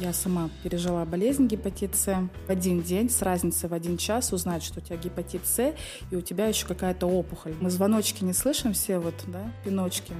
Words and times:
Я 0.00 0.14
сама 0.14 0.48
пережила 0.62 1.04
болезнь 1.04 1.46
гепатит 1.46 1.94
С. 1.94 2.26
В 2.46 2.50
один 2.50 2.80
день 2.80 3.10
с 3.10 3.20
разницей 3.20 3.68
в 3.68 3.74
один 3.74 3.98
час 3.98 4.32
узнать, 4.32 4.62
что 4.62 4.80
у 4.80 4.82
тебя 4.82 4.96
гепатит 4.96 5.46
С, 5.46 5.74
и 6.10 6.16
у 6.16 6.22
тебя 6.22 6.46
еще 6.46 6.66
какая-то 6.66 7.06
опухоль. 7.06 7.52
Мы 7.60 7.68
звоночки 7.68 8.24
не 8.24 8.32
слышим 8.32 8.72
все, 8.72 8.98
вот, 8.98 9.14
да, 9.26 9.52
пиночки. 9.62 10.14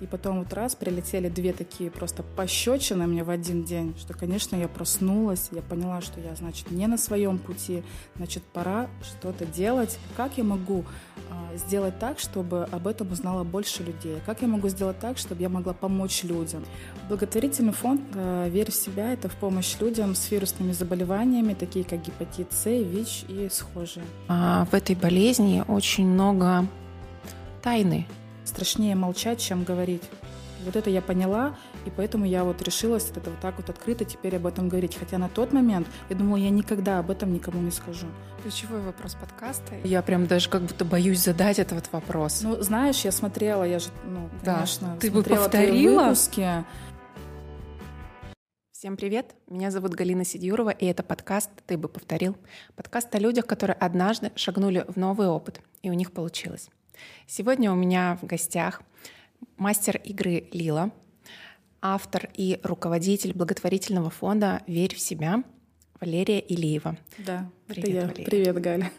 И 0.00 0.06
потом 0.06 0.38
вот 0.38 0.52
раз 0.54 0.74
прилетели 0.74 1.28
две 1.28 1.52
такие 1.52 1.90
просто 1.90 2.22
пощечины 2.22 3.06
мне 3.06 3.22
в 3.22 3.30
один 3.30 3.64
день, 3.64 3.94
что, 3.98 4.14
конечно, 4.14 4.56
я 4.56 4.66
проснулась, 4.66 5.48
я 5.52 5.60
поняла, 5.60 6.00
что 6.00 6.20
я, 6.20 6.34
значит, 6.34 6.70
не 6.70 6.86
на 6.86 6.96
своем 6.96 7.38
пути, 7.38 7.82
значит, 8.16 8.42
пора 8.42 8.88
что-то 9.02 9.44
делать. 9.44 9.98
Как 10.16 10.38
я 10.38 10.44
могу 10.44 10.84
э, 11.16 11.56
сделать 11.58 11.98
так, 11.98 12.18
чтобы 12.18 12.64
об 12.72 12.86
этом 12.86 13.12
узнало 13.12 13.44
больше 13.44 13.82
людей? 13.82 14.16
Как 14.24 14.40
я 14.40 14.48
могу 14.48 14.68
сделать 14.68 14.98
так, 14.98 15.18
чтобы 15.18 15.42
я 15.42 15.50
могла 15.50 15.74
помочь 15.74 16.24
людям? 16.24 16.64
Благотворительный 17.08 17.72
фонд 17.72 18.00
э, 18.14 18.48
«Верь 18.50 18.70
в 18.70 18.74
себя»— 18.74 19.12
это 19.14 19.28
в 19.28 19.36
помощь 19.36 19.76
людям 19.80 20.14
с 20.14 20.30
вирусными 20.30 20.72
заболеваниями, 20.72 21.52
такие 21.52 21.84
как 21.84 22.02
гепатит 22.02 22.52
С, 22.52 22.64
ВИЧ 22.70 23.24
и 23.28 23.48
схожие. 23.50 24.04
А 24.28 24.64
в 24.64 24.74
этой 24.74 24.96
болезни 24.96 25.62
очень 25.68 26.06
много 26.06 26.66
тайны, 27.62 28.06
страшнее 28.50 28.94
молчать, 28.94 29.40
чем 29.40 29.64
говорить. 29.64 30.02
Вот 30.64 30.76
это 30.76 30.90
я 30.90 31.00
поняла, 31.00 31.56
и 31.86 31.90
поэтому 31.90 32.26
я 32.26 32.44
вот 32.44 32.60
решилась 32.60 33.10
это 33.16 33.30
вот 33.30 33.40
так 33.40 33.56
вот 33.56 33.70
открыто 33.70 34.04
теперь 34.04 34.36
об 34.36 34.46
этом 34.46 34.68
говорить. 34.68 34.96
Хотя 34.98 35.16
на 35.16 35.28
тот 35.30 35.54
момент 35.54 35.88
я 36.10 36.16
думала, 36.16 36.36
я 36.36 36.50
никогда 36.50 36.98
об 36.98 37.10
этом 37.10 37.32
никому 37.32 37.62
не 37.62 37.70
скажу. 37.70 38.06
Ключевой 38.42 38.82
вопрос 38.82 39.14
подкаста. 39.14 39.74
Я 39.84 40.02
прям 40.02 40.26
даже 40.26 40.50
как 40.50 40.62
будто 40.62 40.84
боюсь 40.84 41.20
задать 41.20 41.58
этот 41.58 41.90
вопрос. 41.92 42.42
Ну, 42.42 42.60
знаешь, 42.60 43.04
я 43.04 43.12
смотрела, 43.12 43.64
я 43.64 43.78
же, 43.78 43.88
ну, 44.04 44.28
да. 44.44 44.56
конечно, 44.56 44.96
Ты 45.00 45.10
бы 45.10 45.22
повторила? 45.22 46.02
выпуски. 46.02 46.64
Всем 48.72 48.96
привет, 48.96 49.34
меня 49.46 49.70
зовут 49.70 49.94
Галина 49.94 50.24
Сидюрова, 50.24 50.70
и 50.70 50.86
это 50.86 51.02
подкаст 51.02 51.50
«Ты 51.66 51.76
бы 51.76 51.86
повторил». 51.88 52.34
Подкаст 52.76 53.14
о 53.14 53.18
людях, 53.18 53.46
которые 53.46 53.76
однажды 53.76 54.32
шагнули 54.36 54.86
в 54.88 54.96
новый 54.96 55.28
опыт, 55.28 55.60
и 55.82 55.90
у 55.90 55.92
них 55.92 56.12
получилось. 56.12 56.70
Сегодня 57.26 57.72
у 57.72 57.74
меня 57.74 58.18
в 58.20 58.26
гостях 58.26 58.82
мастер 59.56 59.96
игры 60.04 60.48
Лила, 60.52 60.90
автор 61.80 62.28
и 62.34 62.60
руководитель 62.62 63.32
благотворительного 63.32 64.10
фонда 64.10 64.62
«Верь 64.66 64.94
в 64.94 65.00
себя» 65.00 65.42
Валерия 66.00 66.40
Илиева. 66.40 66.96
Да, 67.18 67.50
привет, 67.66 67.86
это 67.86 67.90
я. 67.90 68.06
Валерия. 68.06 68.24
Привет, 68.24 68.60
Галя. 68.60 68.92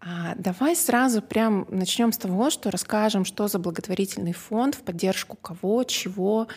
А, 0.00 0.34
давай 0.36 0.74
сразу 0.74 1.20
прям 1.20 1.66
начнем 1.68 2.12
с 2.12 2.18
того, 2.18 2.50
что 2.50 2.70
расскажем, 2.70 3.24
что 3.24 3.46
за 3.48 3.58
благотворительный 3.58 4.32
фонд, 4.32 4.74
в 4.74 4.82
поддержку 4.82 5.36
кого, 5.36 5.84
чего, 5.84 6.48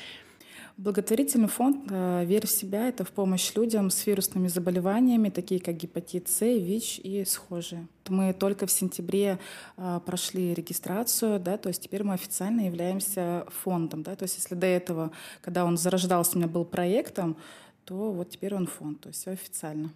Благотворительный 0.82 1.48
фонд 1.48 1.92
э, 1.92 2.26
«Верь 2.26 2.48
в 2.48 2.50
себя»— 2.50 2.88
это 2.90 3.04
в 3.04 3.12
помощь 3.12 3.54
людям 3.54 3.92
с 3.92 4.08
вирусными 4.08 4.48
заболеваниями, 4.48 5.30
такие 5.30 5.62
как 5.62 5.78
гепатит 5.78 6.28
С, 6.28 6.42
ВИЧ 6.42 7.02
и 7.04 7.24
схожие. 7.24 7.88
Мы 8.10 8.34
только 8.34 8.66
в 8.66 8.72
сентябре 8.72 9.38
э, 9.78 10.00
прошли 10.04 10.56
регистрацию, 10.56 11.40
да, 11.40 11.58
то 11.58 11.70
есть 11.70 11.84
теперь 11.84 12.04
мы 12.04 12.16
официально 12.16 12.62
являемся 12.62 13.46
фондом. 13.62 14.02
Да, 14.02 14.16
то 14.16 14.24
есть 14.24 14.38
если 14.38 14.56
до 14.56 14.66
этого, 14.66 15.12
когда 15.42 15.66
он 15.66 15.78
зарождался, 15.78 16.32
у 16.34 16.38
меня 16.40 16.48
был 16.48 16.66
проектом, 16.66 17.38
то 17.86 18.12
вот 18.12 18.32
теперь 18.32 18.56
он 18.56 18.66
фонд, 18.66 19.02
то 19.02 19.10
есть 19.10 19.22
все 19.22 19.32
официально. 19.32 19.94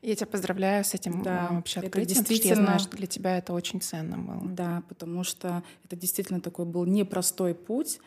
Я 0.00 0.16
тебя 0.16 0.28
поздравляю 0.28 0.82
с 0.82 0.94
этим 0.94 1.22
да, 1.22 1.48
э, 1.50 1.54
вообще 1.56 1.80
открытием, 1.80 2.22
это 2.22 2.30
действительно... 2.30 2.60
я 2.60 2.64
знаю, 2.64 2.80
что 2.80 2.96
для 2.96 3.06
тебя 3.06 3.36
это 3.36 3.52
очень 3.52 3.82
ценно 3.82 4.16
было. 4.16 4.48
Да, 4.48 4.82
потому 4.88 5.24
что 5.24 5.62
это 5.84 5.94
действительно 5.94 6.40
такой 6.40 6.64
был 6.64 6.86
непростой 6.86 7.54
путь, 7.54 8.00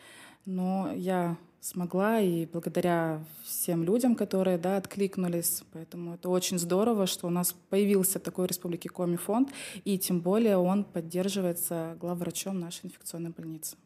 но 0.46 0.92
я 0.92 1.36
смогла, 1.60 2.20
и 2.20 2.46
благодаря 2.46 3.24
всем 3.44 3.82
людям, 3.82 4.14
которые 4.14 4.56
да, 4.56 4.76
откликнулись. 4.76 5.62
Поэтому 5.72 6.14
это 6.14 6.28
очень 6.28 6.58
здорово, 6.58 7.06
что 7.06 7.26
у 7.26 7.30
нас 7.30 7.52
появился 7.52 8.18
такой 8.18 8.46
Республики 8.46 8.88
Коми 8.88 9.16
фонд, 9.16 9.50
и 9.84 9.98
тем 9.98 10.20
более 10.20 10.56
он 10.56 10.84
поддерживается 10.84 11.96
главврачом 12.00 12.60
нашей 12.60 12.86
инфекционной 12.86 13.30
больницы. 13.30 13.76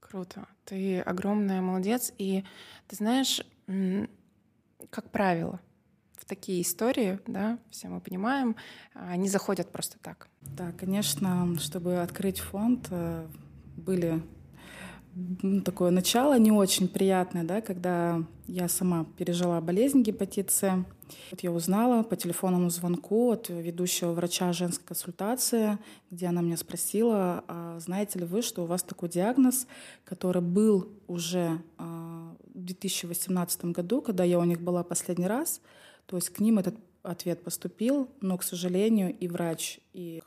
Круто. 0.00 0.46
Ты 0.64 1.00
огромная 1.00 1.62
молодец. 1.62 2.12
И 2.18 2.44
ты 2.88 2.96
знаешь, 2.96 3.40
как 4.90 5.10
правило, 5.10 5.60
в 6.12 6.24
такие 6.26 6.60
истории, 6.62 7.20
да, 7.26 7.58
все 7.70 7.88
мы 7.88 8.00
понимаем, 8.00 8.56
они 8.92 9.28
заходят 9.28 9.72
просто 9.72 9.98
так. 10.00 10.28
Да, 10.42 10.72
конечно, 10.72 11.56
чтобы 11.58 12.02
открыть 12.02 12.40
фонд, 12.40 12.88
э, 12.90 13.26
были 13.76 14.22
такое 15.64 15.90
начало 15.90 16.38
не 16.38 16.52
очень 16.52 16.88
приятное, 16.88 17.44
да, 17.44 17.60
когда 17.60 18.22
я 18.46 18.68
сама 18.68 19.06
пережила 19.16 19.60
болезнь 19.60 20.02
гепатит. 20.02 20.50
Вот 21.30 21.40
я 21.40 21.50
узнала 21.50 22.02
по 22.02 22.16
телефонному 22.16 22.70
звонку 22.70 23.32
от 23.32 23.48
ведущего 23.48 24.12
врача 24.12 24.52
женской 24.52 24.86
консультации, 24.86 25.78
где 26.10 26.26
она 26.26 26.40
меня 26.40 26.56
спросила, 26.56 27.44
а 27.48 27.78
знаете 27.80 28.20
ли 28.20 28.24
вы, 28.24 28.42
что 28.42 28.62
у 28.62 28.66
вас 28.66 28.82
такой 28.82 29.08
диагноз, 29.08 29.66
который 30.04 30.42
был 30.42 30.88
уже 31.08 31.60
а, 31.78 32.34
в 32.54 32.64
2018 32.64 33.64
году, 33.66 34.02
когда 34.02 34.22
я 34.22 34.38
у 34.38 34.44
них 34.44 34.60
была 34.60 34.84
последний 34.84 35.26
раз. 35.26 35.60
То 36.06 36.16
есть 36.16 36.30
к 36.30 36.38
ним 36.40 36.58
этот 36.58 36.76
ответ 37.02 37.42
поступил, 37.42 38.08
но, 38.20 38.36
к 38.38 38.42
сожалению, 38.42 39.16
и 39.16 39.26
врач, 39.26 39.80
и 39.92 40.22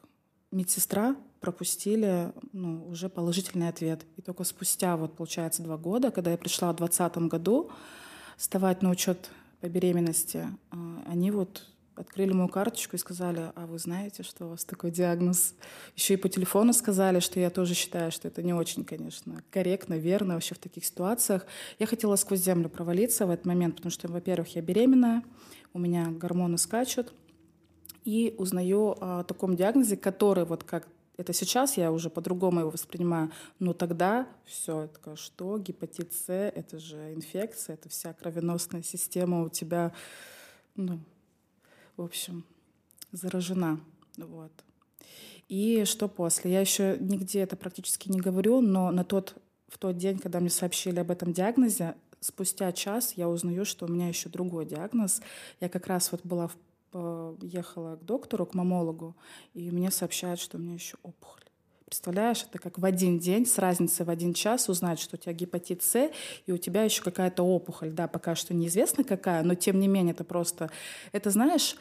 медсестра 0.52 1.16
пропустили 1.44 2.32
ну, 2.54 2.88
уже 2.88 3.10
положительный 3.10 3.68
ответ. 3.68 4.06
И 4.16 4.22
только 4.22 4.46
спустя, 4.46 4.96
вот, 4.96 5.18
получается, 5.18 5.62
два 5.62 5.76
года, 5.76 6.10
когда 6.10 6.32
я 6.32 6.38
пришла 6.38 6.72
в 6.72 6.78
2020 6.78 7.18
году 7.30 7.70
вставать 8.38 8.82
на 8.82 8.90
учет 8.90 9.30
по 9.60 9.68
беременности, 9.68 10.48
а, 10.72 11.04
они 11.06 11.32
вот 11.32 11.68
открыли 11.96 12.32
мою 12.32 12.48
карточку 12.48 12.96
и 12.96 13.00
сказали, 13.00 13.52
а 13.56 13.66
вы 13.66 13.78
знаете, 13.78 14.24
что 14.24 14.46
у 14.46 14.50
вас 14.52 14.64
такой 14.64 14.90
диагноз? 14.90 15.54
Еще 15.98 16.14
и 16.14 16.18
по 16.18 16.30
телефону 16.30 16.72
сказали, 16.72 17.20
что 17.20 17.42
я 17.42 17.50
тоже 17.50 17.74
считаю, 17.74 18.10
что 18.14 18.30
это 18.30 18.42
не 18.42 18.54
очень, 18.54 18.86
конечно, 18.86 19.44
корректно, 19.52 19.96
верно 19.96 20.36
вообще 20.36 20.56
в 20.56 20.60
таких 20.60 20.86
ситуациях. 20.86 21.46
Я 21.78 21.88
хотела 21.88 22.16
сквозь 22.16 22.40
землю 22.40 22.70
провалиться 22.70 23.26
в 23.26 23.30
этот 23.30 23.46
момент, 23.46 23.76
потому 23.76 23.92
что, 23.92 24.08
во-первых, 24.08 24.56
я 24.56 24.62
беременная, 24.62 25.24
у 25.74 25.80
меня 25.80 26.08
гормоны 26.10 26.58
скачут, 26.58 27.14
и 28.06 28.36
узнаю 28.38 28.96
о 29.00 29.24
таком 29.24 29.56
диагнозе, 29.56 29.98
который 29.98 30.46
вот 30.46 30.64
как 30.64 30.88
это 31.18 31.34
сейчас 31.34 31.78
я 31.78 31.92
уже 31.92 32.10
по-другому 32.10 32.62
его 32.62 32.70
воспринимаю, 32.70 33.32
но 33.60 33.74
тогда 33.74 34.28
все, 34.46 34.84
это 34.84 35.16
что, 35.16 35.58
гепатит 35.58 36.14
С, 36.14 36.30
это 36.30 36.80
же 36.80 37.14
инфекция, 37.14 37.76
это 37.76 37.90
вся 37.90 38.14
кровеносная 38.14 38.82
система 38.82 39.44
у 39.44 39.50
тебя, 39.50 39.94
ну, 40.76 41.00
в 41.98 42.02
общем, 42.02 42.46
заражена, 43.12 43.80
вот. 44.18 44.52
И 45.50 45.86
что 45.86 46.08
после? 46.08 46.52
Я 46.52 46.62
еще 46.62 46.98
нигде 47.00 47.42
это 47.42 47.56
практически 47.56 48.10
не 48.10 48.20
говорю, 48.20 48.62
но 48.62 48.92
на 48.92 49.04
тот, 49.04 49.36
в 49.68 49.78
тот 49.78 49.98
день, 49.98 50.18
когда 50.18 50.40
мне 50.40 50.50
сообщили 50.50 51.00
об 51.00 51.12
этом 51.12 51.32
диагнозе, 51.32 51.96
спустя 52.22 52.72
час 52.72 53.14
я 53.18 53.30
узнаю, 53.30 53.66
что 53.66 53.86
у 53.86 53.90
меня 53.90 54.08
еще 54.08 54.30
другой 54.30 54.66
диагноз. 54.66 55.22
Я 55.60 55.70
как 55.70 55.88
раз 55.88 56.12
вот 56.12 56.22
была 56.24 56.48
в 56.48 56.58
ехала 57.42 57.96
к 57.96 58.04
доктору, 58.04 58.46
к 58.46 58.54
мамологу, 58.54 59.16
и 59.54 59.72
мне 59.72 59.92
сообщают, 59.92 60.40
что 60.40 60.58
у 60.58 60.62
меня 60.62 60.74
еще 60.74 60.98
опухоль. 61.04 61.44
Представляешь, 61.86 62.44
это 62.50 62.58
как 62.58 62.80
в 62.80 62.86
один 62.86 63.20
день, 63.20 63.46
с 63.46 63.60
разницей 63.60 64.06
в 64.06 64.10
один 64.10 64.34
час 64.34 64.68
узнать, 64.68 65.00
что 65.00 65.16
у 65.16 65.20
тебя 65.20 65.34
гепатит 65.34 65.84
С, 65.84 66.10
и 66.48 66.52
у 66.52 66.58
тебя 66.58 66.84
еще 66.84 67.04
какая-то 67.04 67.44
опухоль. 67.44 67.92
Да, 67.92 68.08
пока 68.08 68.34
что 68.36 68.54
неизвестно 68.54 69.04
какая, 69.04 69.44
но 69.44 69.54
тем 69.54 69.80
не 69.80 69.88
менее 69.88 70.14
это 70.14 70.24
просто... 70.24 70.72
Это, 71.12 71.30
знаешь, 71.30 71.76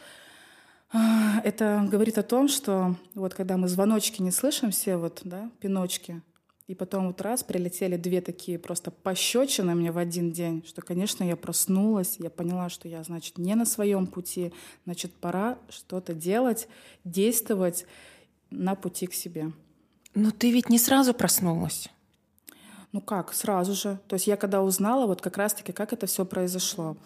а, 0.93 1.41
это 1.45 1.89
говорит 1.91 2.19
о 2.19 2.23
том, 2.23 2.49
что 2.49 2.97
вот 3.15 3.33
когда 3.33 3.57
мы 3.57 3.69
звоночки 3.69 4.21
не 4.21 4.31
слышим 4.31 4.71
все, 4.71 4.99
вот, 4.99 5.23
да, 5.25 5.51
пиночки, 5.61 6.21
и 6.69 6.75
потом 6.75 7.09
вот 7.09 7.21
раз 7.21 7.43
прилетели 7.43 7.97
две 7.97 8.21
такие 8.21 8.59
просто 8.59 8.91
пощечины 8.91 9.75
мне 9.75 9.91
в 9.93 9.99
один 9.99 10.31
день, 10.31 10.65
что, 10.67 10.81
конечно, 10.83 11.25
я 11.25 11.37
проснулась, 11.37 12.17
я 12.19 12.31
поняла, 12.31 12.69
что 12.69 12.89
я, 12.89 13.03
значит, 13.03 13.39
не 13.39 13.55
на 13.55 13.65
своем 13.65 14.07
пути, 14.07 14.53
значит, 14.85 15.13
пора 15.13 15.59
что-то 15.69 16.15
делать, 16.15 16.69
действовать 17.05 17.87
на 18.51 18.75
пути 18.75 19.07
к 19.07 19.15
себе. 19.15 19.53
Но 20.15 20.31
ты 20.31 20.51
ведь 20.51 20.69
не 20.69 20.79
сразу 20.79 21.15
проснулась. 21.15 21.89
Ну 22.93 23.01
как, 23.01 23.33
сразу 23.33 23.75
же. 23.75 23.99
То 24.07 24.15
есть 24.15 24.27
я 24.27 24.37
когда 24.37 24.63
узнала, 24.63 25.07
вот 25.07 25.23
как 25.23 25.39
раз-таки, 25.39 25.73
как 25.73 25.93
это 25.93 26.07
все 26.07 26.25
произошло. 26.25 26.97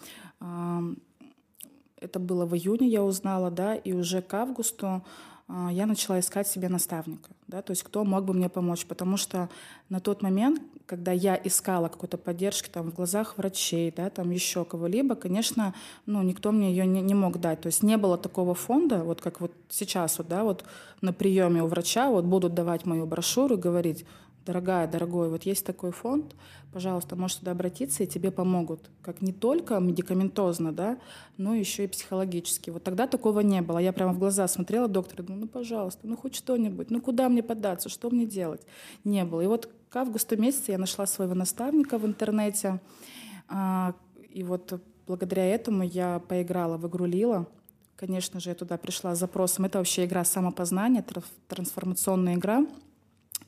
Это 1.99 2.19
было 2.19 2.45
в 2.45 2.55
июне, 2.55 2.87
я 2.87 3.03
узнала, 3.03 3.49
да, 3.49 3.73
и 3.75 3.93
уже 3.93 4.21
к 4.21 4.33
августу 4.33 5.03
я 5.49 5.85
начала 5.85 6.19
искать 6.19 6.47
себе 6.47 6.67
наставника, 6.67 7.29
да, 7.47 7.61
то 7.61 7.71
есть 7.71 7.83
кто 7.83 8.03
мог 8.03 8.25
бы 8.25 8.33
мне 8.33 8.49
помочь, 8.49 8.85
потому 8.85 9.15
что 9.15 9.49
на 9.87 10.01
тот 10.01 10.21
момент, 10.21 10.61
когда 10.85 11.13
я 11.13 11.39
искала 11.41 11.87
какой-то 11.87 12.17
поддержки 12.17 12.69
там 12.69 12.91
в 12.91 12.93
глазах 12.93 13.37
врачей, 13.37 13.93
да, 13.95 14.09
там 14.09 14.31
еще 14.31 14.65
кого-либо, 14.65 15.15
конечно, 15.15 15.73
ну, 16.05 16.21
никто 16.21 16.51
мне 16.51 16.71
ее 16.71 16.85
не, 16.85 17.01
не 17.01 17.13
мог 17.13 17.39
дать, 17.39 17.61
то 17.61 17.67
есть 17.67 17.81
не 17.81 17.95
было 17.95 18.17
такого 18.17 18.55
фонда, 18.55 19.03
вот 19.03 19.21
как 19.21 19.39
вот 19.39 19.53
сейчас 19.69 20.17
вот, 20.17 20.27
да, 20.27 20.43
вот 20.43 20.65
на 20.99 21.13
приеме 21.13 21.63
у 21.63 21.67
врача 21.67 22.09
вот 22.09 22.25
будут 22.25 22.53
давать 22.53 22.85
мою 22.85 23.05
брошюру 23.05 23.55
и 23.55 23.59
говорить, 23.59 24.05
дорогая, 24.47 24.87
дорогой, 24.87 25.29
вот 25.29 25.43
есть 25.43 25.65
такой 25.65 25.91
фонд, 25.91 26.35
пожалуйста, 26.71 27.15
можешь 27.15 27.37
туда 27.37 27.51
обратиться, 27.51 28.03
и 28.03 28.07
тебе 28.07 28.31
помогут. 28.31 28.89
Как 29.01 29.21
не 29.21 29.33
только 29.33 29.79
медикаментозно, 29.79 30.71
да, 30.71 30.97
но 31.37 31.53
еще 31.53 31.83
и 31.83 31.87
психологически. 31.87 32.69
Вот 32.69 32.83
тогда 32.83 33.07
такого 33.07 33.41
не 33.41 33.61
было. 33.61 33.77
Я 33.77 33.93
прямо 33.93 34.13
в 34.13 34.19
глаза 34.19 34.47
смотрела 34.47 34.87
доктора, 34.87 35.23
думаю, 35.23 35.41
ну, 35.41 35.47
пожалуйста, 35.47 36.07
ну, 36.07 36.15
хоть 36.17 36.35
что-нибудь, 36.35 36.89
ну, 36.89 37.01
куда 37.01 37.29
мне 37.29 37.43
податься, 37.43 37.89
что 37.89 38.09
мне 38.09 38.25
делать? 38.25 38.61
Не 39.03 39.25
было. 39.25 39.41
И 39.41 39.47
вот 39.47 39.69
к 39.89 39.95
августу 39.95 40.37
месяце 40.37 40.71
я 40.71 40.77
нашла 40.77 41.05
своего 41.05 41.35
наставника 41.35 41.97
в 41.97 42.05
интернете, 42.05 42.79
а, 43.49 43.93
и 44.29 44.43
вот 44.43 44.81
благодаря 45.05 45.45
этому 45.45 45.83
я 45.83 46.19
поиграла 46.19 46.77
в 46.77 46.87
игру 46.87 47.05
Лила. 47.05 47.47
Конечно 47.95 48.39
же, 48.39 48.49
я 48.49 48.55
туда 48.55 48.77
пришла 48.77 49.15
с 49.15 49.19
запросом. 49.19 49.65
Это 49.65 49.79
вообще 49.79 50.05
игра 50.05 50.23
самопознания, 50.23 51.03
трансформационная 51.47 52.35
игра. 52.35 52.65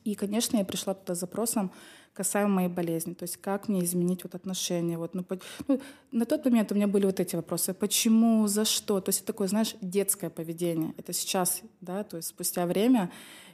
И, 0.04 0.14
конечно, 0.14 0.56
я 0.56 0.64
пришла 0.64 0.94
туда 0.94 1.14
с 1.14 1.20
запросом 1.20 1.72
касаемо 2.12 2.50
моей 2.50 2.68
болезни, 2.68 3.14
то 3.14 3.22
есть 3.22 3.36
как 3.36 3.68
мне 3.68 3.84
изменить 3.84 4.24
вот 4.24 4.34
отношения. 4.34 4.98
Вот, 4.98 5.14
ну, 5.14 5.22
по, 5.22 5.38
ну, 5.68 5.80
на 6.10 6.26
тот 6.26 6.44
момент 6.44 6.72
у 6.72 6.74
меня 6.74 6.86
были 6.86 7.06
вот 7.06 7.20
эти 7.20 7.36
вопросы, 7.36 7.72
почему, 7.72 8.46
за 8.46 8.64
что, 8.64 9.00
то 9.00 9.10
есть 9.10 9.20
это 9.20 9.28
такое, 9.28 9.48
знаешь, 9.48 9.76
детское 9.80 10.28
поведение. 10.28 10.92
Это 10.96 11.12
сейчас, 11.12 11.62
да, 11.80 12.02
то 12.04 12.16
есть 12.16 12.28
спустя 12.28 12.66
время 12.66 13.10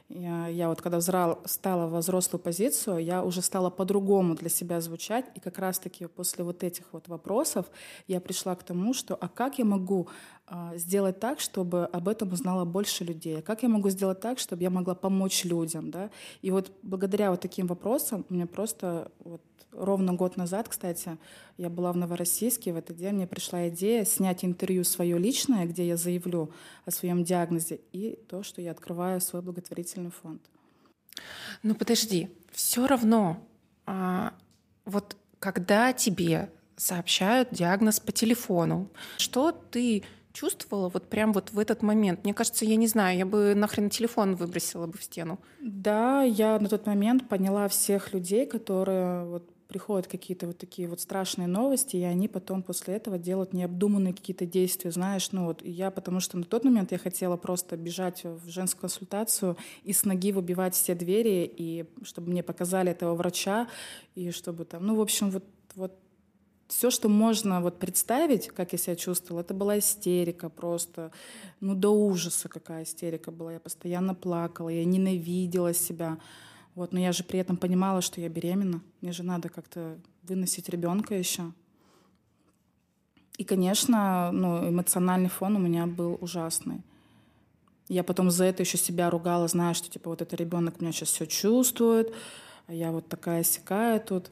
я, 0.09 0.47
я 0.47 0.69
вот 0.69 0.81
когда 0.81 0.97
взрал, 0.97 1.41
стала 1.45 1.87
во 1.87 1.99
взрослую 1.99 2.41
позицию, 2.41 2.99
я 2.99 3.23
уже 3.23 3.41
стала 3.41 3.69
по-другому 3.69 4.35
для 4.35 4.49
себя 4.49 4.79
звучать, 4.79 5.25
и 5.35 5.39
как 5.39 5.57
раз-таки 5.59 6.05
после 6.05 6.43
вот 6.43 6.63
этих 6.63 6.85
вот 6.93 7.07
вопросов 7.07 7.65
я 8.07 8.21
пришла 8.21 8.55
к 8.55 8.63
тому, 8.63 8.93
что 8.93 9.15
а 9.15 9.27
как 9.27 9.59
я 9.59 9.65
могу 9.65 10.07
а, 10.47 10.77
сделать 10.77 11.19
так, 11.19 11.41
чтобы 11.41 11.85
об 11.85 12.07
этом 12.07 12.31
узнало 12.31 12.63
больше 12.63 13.03
людей? 13.03 13.41
Как 13.41 13.63
я 13.63 13.69
могу 13.69 13.89
сделать 13.89 14.21
так, 14.21 14.39
чтобы 14.39 14.63
я 14.63 14.69
могла 14.69 14.95
помочь 14.95 15.43
людям? 15.43 15.91
Да? 15.91 16.09
И 16.41 16.51
вот 16.51 16.71
благодаря 16.83 17.31
вот 17.31 17.41
таким 17.41 17.67
вопросам 17.67 18.25
меня 18.29 18.47
просто 18.47 19.11
вот 19.19 19.41
ровно 19.71 20.13
год 20.13 20.37
назад, 20.37 20.69
кстати, 20.69 21.17
я 21.57 21.69
была 21.69 21.91
в 21.91 21.97
Новороссийске, 21.97 22.73
в 22.73 22.77
этот 22.77 22.97
день 22.97 23.15
мне 23.15 23.27
пришла 23.27 23.69
идея 23.69 24.05
снять 24.05 24.43
интервью 24.43 24.83
свое 24.83 25.17
личное, 25.17 25.65
где 25.65 25.87
я 25.87 25.97
заявлю 25.97 26.51
о 26.85 26.91
своем 26.91 27.23
диагнозе, 27.23 27.79
и 27.91 28.19
то, 28.27 28.43
что 28.43 28.61
я 28.61 28.71
открываю 28.71 29.21
свой 29.21 29.41
благотворительный 29.41 30.11
фонд. 30.11 30.41
Ну 31.63 31.75
подожди, 31.75 32.29
все 32.51 32.87
равно, 32.87 33.43
а, 33.85 34.33
вот 34.85 35.17
когда 35.39 35.93
тебе 35.93 36.51
сообщают 36.75 37.49
диагноз 37.51 37.99
по 37.99 38.11
телефону, 38.11 38.89
что 39.17 39.51
ты 39.51 40.03
чувствовала 40.37 40.89
вот 40.89 41.09
прям 41.09 41.33
вот 41.33 41.51
в 41.51 41.57
этот 41.57 41.81
момент? 41.81 42.23
Мне 42.23 42.33
кажется, 42.33 42.63
я 42.63 42.75
не 42.75 42.87
знаю, 42.87 43.17
я 43.17 43.25
бы 43.25 43.55
нахрен 43.55 43.89
телефон 43.89 44.35
выбросила 44.35 44.85
бы 44.85 44.97
в 44.97 45.03
стену. 45.03 45.39
Да, 45.59 46.21
я 46.21 46.59
на 46.59 46.69
тот 46.69 46.85
момент 46.85 47.27
поняла 47.27 47.67
всех 47.67 48.13
людей, 48.13 48.45
которые 48.45 49.25
вот 49.25 49.49
приходят 49.67 50.07
какие-то 50.07 50.47
вот 50.47 50.57
такие 50.57 50.87
вот 50.87 51.01
страшные 51.01 51.47
новости, 51.47 51.97
и 51.97 52.03
они 52.03 52.27
потом 52.27 52.63
после 52.63 52.95
этого 52.95 53.17
делают 53.17 53.53
необдуманные 53.53 54.13
какие-то 54.13 54.45
действия, 54.45 54.91
знаешь, 54.91 55.31
ну 55.31 55.45
вот, 55.45 55.61
я, 55.63 55.91
потому 55.91 56.19
что 56.19 56.37
на 56.37 56.43
тот 56.43 56.63
момент 56.63 56.91
я 56.91 56.97
хотела 56.97 57.37
просто 57.37 57.75
бежать 57.77 58.23
в 58.23 58.49
женскую 58.49 58.81
консультацию 58.81 59.57
и 59.83 59.93
с 59.93 60.05
ноги 60.05 60.31
выбивать 60.31 60.75
все 60.75 60.95
двери, 60.95 61.51
и 61.57 61.85
чтобы 62.03 62.31
мне 62.31 62.43
показали 62.43 62.91
этого 62.91 63.15
врача, 63.15 63.67
и 64.15 64.31
чтобы 64.31 64.65
там, 64.65 64.85
ну, 64.85 64.95
в 64.95 65.01
общем, 65.01 65.29
вот, 65.31 65.43
вот 65.75 65.93
все, 66.67 66.89
что 66.89 67.09
можно 67.09 67.61
вот 67.61 67.79
представить, 67.79 68.47
как 68.47 68.73
я 68.73 68.77
себя 68.77 68.95
чувствовала, 68.95 69.41
это 69.41 69.53
была 69.53 69.79
истерика 69.79 70.49
просто, 70.49 71.11
ну 71.59 71.75
до 71.75 71.89
ужаса 71.89 72.49
какая 72.49 72.83
истерика 72.83 73.31
была. 73.31 73.53
Я 73.53 73.59
постоянно 73.59 74.13
плакала, 74.13 74.69
я 74.69 74.83
ненавидела 74.83 75.73
себя. 75.73 76.17
Вот, 76.77 76.93
но 76.93 76.99
я 76.99 77.11
же 77.11 77.23
при 77.23 77.39
этом 77.39 77.57
понимала, 77.57 78.01
что 78.01 78.21
я 78.21 78.29
беременна. 78.29 78.81
Мне 79.01 79.11
же 79.11 79.23
надо 79.23 79.49
как-то 79.49 79.97
выносить 80.21 80.69
ребенка 80.69 81.15
еще. 81.15 81.51
И, 83.39 83.43
конечно, 83.43 84.31
ну, 84.31 84.69
эмоциональный 84.69 85.27
фон 85.27 85.55
у 85.55 85.59
меня 85.59 85.87
был 85.87 86.19
ужасный. 86.21 86.83
Я 87.87 88.03
потом 88.03 88.29
за 88.29 88.43
это 88.43 88.61
еще 88.61 88.77
себя 88.77 89.09
ругала, 89.09 89.47
зная, 89.47 89.73
что 89.73 89.89
типа 89.89 90.11
вот 90.11 90.21
этот 90.21 90.39
ребенок 90.39 90.79
меня 90.79 90.91
сейчас 90.91 91.09
все 91.09 91.25
чувствует, 91.25 92.13
а 92.67 92.75
я 92.75 92.91
вот 92.91 93.07
такая 93.07 93.41
сякая 93.41 93.99
тут. 93.99 94.29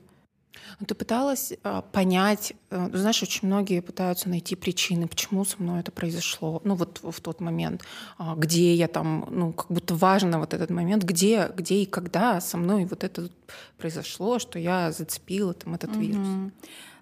Ну, 0.79 0.85
ты 0.85 0.95
пыталась 0.95 1.53
э, 1.63 1.81
понять, 1.91 2.53
э, 2.69 2.89
знаешь, 2.93 3.23
очень 3.23 3.47
многие 3.47 3.81
пытаются 3.81 4.29
найти 4.29 4.55
причины, 4.55 5.07
почему 5.07 5.45
со 5.45 5.61
мной 5.61 5.79
это 5.79 5.91
произошло, 5.91 6.61
ну 6.63 6.75
вот 6.75 6.99
в 7.03 7.21
тот 7.21 7.39
момент, 7.41 7.83
э, 8.19 8.23
где 8.37 8.73
я 8.73 8.87
там, 8.87 9.27
ну 9.31 9.53
как 9.53 9.67
будто 9.69 9.95
важно 9.95 10.39
вот 10.39 10.53
этот 10.53 10.69
момент, 10.69 11.03
где, 11.03 11.51
где 11.55 11.83
и 11.83 11.85
когда 11.85 12.41
со 12.41 12.57
мной 12.57 12.85
вот 12.85 13.03
это 13.03 13.29
произошло, 13.77 14.39
что 14.39 14.59
я 14.59 14.91
зацепила 14.91 15.53
там 15.53 15.75
этот 15.75 15.91
угу. 15.91 15.99
вирус. 15.99 16.27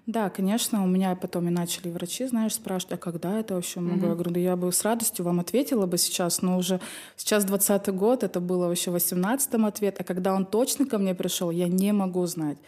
Да, 0.06 0.28
конечно, 0.28 0.84
у 0.84 0.86
меня 0.86 1.16
потом 1.16 1.48
и 1.48 1.50
начали 1.50 1.88
врачи, 1.88 2.26
знаешь, 2.26 2.54
спрашивать, 2.54 2.92
а 2.92 2.96
когда 2.98 3.40
это 3.40 3.54
вообще 3.54 3.80
могу? 3.80 4.04
Mm-hmm. 4.04 4.08
Я 4.08 4.14
говорю, 4.14 4.30
да 4.32 4.40
я 4.40 4.56
бы 4.56 4.70
с 4.70 4.82
радостью 4.82 5.24
вам 5.24 5.40
ответила 5.40 5.86
бы 5.86 5.96
сейчас, 5.96 6.42
но 6.42 6.58
уже 6.58 6.78
сейчас 7.16 7.46
20 7.46 7.88
год, 7.94 8.22
это 8.22 8.40
было 8.40 8.66
вообще 8.66 8.90
в 8.90 8.96
18-м 8.96 9.64
ответ, 9.64 9.96
а 9.98 10.04
когда 10.04 10.34
он 10.34 10.44
точно 10.44 10.84
ко 10.84 10.98
мне 10.98 11.14
пришел, 11.14 11.50
я 11.50 11.68
не 11.68 11.92
могу 11.92 12.26
знать 12.26 12.58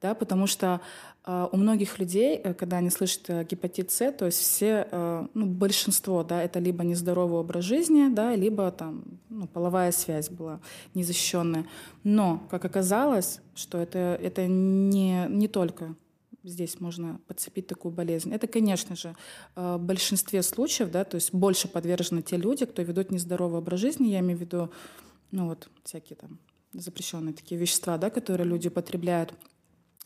да, 0.00 0.14
потому 0.14 0.46
что 0.46 0.80
э, 1.24 1.48
у 1.52 1.56
многих 1.56 1.98
людей, 1.98 2.36
э, 2.36 2.54
когда 2.54 2.78
они 2.78 2.90
слышат 2.90 3.28
э, 3.28 3.44
гепатит 3.44 3.90
С, 3.90 4.12
то 4.12 4.26
есть 4.26 4.38
все, 4.38 4.88
э, 4.90 5.26
ну, 5.34 5.46
большинство, 5.46 6.24
да, 6.24 6.42
это 6.42 6.58
либо 6.58 6.84
нездоровый 6.84 7.40
образ 7.40 7.64
жизни, 7.64 8.08
да, 8.08 8.34
либо 8.34 8.70
там 8.70 9.04
ну, 9.28 9.46
половая 9.46 9.92
связь 9.92 10.30
была 10.30 10.60
незащищенная. 10.94 11.66
Но, 12.02 12.42
как 12.50 12.64
оказалось, 12.64 13.40
что 13.54 13.78
это, 13.78 14.18
это 14.22 14.46
не, 14.46 15.26
не 15.28 15.48
только 15.48 15.94
здесь 16.42 16.80
можно 16.80 17.20
подцепить 17.26 17.66
такую 17.66 17.92
болезнь. 17.92 18.32
Это, 18.32 18.46
конечно 18.46 18.96
же, 18.96 19.14
в 19.54 19.76
большинстве 19.76 20.42
случаев, 20.42 20.90
да, 20.90 21.04
то 21.04 21.16
есть 21.16 21.34
больше 21.34 21.68
подвержены 21.68 22.22
те 22.22 22.38
люди, 22.38 22.64
кто 22.64 22.80
ведут 22.80 23.10
нездоровый 23.10 23.58
образ 23.58 23.80
жизни, 23.80 24.08
я 24.08 24.20
имею 24.20 24.38
в 24.38 24.40
виду, 24.40 24.70
ну 25.32 25.48
вот, 25.48 25.68
всякие 25.84 26.16
там 26.16 26.38
запрещенные 26.72 27.34
такие 27.34 27.60
вещества, 27.60 27.98
да, 27.98 28.10
которые 28.10 28.46
люди 28.46 28.68
потребляют. 28.68 29.34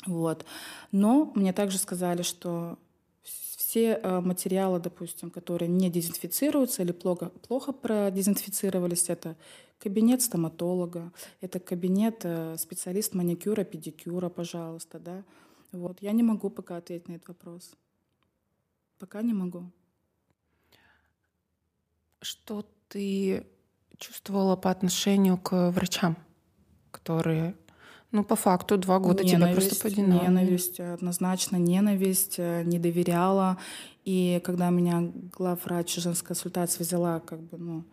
Вот. 0.06 0.44
Но 0.92 1.32
мне 1.34 1.52
также 1.52 1.78
сказали, 1.78 2.22
что 2.22 2.78
все 3.22 4.00
э, 4.02 4.20
материалы, 4.20 4.78
допустим, 4.80 5.30
которые 5.30 5.68
не 5.68 5.90
дезинфицируются 5.90 6.82
или 6.82 6.92
плохо, 6.92 7.30
плохо 7.48 7.72
продезинфицировались, 7.72 9.08
это 9.08 9.36
кабинет 9.78 10.22
стоматолога, 10.22 11.12
это 11.40 11.58
кабинет 11.58 12.20
э, 12.24 12.56
специалист 12.58 13.14
маникюра, 13.14 13.64
педикюра, 13.64 14.28
пожалуйста, 14.28 14.98
да. 14.98 15.24
Вот. 15.72 16.00
Я 16.02 16.12
не 16.12 16.22
могу 16.22 16.50
пока 16.50 16.76
ответить 16.76 17.08
на 17.08 17.14
этот 17.14 17.28
вопрос. 17.28 17.72
Пока 18.98 19.22
не 19.22 19.34
могу. 19.34 19.64
Что 22.20 22.64
ты 22.88 23.44
чувствовала 23.98 24.56
по 24.56 24.70
отношению 24.70 25.36
к 25.36 25.70
врачам, 25.70 26.16
которые 26.90 27.56
ну, 28.14 28.22
по 28.22 28.36
факту, 28.36 28.78
два 28.78 29.00
года 29.00 29.24
ненависть, 29.24 29.56
тебя 29.56 29.68
просто 29.68 29.82
подинали. 29.82 30.22
Ненависть, 30.22 30.78
однозначно 30.78 31.56
ненависть, 31.56 32.36
э, 32.38 32.62
не 32.62 32.78
доверяла. 32.78 33.58
И 34.04 34.40
когда 34.44 34.70
меня 34.70 35.10
главврач 35.36 35.96
женской 35.96 36.28
консультации 36.28 36.84
взяла 36.84 37.18
как 37.18 37.40
бы, 37.40 37.58
ну, 37.58 37.84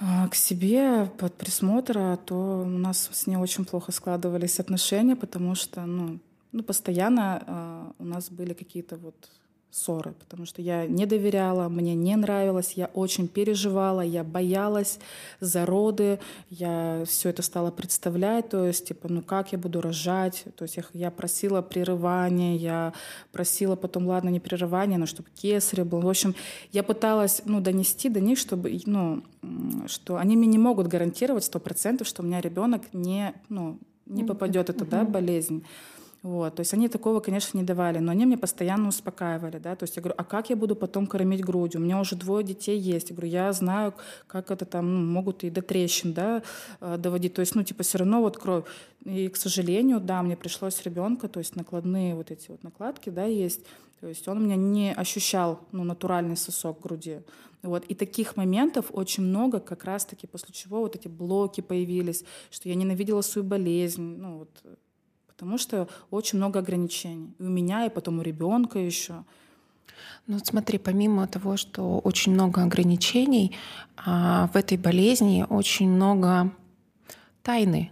а, 0.00 0.26
к 0.28 0.34
себе 0.34 1.06
под 1.18 1.34
присмотр, 1.34 2.16
то 2.16 2.62
у 2.62 2.78
нас 2.78 3.08
с 3.12 3.28
ней 3.28 3.36
очень 3.36 3.64
плохо 3.64 3.92
складывались 3.92 4.58
отношения, 4.58 5.14
потому 5.14 5.54
что 5.54 5.86
ну, 5.86 6.18
ну, 6.50 6.64
постоянно 6.64 7.44
э, 7.46 7.92
у 8.02 8.04
нас 8.04 8.28
были 8.28 8.54
какие-то 8.54 8.96
вот 8.96 9.14
ссоры, 9.70 10.14
потому 10.18 10.46
что 10.46 10.62
я 10.62 10.86
не 10.86 11.06
доверяла, 11.06 11.68
мне 11.68 11.94
не 11.94 12.16
нравилось, 12.16 12.72
я 12.72 12.86
очень 12.86 13.28
переживала, 13.28 14.00
я 14.00 14.24
боялась 14.24 14.98
за 15.40 15.64
роды, 15.64 16.18
я 16.48 17.04
все 17.06 17.28
это 17.28 17.42
стала 17.42 17.70
представлять, 17.70 18.48
то 18.48 18.66
есть, 18.66 18.88
типа, 18.88 19.08
ну 19.08 19.22
как 19.22 19.52
я 19.52 19.58
буду 19.58 19.80
рожать, 19.80 20.44
то 20.56 20.64
есть 20.64 20.76
я, 20.76 20.84
я 20.92 21.10
просила 21.10 21.62
прерывания, 21.62 22.56
я 22.56 22.92
просила 23.32 23.76
потом, 23.76 24.06
ладно, 24.06 24.28
не 24.28 24.40
прерывания, 24.40 24.98
но 24.98 25.06
чтобы 25.06 25.28
кесарь 25.34 25.84
был. 25.84 26.00
В 26.00 26.08
общем, 26.08 26.34
я 26.72 26.82
пыталась, 26.82 27.42
ну, 27.44 27.60
донести 27.60 28.08
до 28.08 28.20
них, 28.20 28.38
чтобы, 28.38 28.80
ну, 28.86 29.22
что 29.86 30.16
они 30.16 30.36
мне 30.36 30.48
не 30.48 30.58
могут 30.58 30.88
гарантировать 30.88 31.44
сто 31.44 31.60
процентов, 31.60 32.06
что 32.06 32.22
у 32.22 32.26
меня 32.26 32.40
ребенок 32.40 32.82
не, 32.92 33.34
ну, 33.48 33.78
не 34.06 34.24
попадет, 34.24 34.70
это, 34.70 34.84
да, 34.84 35.04
болезнь. 35.04 35.64
Вот, 36.22 36.56
то 36.56 36.60
есть 36.60 36.74
они 36.74 36.88
такого, 36.88 37.20
конечно, 37.20 37.56
не 37.56 37.64
давали, 37.64 37.98
но 37.98 38.12
они 38.12 38.26
меня 38.26 38.36
постоянно 38.36 38.88
успокаивали, 38.88 39.56
да, 39.56 39.74
то 39.74 39.84
есть 39.84 39.96
я 39.96 40.02
говорю, 40.02 40.16
а 40.18 40.24
как 40.24 40.50
я 40.50 40.56
буду 40.56 40.76
потом 40.76 41.06
кормить 41.06 41.42
грудью? 41.42 41.80
У 41.80 41.84
меня 41.84 41.98
уже 41.98 42.14
двое 42.14 42.44
детей 42.44 42.78
есть, 42.78 43.08
я 43.08 43.16
говорю, 43.16 43.32
я 43.32 43.50
знаю, 43.54 43.94
как 44.26 44.50
это 44.50 44.66
там 44.66 44.94
ну, 44.94 45.12
могут 45.12 45.44
и 45.44 45.50
до 45.50 45.62
трещин, 45.62 46.12
да, 46.12 46.42
э, 46.82 46.98
доводить, 46.98 47.32
то 47.32 47.40
есть, 47.40 47.54
ну, 47.54 47.62
типа, 47.62 47.84
все 47.84 47.98
равно 47.98 48.20
вот 48.20 48.36
кровь. 48.36 48.64
И, 49.04 49.28
к 49.28 49.36
сожалению, 49.36 49.98
да, 49.98 50.22
мне 50.22 50.36
пришлось 50.36 50.82
ребенка, 50.82 51.26
то 51.26 51.38
есть 51.38 51.56
накладные 51.56 52.14
вот 52.14 52.30
эти 52.30 52.50
вот 52.50 52.62
накладки, 52.62 53.08
да, 53.08 53.24
есть, 53.24 53.60
то 54.00 54.06
есть 54.06 54.28
он 54.28 54.38
у 54.38 54.40
меня 54.40 54.56
не 54.56 54.92
ощущал, 54.92 55.60
ну, 55.72 55.84
натуральный 55.84 56.36
сосок 56.36 56.82
груди. 56.82 57.20
Вот. 57.62 57.84
И 57.86 57.94
таких 57.94 58.36
моментов 58.36 58.86
очень 58.92 59.22
много, 59.22 59.58
как 59.60 59.84
раз-таки 59.84 60.26
после 60.26 60.52
чего 60.52 60.80
вот 60.80 60.96
эти 60.96 61.08
блоки 61.08 61.62
появились, 61.62 62.24
что 62.50 62.68
я 62.68 62.74
ненавидела 62.74 63.22
свою 63.22 63.46
болезнь, 63.46 64.02
ну, 64.02 64.38
вот, 64.38 64.50
потому 65.40 65.56
что 65.56 65.88
очень 66.10 66.36
много 66.36 66.58
ограничений. 66.58 67.34
И 67.38 67.42
у 67.42 67.48
меня, 67.48 67.86
и 67.86 67.88
потом 67.88 68.18
у 68.18 68.22
ребенка 68.22 68.78
еще. 68.78 69.24
Ну 70.26 70.34
вот 70.34 70.46
смотри, 70.46 70.76
помимо 70.76 71.26
того, 71.26 71.56
что 71.56 71.98
очень 71.98 72.32
много 72.32 72.62
ограничений, 72.62 73.56
а, 73.96 74.48
в 74.52 74.56
этой 74.56 74.76
болезни 74.76 75.46
очень 75.48 75.88
много 75.88 76.52
тайны 77.42 77.90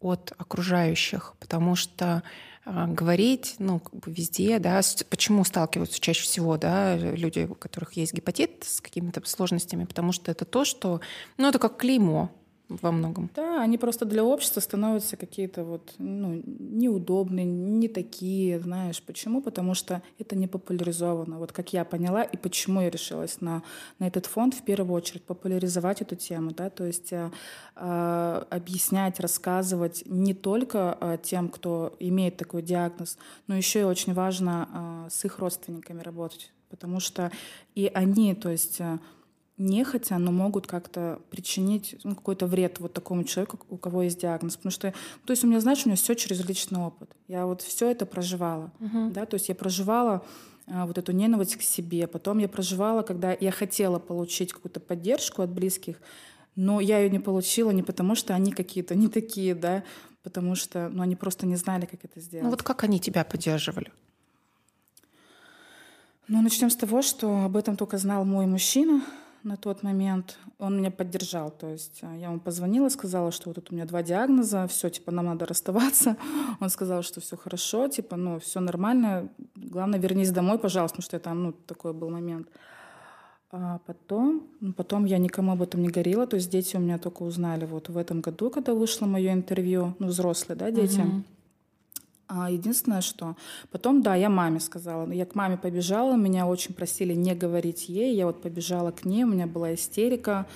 от 0.00 0.32
окружающих, 0.38 1.34
потому 1.40 1.74
что 1.74 2.22
а, 2.64 2.86
говорить, 2.86 3.56
ну, 3.58 3.80
как 3.80 3.96
бы 3.96 4.12
везде, 4.12 4.60
да, 4.60 4.80
почему 5.10 5.42
сталкиваются 5.42 5.98
чаще 5.98 6.22
всего, 6.22 6.56
да, 6.56 6.96
люди, 6.96 7.48
у 7.50 7.56
которых 7.56 7.94
есть 7.94 8.14
гепатит 8.14 8.62
с 8.64 8.80
какими-то 8.80 9.20
сложностями, 9.28 9.86
потому 9.86 10.12
что 10.12 10.30
это 10.30 10.44
то, 10.44 10.64
что, 10.64 11.00
ну, 11.36 11.48
это 11.48 11.58
как 11.58 11.78
клеймо, 11.78 12.30
во 12.68 12.90
многом. 12.90 13.30
Да, 13.34 13.62
они 13.62 13.78
просто 13.78 14.04
для 14.04 14.24
общества 14.24 14.60
становятся 14.60 15.16
какие-то 15.16 15.64
вот 15.64 15.94
ну, 15.98 16.42
неудобные, 16.44 17.44
не 17.44 17.88
такие, 17.88 18.58
знаешь. 18.58 19.00
Почему? 19.02 19.40
Потому 19.40 19.74
что 19.74 20.02
это 20.18 20.34
не 20.36 20.48
популяризовано. 20.48 21.38
Вот 21.38 21.52
как 21.52 21.72
я 21.72 21.84
поняла, 21.84 22.24
и 22.24 22.36
почему 22.36 22.80
я 22.80 22.90
решилась 22.90 23.40
на, 23.40 23.62
на 23.98 24.06
этот 24.06 24.26
фонд, 24.26 24.54
в 24.54 24.62
первую 24.62 24.96
очередь, 24.96 25.22
популяризовать 25.22 26.02
эту 26.02 26.16
тему, 26.16 26.50
да, 26.50 26.70
то 26.70 26.84
есть 26.84 27.12
э, 27.12 27.30
э, 27.76 28.44
объяснять, 28.50 29.20
рассказывать 29.20 30.02
не 30.06 30.34
только 30.34 30.98
э, 31.00 31.18
тем, 31.22 31.48
кто 31.48 31.94
имеет 32.00 32.36
такой 32.36 32.62
диагноз, 32.62 33.16
но 33.46 33.56
еще 33.56 33.80
и 33.80 33.84
очень 33.84 34.12
важно 34.12 35.06
э, 35.06 35.10
с 35.10 35.24
их 35.24 35.38
родственниками 35.38 36.02
работать, 36.02 36.52
потому 36.68 36.98
что 36.98 37.30
и 37.76 37.90
они, 37.94 38.34
то 38.34 38.50
есть... 38.50 38.80
Нехотя, 39.58 40.18
но 40.18 40.32
могут 40.32 40.66
как-то 40.66 41.20
причинить 41.30 41.96
ну, 42.04 42.14
какой-то 42.14 42.46
вред 42.46 42.78
вот 42.78 42.92
такому 42.92 43.24
человеку, 43.24 43.58
у 43.70 43.78
кого 43.78 44.02
есть 44.02 44.20
диагноз. 44.20 44.56
Потому 44.56 44.70
что, 44.70 44.92
то 45.24 45.30
есть 45.30 45.44
у 45.44 45.46
меня, 45.46 45.60
знаешь, 45.60 45.84
у 45.84 45.88
меня 45.88 45.96
все 45.96 46.14
через 46.14 46.46
личный 46.46 46.80
опыт. 46.80 47.10
Я 47.26 47.46
вот 47.46 47.62
все 47.62 47.90
это 47.90 48.04
проживала, 48.04 48.70
uh-huh. 48.80 49.12
да, 49.12 49.24
то 49.24 49.34
есть 49.34 49.48
я 49.48 49.54
проживала 49.54 50.22
а, 50.66 50.84
вот 50.84 50.98
эту 50.98 51.12
ненависть 51.12 51.56
к 51.56 51.62
себе. 51.62 52.06
Потом 52.06 52.38
я 52.38 52.48
проживала, 52.48 53.02
когда 53.02 53.36
я 53.38 53.50
хотела 53.50 53.98
получить 53.98 54.52
какую-то 54.52 54.80
поддержку 54.80 55.42
от 55.42 55.50
близких, 55.50 55.96
но 56.56 56.80
я 56.80 56.98
ее 56.98 57.10
не 57.10 57.20
получила 57.20 57.70
не 57.70 57.82
потому, 57.82 58.14
что 58.14 58.34
они 58.34 58.52
какие-то 58.52 58.94
не 58.94 59.08
такие, 59.08 59.54
да, 59.54 59.84
потому 60.22 60.54
что, 60.54 60.88
ну, 60.88 61.02
они 61.02 61.14
просто 61.14 61.46
не 61.46 61.56
знали, 61.56 61.86
как 61.86 62.04
это 62.04 62.20
сделать. 62.20 62.44
Ну 62.44 62.50
вот 62.50 62.62
как 62.62 62.82
они 62.82 62.98
тебя 62.98 63.24
поддерживали? 63.24 63.92
Ну, 66.28 66.42
начнем 66.42 66.70
с 66.70 66.76
того, 66.76 67.02
что 67.02 67.44
об 67.44 67.56
этом 67.56 67.76
только 67.76 67.98
знал 67.98 68.24
мой 68.24 68.46
мужчина, 68.46 69.02
на 69.46 69.56
тот 69.56 69.82
момент. 69.82 70.38
Он 70.58 70.76
меня 70.76 70.90
поддержал. 70.90 71.50
То 71.50 71.68
есть 71.68 72.00
а, 72.02 72.14
я 72.16 72.26
ему 72.26 72.40
позвонила, 72.40 72.88
сказала, 72.88 73.30
что 73.30 73.48
вот 73.48 73.54
тут 73.54 73.70
у 73.70 73.74
меня 73.74 73.86
два 73.86 74.02
диагноза, 74.02 74.66
все, 74.66 74.90
типа, 74.90 75.12
нам 75.12 75.26
надо 75.26 75.46
расставаться. 75.46 76.16
Он 76.60 76.68
сказал, 76.68 77.02
что 77.02 77.20
все 77.20 77.36
хорошо, 77.36 77.88
типа, 77.88 78.16
ну, 78.16 78.38
все 78.38 78.60
нормально. 78.60 79.28
Главное, 79.54 80.00
вернись 80.00 80.32
домой, 80.32 80.58
пожалуйста, 80.58 80.96
потому 80.96 81.06
что 81.06 81.16
это, 81.16 81.34
ну, 81.34 81.52
такой 81.52 81.92
был 81.92 82.10
момент. 82.10 82.48
А 83.52 83.78
потом, 83.86 84.42
ну, 84.60 84.72
потом 84.72 85.04
я 85.04 85.18
никому 85.18 85.52
об 85.52 85.62
этом 85.62 85.80
не 85.80 85.88
говорила. 85.88 86.26
То 86.26 86.36
есть 86.36 86.50
дети 86.50 86.76
у 86.76 86.80
меня 86.80 86.98
только 86.98 87.22
узнали 87.22 87.64
вот 87.64 87.88
в 87.88 87.96
этом 87.96 88.20
году, 88.20 88.50
когда 88.50 88.74
вышло 88.74 89.06
мое 89.06 89.32
интервью, 89.32 89.94
ну, 90.00 90.08
взрослые, 90.08 90.58
да, 90.58 90.70
дети. 90.70 90.98
Uh-huh. 90.98 91.22
А 92.28 92.50
единственное, 92.50 93.00
что 93.00 93.36
потом, 93.70 94.02
да, 94.02 94.14
я 94.14 94.28
маме 94.28 94.60
сказала. 94.60 95.10
Я 95.12 95.26
к 95.26 95.34
маме 95.34 95.56
побежала, 95.56 96.16
меня 96.16 96.46
очень 96.46 96.74
просили 96.74 97.14
не 97.14 97.34
говорить 97.34 97.88
ей. 97.88 98.16
Я 98.16 98.26
вот 98.26 98.42
побежала 98.42 98.90
к 98.90 99.04
ней, 99.04 99.24
у 99.24 99.28
меня 99.28 99.46
была 99.46 99.74
истерика. 99.74 100.46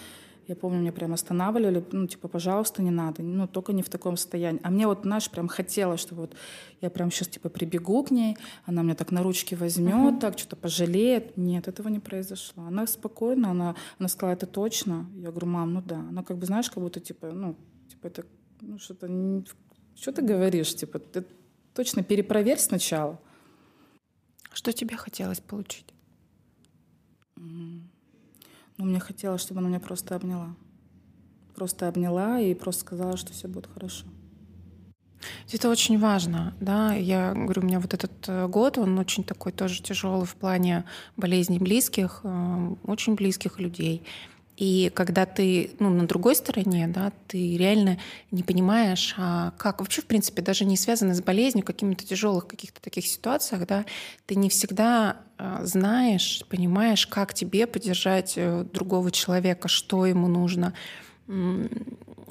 Я 0.49 0.57
помню, 0.57 0.81
меня 0.81 0.91
прям 0.91 1.13
останавливали, 1.13 1.85
ну, 1.93 2.09
типа, 2.09 2.27
пожалуйста, 2.27 2.83
не 2.83 2.91
надо, 2.91 3.23
ну, 3.23 3.47
только 3.47 3.73
не 3.73 3.85
в 3.85 3.89
таком 3.89 4.17
состоянии. 4.17 4.61
А 4.65 4.71
мне 4.71 4.89
вот, 4.89 5.03
знаешь, 5.03 5.31
прям 5.31 5.47
хотелось, 5.47 6.01
чтобы 6.01 6.23
вот 6.23 6.35
я 6.81 6.91
прям 6.91 7.13
сейчас, 7.13 7.29
типа, 7.29 7.49
прибегу 7.51 8.03
к 8.03 8.11
ней, 8.11 8.37
она 8.67 8.83
меня 8.83 8.97
так 8.97 9.13
на 9.13 9.23
ручки 9.23 9.55
возьмет, 9.55 10.15
uh-huh. 10.15 10.21
так, 10.21 10.37
что-то 10.37 10.57
пожалеет. 10.57 11.37
Нет, 11.37 11.69
этого 11.69 11.87
не 11.87 12.01
произошло. 12.01 12.65
Она 12.65 12.89
спокойно, 12.89 13.53
она, 13.53 13.77
она 14.01 14.09
сказала, 14.09 14.33
это 14.35 14.47
точно. 14.47 15.07
Я 15.15 15.31
говорю, 15.31 15.47
мам, 15.47 15.73
ну 15.73 15.83
да. 15.83 16.01
Она 16.01 16.25
как 16.25 16.37
бы, 16.37 16.47
знаешь, 16.47 16.69
как 16.69 16.83
будто, 16.83 16.99
типа, 16.99 17.31
ну, 17.31 17.55
типа, 17.89 18.09
это, 18.09 18.25
ну, 18.61 18.77
что-то, 18.81 19.07
что 19.95 20.13
ты 20.13 20.23
говоришь, 20.23 20.75
типа, 20.75 20.99
ты 20.99 21.25
Точно 21.81 22.03
перепроверь 22.03 22.59
сначала. 22.59 23.19
Что 24.53 24.71
тебе 24.71 24.99
хотелось 24.99 25.41
получить? 25.41 25.95
Ну, 27.37 27.81
мне 28.77 29.01
хотелось, 29.01 29.41
чтобы 29.41 29.61
она 29.61 29.71
меня 29.71 29.81
просто 29.81 30.15
обняла. 30.15 30.55
Просто 31.55 31.89
обняла 31.89 32.39
и 32.39 32.53
просто 32.53 32.83
сказала, 32.83 33.17
что 33.17 33.33
все 33.33 33.49
будет 33.49 33.67
хорошо. 33.73 34.05
Это 35.51 35.71
очень 35.71 35.99
важно, 35.99 36.55
да. 36.61 36.93
Я 36.93 37.33
говорю, 37.33 37.63
у 37.63 37.65
меня 37.65 37.81
вот 37.81 37.95
этот 37.95 38.29
э, 38.29 38.47
год, 38.47 38.77
он 38.77 38.99
очень 38.99 39.25
такой 39.25 39.53
тоже 39.53 39.83
тяжелый 39.83 40.27
в 40.27 40.35
плане 40.35 40.85
болезней 41.17 41.61
близких, 41.61 42.21
э, 42.25 42.75
очень 42.85 43.15
близких 43.15 43.59
людей. 43.59 44.03
И 44.61 44.93
когда 44.95 45.25
ты 45.25 45.71
ну, 45.79 45.89
на 45.89 46.07
другой 46.07 46.37
стороне, 46.37 46.87
да, 46.87 47.13
ты 47.29 47.57
реально 47.57 47.99
не 48.31 48.43
понимаешь, 48.43 49.15
а 49.17 49.53
как. 49.57 49.81
Вообще, 49.81 50.03
в 50.03 50.05
принципе, 50.05 50.43
даже 50.43 50.67
не 50.67 50.77
связано 50.77 51.15
с 51.15 51.23
болезнью, 51.23 51.65
какими-то 51.65 52.07
тяжелых 52.07 52.47
каких-то 52.47 52.83
таких 52.83 53.07
ситуациях, 53.07 53.67
да, 53.67 53.87
ты 54.27 54.35
не 54.35 54.51
всегда 54.51 55.17
а, 55.39 55.65
знаешь, 55.65 56.43
понимаешь, 56.51 57.07
как 57.07 57.33
тебе 57.33 57.67
поддержать 57.67 58.35
э, 58.37 58.67
другого 58.71 59.11
человека, 59.11 59.69
что 59.69 60.05
ему 60.05 60.29
нужно 60.29 60.75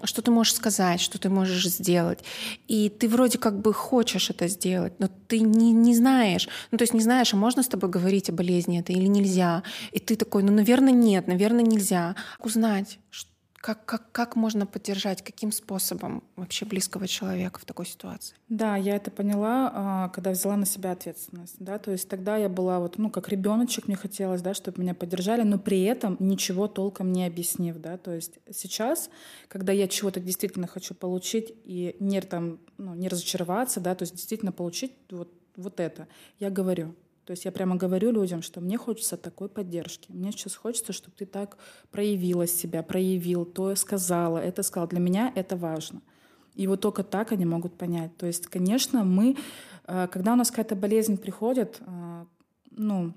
что 0.03 0.21
ты 0.21 0.31
можешь 0.31 0.53
сказать, 0.53 1.01
что 1.01 1.19
ты 1.19 1.29
можешь 1.29 1.65
сделать. 1.67 2.19
И 2.67 2.89
ты 2.89 3.07
вроде 3.07 3.37
как 3.37 3.59
бы 3.59 3.73
хочешь 3.73 4.29
это 4.29 4.47
сделать, 4.47 4.93
но 4.99 5.09
ты 5.27 5.39
не, 5.39 5.71
не 5.71 5.95
знаешь. 5.95 6.47
Ну, 6.71 6.77
то 6.77 6.83
есть 6.83 6.93
не 6.93 7.01
знаешь, 7.01 7.33
а 7.33 7.37
можно 7.37 7.63
с 7.63 7.67
тобой 7.67 7.89
говорить 7.89 8.29
о 8.29 8.33
болезни 8.33 8.79
это 8.79 8.93
или 8.93 9.07
нельзя. 9.07 9.63
И 9.91 9.99
ты 9.99 10.15
такой, 10.15 10.43
ну, 10.43 10.53
наверное, 10.53 10.93
нет, 10.93 11.27
наверное, 11.27 11.63
нельзя. 11.63 12.15
Узнать, 12.39 12.99
что 13.09 13.29
как, 13.61 13.85
как, 13.85 14.11
как 14.11 14.35
можно 14.35 14.65
поддержать, 14.65 15.21
каким 15.21 15.51
способом 15.51 16.23
вообще 16.35 16.65
близкого 16.65 17.07
человека 17.07 17.59
в 17.59 17.65
такой 17.65 17.85
ситуации? 17.85 18.35
Да, 18.47 18.77
я 18.77 18.95
это 18.95 19.11
поняла, 19.11 19.71
а, 19.73 20.09
когда 20.09 20.31
взяла 20.31 20.55
на 20.55 20.65
себя 20.65 20.91
ответственность. 20.91 21.55
Да? 21.59 21.77
То 21.77 21.91
есть 21.91 22.07
тогда 22.07 22.37
я 22.37 22.47
была 22.47 22.79
вот, 22.79 22.97
ну, 22.97 23.09
как 23.09 23.27
ребеночек, 23.29 23.87
мне 23.87 23.97
хотелось, 23.97 24.41
да, 24.41 24.53
чтобы 24.53 24.81
меня 24.81 24.95
поддержали, 24.95 25.41
но 25.41 25.59
при 25.59 25.83
этом 25.83 26.15
ничего 26.19 26.67
толком 26.67 27.11
не 27.11 27.25
объяснив. 27.25 27.77
Да? 27.77 27.97
То 27.97 28.11
есть 28.11 28.39
сейчас, 28.51 29.09
когда 29.49 29.73
я 29.73 29.87
чего-то 29.87 30.19
действительно 30.19 30.67
хочу 30.67 30.93
получить 30.93 31.53
и 31.65 31.97
не, 31.99 32.21
там, 32.21 32.59
ну, 32.77 32.93
не 32.95 33.09
разочароваться, 33.09 33.81
да, 33.81 33.93
то 33.93 34.03
есть 34.03 34.15
действительно 34.15 34.51
получить 34.51 34.93
вот, 35.11 35.33
вот 35.57 35.79
это, 35.79 36.07
я 36.39 36.49
говорю, 36.49 36.95
то 37.29 37.33
есть 37.33 37.45
я 37.45 37.51
прямо 37.51 37.75
говорю 37.75 38.09
людям, 38.09 38.41
что 38.41 38.59
мне 38.59 38.75
хочется 38.75 39.15
такой 39.15 39.49
поддержки. 39.49 40.11
Мне 40.11 40.31
сейчас 40.31 40.55
хочется, 40.55 40.93
чтобы 40.93 41.15
ты 41.15 41.27
так 41.27 41.59
проявила 41.91 42.47
себя, 42.47 42.81
проявил, 42.81 43.45
то 43.45 43.75
сказала, 43.75 44.39
это 44.39 44.63
сказал. 44.63 44.87
Для 44.87 44.99
меня 44.99 45.31
это 45.35 45.55
важно. 45.55 46.01
И 46.55 46.65
вот 46.65 46.81
только 46.81 47.03
так 47.03 47.31
они 47.31 47.45
могут 47.45 47.77
понять. 47.77 48.17
То 48.17 48.25
есть, 48.25 48.47
конечно, 48.47 49.03
мы, 49.03 49.37
э, 49.85 50.07
когда 50.11 50.33
у 50.33 50.37
нас 50.37 50.49
какая-то 50.49 50.75
болезнь 50.75 51.17
приходит, 51.17 51.79
э, 51.81 52.25
ну, 52.71 53.13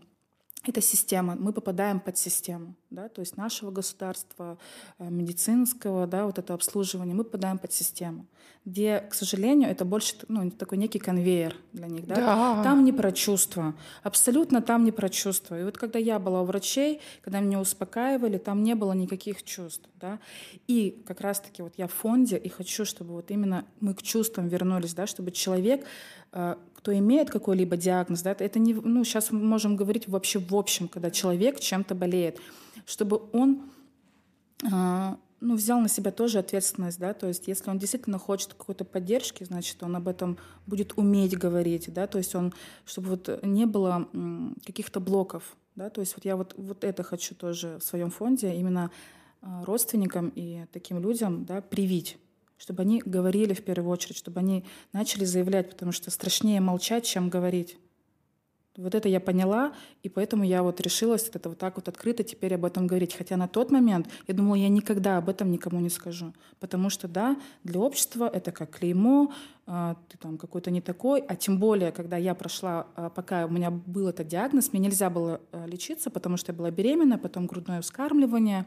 это 0.65 0.81
система, 0.81 1.35
мы 1.35 1.53
попадаем 1.53 2.01
под 2.01 2.17
систему, 2.17 2.75
да, 2.91 3.09
то 3.09 3.21
есть 3.21 3.37
нашего 3.37 3.71
государства, 3.71 4.59
э, 4.99 5.09
медицинского, 5.11 6.07
да, 6.07 6.27
вот 6.27 6.39
это 6.39 6.55
обслуживание, 6.55 7.15
мы 7.15 7.25
попадаем 7.25 7.59
под 7.59 7.73
систему, 7.73 8.27
где, 8.65 9.01
к 9.01 9.15
сожалению, 9.15 9.71
это 9.71 9.85
больше 9.85 10.15
ну, 10.29 10.51
такой 10.51 10.79
некий 10.79 11.01
конвейер 11.01 11.57
для 11.73 11.89
них, 11.89 12.07
да? 12.07 12.15
да. 12.15 12.63
Там 12.63 12.85
не 12.85 12.93
про 12.93 13.11
чувства, 13.11 13.75
абсолютно 14.05 14.63
там 14.63 14.85
не 14.85 14.93
про 14.93 15.09
чувства. 15.09 15.59
И 15.59 15.65
вот 15.65 15.77
когда 15.77 15.99
я 15.99 16.21
была 16.21 16.43
у 16.43 16.45
врачей, 16.45 17.01
когда 17.23 17.41
меня 17.41 17.61
успокаивали, 17.61 18.39
там 18.39 18.63
не 18.63 18.75
было 18.75 18.93
никаких 18.93 19.43
чувств, 19.43 19.89
да, 20.01 20.21
и 20.69 21.03
как 21.07 21.21
раз-таки 21.21 21.63
вот 21.63 21.75
я 21.77 21.89
в 21.89 21.93
фонде 21.93 22.37
и 22.37 22.49
хочу, 22.49 22.85
чтобы 22.85 23.15
вот 23.15 23.31
именно 23.33 23.65
мы 23.81 23.95
к 23.95 24.03
чувствам 24.03 24.47
вернулись, 24.47 24.95
да, 24.95 25.09
чтобы 25.09 25.33
человек 25.33 25.85
э, 26.33 26.57
кто 26.83 26.99
имеет 26.99 27.31
какой-либо 27.31 27.77
диагноз, 27.77 28.23
да, 28.23 28.35
это 28.37 28.59
не, 28.59 28.75
ну, 28.75 29.05
сейчас 29.05 29.31
мы 29.31 29.39
можем 29.39 29.77
говорить 29.77 30.09
вообще 30.09 30.41
в 30.41 30.53
общем, 30.53 30.89
когда 30.89 31.13
человек 31.13 31.61
чем-то 31.61 31.95
болеет, 31.95 32.41
чтобы 32.87 33.23
он, 33.33 33.63
э, 34.65 35.17
ну, 35.41 35.55
взял 35.55 35.79
на 35.81 35.89
себя 35.89 36.11
тоже 36.11 36.41
ответственность, 36.41 36.99
да, 36.99 37.15
то 37.15 37.29
есть 37.29 37.47
если 37.47 37.71
он 37.71 37.79
действительно 37.79 38.19
хочет 38.19 38.55
какой-то 38.55 38.85
поддержки, 38.85 39.45
значит, 39.45 39.81
он 39.85 39.95
об 39.95 40.09
этом 40.09 40.39
будет 40.67 40.95
уметь 40.99 41.39
говорить, 41.39 41.93
да, 41.95 42.09
то 42.09 42.19
есть 42.19 42.35
он, 42.35 42.53
чтобы 42.85 43.11
вот 43.11 43.45
не 43.45 43.67
было 43.67 44.09
каких-то 44.67 44.99
блоков, 44.99 45.57
да, 45.77 45.89
то 45.89 46.01
есть 46.01 46.17
вот 46.17 46.25
я 46.25 46.37
вот, 46.37 46.55
вот 46.57 46.83
это 46.83 47.05
хочу 47.05 47.37
тоже 47.37 47.79
в 47.79 47.85
своем 47.85 48.11
фонде 48.11 48.57
именно 48.57 48.91
а, 49.41 49.65
родственникам 49.65 50.33
и 50.35 50.67
таким 50.73 50.99
людям, 50.99 51.45
да, 51.45 51.61
привить, 51.61 52.19
чтобы 52.63 52.83
они 52.83 53.03
говорили 53.05 53.55
в 53.55 53.65
первую 53.65 53.91
очередь, 53.91 54.17
чтобы 54.17 54.39
они 54.39 54.65
начали 54.93 55.25
заявлять, 55.25 55.69
потому 55.69 55.91
что 55.91 56.13
страшнее 56.13 56.61
молчать, 56.61 57.05
чем 57.05 57.29
говорить. 57.29 57.77
Вот 58.77 58.95
это 58.95 59.09
я 59.09 59.19
поняла, 59.19 59.73
и 60.05 60.09
поэтому 60.09 60.45
я 60.45 60.63
вот 60.63 60.81
решилась 60.81 61.29
это 61.35 61.49
вот 61.49 61.59
так 61.59 61.75
вот 61.75 61.89
открыто 61.89 62.23
теперь 62.23 62.55
об 62.55 62.65
этом 62.65 62.87
говорить. 62.87 63.15
Хотя 63.15 63.37
на 63.37 63.49
тот 63.49 63.73
момент 63.73 64.07
я 64.29 64.35
думала, 64.35 64.55
я 64.55 64.69
никогда 64.69 65.19
об 65.19 65.29
этом 65.29 65.51
никому 65.51 65.81
не 65.81 65.91
скажу. 65.91 66.33
Потому 66.61 66.89
что, 66.89 67.09
да, 67.09 67.37
для 67.65 67.81
общества 67.81 68.31
это 68.33 68.53
как 68.53 68.71
клеймо, 68.71 69.33
а, 69.67 69.97
ты 70.09 70.17
там 70.17 70.39
какой-то 70.39 70.71
не 70.71 70.81
такой. 70.81 71.21
А 71.21 71.35
тем 71.35 71.59
более, 71.59 71.91
когда 71.91 72.17
я 72.17 72.33
прошла, 72.37 72.87
а, 72.95 73.11
пока 73.11 73.47
у 73.47 73.51
меня 73.51 73.73
был 73.73 74.07
этот 74.07 74.29
диагноз, 74.29 74.73
мне 74.73 74.83
нельзя 74.83 75.11
было 75.11 75.41
а, 75.51 75.67
лечиться, 75.67 76.11
потому 76.11 76.37
что 76.37 76.53
я 76.53 76.57
была 76.57 76.71
беременна, 76.71 77.19
потом 77.19 77.47
грудное 77.47 77.83
вскармливание. 77.83 78.67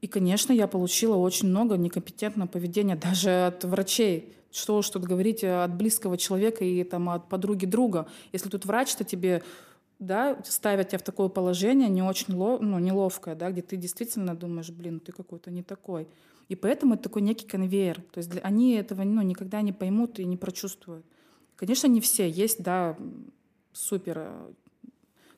И, 0.00 0.06
конечно, 0.06 0.52
я 0.52 0.66
получила 0.66 1.16
очень 1.16 1.48
много 1.48 1.76
некомпетентного 1.76 2.48
поведения 2.48 2.96
даже 2.96 3.46
от 3.46 3.64
врачей. 3.64 4.32
Что 4.52 4.78
уж 4.78 4.88
тут 4.88 5.04
говорить 5.04 5.42
э, 5.42 5.64
от 5.64 5.74
близкого 5.74 6.16
человека 6.16 6.64
и 6.64 6.84
там, 6.84 7.08
от 7.08 7.28
подруги 7.28 7.66
друга. 7.66 8.06
Если 8.32 8.48
тут 8.48 8.64
врач-то 8.64 9.04
тебе 9.04 9.42
да, 9.98 10.38
ставят 10.44 10.88
тебя 10.88 10.98
в 10.98 11.02
такое 11.02 11.28
положение 11.28 11.88
не 11.88 12.02
очень 12.02 12.34
ло, 12.34 12.58
ну, 12.58 12.78
неловкое, 12.78 13.34
да, 13.34 13.50
где 13.50 13.62
ты 13.62 13.76
действительно 13.76 14.34
думаешь, 14.34 14.70
блин, 14.70 15.00
ты 15.00 15.12
какой-то 15.12 15.50
не 15.50 15.62
такой. 15.62 16.06
И 16.48 16.54
поэтому 16.54 16.94
это 16.94 17.04
такой 17.04 17.22
некий 17.22 17.46
конвейер. 17.46 18.00
То 18.12 18.18
есть 18.18 18.30
для, 18.30 18.40
они 18.42 18.74
этого 18.74 19.02
ну, 19.02 19.22
никогда 19.22 19.62
не 19.62 19.72
поймут 19.72 20.18
и 20.18 20.24
не 20.24 20.36
прочувствуют. 20.36 21.04
Конечно, 21.56 21.88
не 21.88 22.00
все. 22.00 22.28
Есть, 22.28 22.62
да, 22.62 22.96
супер 23.72 24.18
э, 24.18 24.52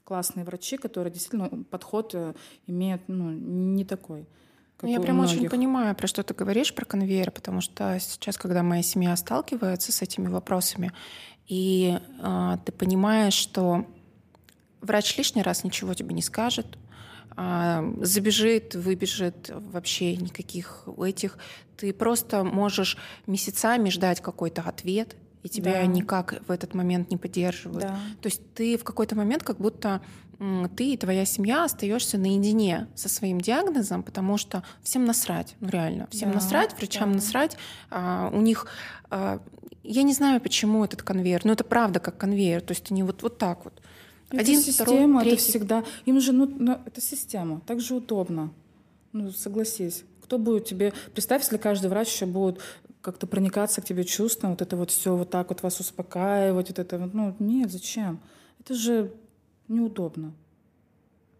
классные 0.05 0.45
врачи, 0.45 0.77
которые 0.77 1.13
действительно 1.13 1.65
подход 1.65 2.15
э, 2.15 2.35
имеют 2.67 3.03
ну, 3.09 3.31
не 3.31 3.85
такой. 3.85 4.27
Как 4.79 4.89
я 4.89 5.01
прям 5.01 5.19
очень 5.19 5.51
понимаю, 5.51 5.97
про 5.97 6.07
что 6.07 6.23
ты 6.23 6.35
говоришь, 6.35 6.73
про 6.73 6.85
конвейер, 6.85 7.33
потому 7.33 7.61
что 7.61 7.99
сейчас, 7.99 8.37
когда 8.37 8.63
моя 8.63 8.85
семья 8.85 9.17
сталкивается 9.17 9.91
с 9.91 10.03
этими 10.03 10.29
вопросами, 10.29 10.93
и 11.49 11.99
э, 12.23 12.57
ты 12.65 12.71
понимаешь, 12.71 13.35
что 13.35 13.87
врач 14.81 15.17
лишний 15.19 15.43
раз 15.43 15.65
ничего 15.65 15.95
тебе 15.95 16.15
не 16.15 16.23
скажет, 16.23 16.79
э, 17.37 17.95
забежит, 18.03 18.77
выбежит, 18.77 19.51
вообще 19.53 20.17
никаких 20.17 20.85
этих. 20.97 21.39
Ты 21.77 21.93
просто 21.93 22.45
можешь 22.45 22.99
месяцами 23.27 23.91
ждать 23.91 24.21
какой-то 24.21 24.63
ответ, 24.63 25.17
и 25.49 25.51
тебя 25.51 25.73
да. 25.73 25.87
никак 25.87 26.43
в 26.47 26.51
этот 26.51 26.75
момент 26.75 27.11
не 27.11 27.17
поддерживают. 27.17 27.83
Да. 27.83 27.99
То 28.21 28.29
есть 28.29 28.43
ты 28.55 28.77
в 28.77 28.85
какой-то 28.85 29.17
момент 29.17 29.43
как 29.43 29.57
будто 29.57 30.03
ты 30.77 30.93
и 30.93 30.97
твоя 30.97 31.25
семья 31.25 31.65
остаешься 31.65 32.17
наедине 32.17 32.87
со 32.95 33.09
своим 33.09 33.41
диагнозом, 33.41 34.05
потому 34.05 34.37
что 34.37 34.63
всем 34.83 35.05
насрать, 35.05 35.57
ну 35.59 35.69
реально, 35.69 36.07
всем 36.13 36.29
да, 36.29 36.37
насрать, 36.37 36.77
врачам 36.79 37.11
да. 37.11 37.17
насрать. 37.17 37.57
А, 37.91 38.31
у 38.33 38.41
них, 38.41 38.69
а, 39.11 39.41
я 39.83 40.05
не 40.05 40.13
знаю, 40.13 40.41
почему 40.41 40.85
этот 40.85 41.03
конвейер, 41.03 41.41
но 41.45 41.55
это 41.55 41.65
правда 41.65 41.99
как 41.99 42.19
конвейер, 42.19 42.61
то 42.61 42.71
есть 42.73 42.89
они 42.93 43.03
вот, 43.03 43.23
вот 43.23 43.39
так 43.39 43.65
вот. 43.65 43.83
Это 44.31 44.43
Один, 44.43 44.61
система, 44.61 45.21
второй, 45.21 45.33
это 45.33 45.43
всегда. 45.43 45.85
Им 46.05 46.21
же, 46.21 46.33
ну, 46.33 46.47
ну, 46.47 46.79
это 46.85 47.01
система, 47.01 47.61
так 47.67 47.81
же 47.81 47.95
удобно. 47.95 48.53
Ну, 49.13 49.33
согласись. 49.33 50.05
Кто 50.23 50.39
будет 50.39 50.67
тебе... 50.67 50.93
Представь, 51.15 51.43
если 51.43 51.57
каждый 51.57 51.89
врач 51.89 52.13
еще 52.13 52.27
будет 52.27 52.61
как-то 53.01 53.27
проникаться 53.27 53.81
к 53.81 53.85
тебе 53.85 54.05
чувством, 54.05 54.51
вот 54.51 54.63
это 54.63 54.77
вот 54.77 54.91
все 54.91 55.17
вот 55.17 55.31
так 55.31 55.49
вот 55.49 55.63
вас 55.63 55.81
успокаивать, 55.81 56.69
вот 56.69 56.79
это 56.79 56.99
вот, 56.99 57.15
ну, 57.15 57.37
нет, 57.39 57.71
зачем? 57.71 58.21
Это 58.61 58.75
же 58.75 59.13
неудобно. 59.69 60.35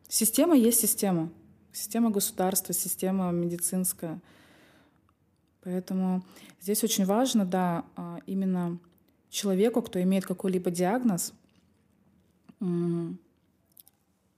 Система 0.09 0.57
есть 0.57 0.81
система. 0.81 1.31
Система 1.73 2.11
государства, 2.11 2.73
система 2.75 3.31
медицинская. 3.31 4.21
Поэтому 5.63 6.25
здесь 6.61 6.83
очень 6.83 7.05
важно, 7.05 7.45
да, 7.45 7.85
а, 7.97 8.19
именно 8.27 8.79
человеку, 9.29 9.83
кто 9.83 10.01
имеет 10.03 10.25
какой-либо 10.25 10.71
диагноз, 10.71 11.35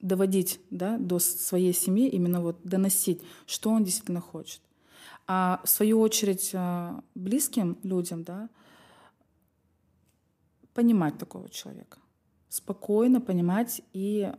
доводить 0.01 0.61
да, 0.71 0.99
до 0.99 1.19
своей 1.19 1.73
семьи, 1.73 2.09
именно 2.09 2.41
вот 2.41 2.59
доносить, 2.65 3.23
что 3.47 3.71
он 3.71 3.85
действительно 3.85 4.21
хочет. 4.21 4.61
А 5.33 5.61
в 5.63 5.69
свою 5.69 6.01
очередь 6.01 6.51
а, 6.55 7.05
близким 7.15 7.79
людям 7.85 8.25
да, 8.25 8.49
понимать 10.75 11.19
такого 11.19 11.49
человека 11.49 11.99
спокойно 12.49 13.21
понимать 13.21 13.81
и 13.93 14.33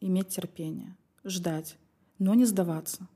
иметь 0.00 0.28
терпение, 0.28 0.96
ждать, 1.22 1.76
но 2.18 2.34
не 2.34 2.44
сдаваться. 2.44 3.06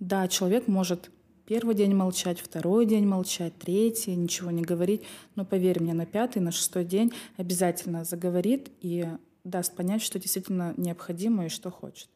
Да, 0.00 0.28
человек 0.28 0.66
может 0.66 1.10
первый 1.44 1.74
день 1.74 1.94
молчать, 1.94 2.40
второй 2.40 2.86
день 2.86 3.06
молчать, 3.06 3.52
третий, 3.58 4.16
ничего 4.16 4.50
не 4.50 4.62
говорить, 4.62 5.02
но 5.34 5.44
поверь 5.44 5.82
мне, 5.82 5.92
на 5.92 6.06
пятый, 6.06 6.38
на 6.38 6.52
шестой 6.52 6.86
день 6.86 7.12
обязательно 7.36 8.04
заговорит 8.04 8.72
и 8.80 9.06
даст 9.44 9.76
понять, 9.76 10.00
что 10.00 10.18
действительно 10.18 10.72
необходимо 10.78 11.44
и 11.44 11.50
что 11.50 11.70
хочет. 11.70 12.08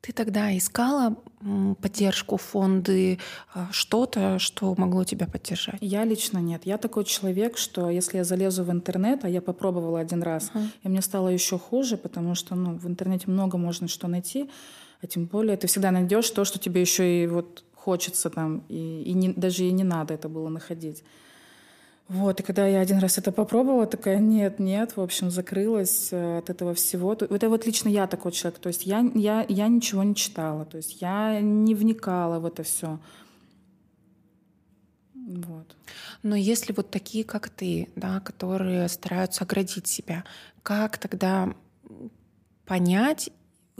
Ты 0.00 0.12
тогда 0.12 0.56
искала 0.56 1.16
поддержку, 1.82 2.38
фонды, 2.38 3.18
а, 3.52 3.68
что-то, 3.70 4.38
что 4.38 4.74
могло 4.78 5.04
тебя 5.04 5.26
поддержать? 5.26 5.76
Я 5.82 6.04
лично 6.04 6.38
нет. 6.38 6.62
Я 6.64 6.78
такой 6.78 7.04
человек, 7.04 7.58
что 7.58 7.90
если 7.90 8.16
я 8.16 8.24
залезу 8.24 8.64
в 8.64 8.70
интернет, 8.70 9.24
а 9.24 9.28
я 9.28 9.42
попробовала 9.42 10.00
один 10.00 10.22
раз, 10.22 10.50
uh-huh. 10.54 10.68
и 10.84 10.88
мне 10.88 11.02
стало 11.02 11.28
еще 11.28 11.58
хуже, 11.58 11.98
потому 11.98 12.34
что 12.34 12.54
ну, 12.54 12.78
в 12.78 12.86
интернете 12.86 13.24
много 13.26 13.58
можно 13.58 13.88
что 13.88 14.08
найти, 14.08 14.50
а 15.02 15.06
тем 15.06 15.26
более 15.26 15.56
ты 15.58 15.66
всегда 15.66 15.90
найдешь 15.90 16.30
то, 16.30 16.44
что 16.44 16.58
тебе 16.58 16.80
еще 16.80 17.24
и 17.24 17.26
вот 17.26 17.64
хочется 17.74 18.30
там, 18.30 18.64
и, 18.68 19.02
и 19.02 19.12
не, 19.12 19.32
даже 19.32 19.64
и 19.64 19.72
не 19.72 19.84
надо 19.84 20.14
это 20.14 20.28
было 20.28 20.48
находить. 20.48 21.02
Вот, 22.10 22.40
и 22.40 22.42
когда 22.42 22.66
я 22.66 22.80
один 22.80 22.98
раз 22.98 23.18
это 23.18 23.30
попробовала, 23.30 23.86
такая, 23.86 24.18
нет, 24.18 24.58
нет, 24.58 24.96
в 24.96 25.00
общем, 25.00 25.30
закрылась 25.30 26.08
э, 26.10 26.38
от 26.38 26.50
этого 26.50 26.74
всего. 26.74 27.12
Это 27.12 27.48
вот 27.48 27.66
лично 27.66 27.88
я 27.88 28.08
такой 28.08 28.32
человек, 28.32 28.58
то 28.58 28.66
есть 28.66 28.84
я, 28.84 29.08
я, 29.14 29.46
я 29.48 29.68
ничего 29.68 30.02
не 30.02 30.16
читала, 30.16 30.64
то 30.64 30.76
есть 30.76 31.00
я 31.00 31.38
не 31.40 31.72
вникала 31.72 32.40
в 32.40 32.46
это 32.46 32.64
все. 32.64 32.98
Вот. 35.14 35.76
Но 36.24 36.34
если 36.34 36.72
вот 36.72 36.90
такие, 36.90 37.22
как 37.22 37.48
ты, 37.48 37.88
да, 37.94 38.18
которые 38.18 38.88
стараются 38.88 39.44
оградить 39.44 39.86
себя, 39.86 40.24
как 40.64 40.98
тогда 40.98 41.54
понять 42.66 43.30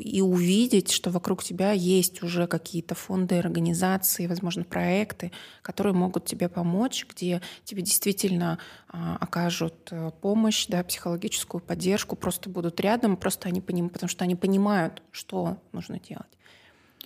и 0.00 0.20
увидеть, 0.20 0.90
что 0.90 1.10
вокруг 1.10 1.44
тебя 1.44 1.72
есть 1.72 2.22
уже 2.22 2.46
какие-то 2.46 2.94
фонды, 2.94 3.36
организации, 3.38 4.26
возможно, 4.26 4.64
проекты, 4.64 5.32
которые 5.62 5.92
могут 5.92 6.24
тебе 6.24 6.48
помочь, 6.48 7.06
где 7.08 7.40
тебе 7.64 7.82
действительно 7.82 8.58
а, 8.88 9.16
окажут 9.20 9.88
э, 9.90 10.10
помощь, 10.20 10.66
да, 10.66 10.82
психологическую 10.82 11.60
поддержку, 11.60 12.16
просто 12.16 12.50
будут 12.50 12.80
рядом, 12.80 13.16
просто 13.16 13.48
они 13.48 13.60
поним, 13.60 13.88
потому 13.88 14.08
что 14.08 14.24
они 14.24 14.34
понимают, 14.36 15.02
что 15.10 15.58
нужно 15.72 16.00
делать. 16.00 16.26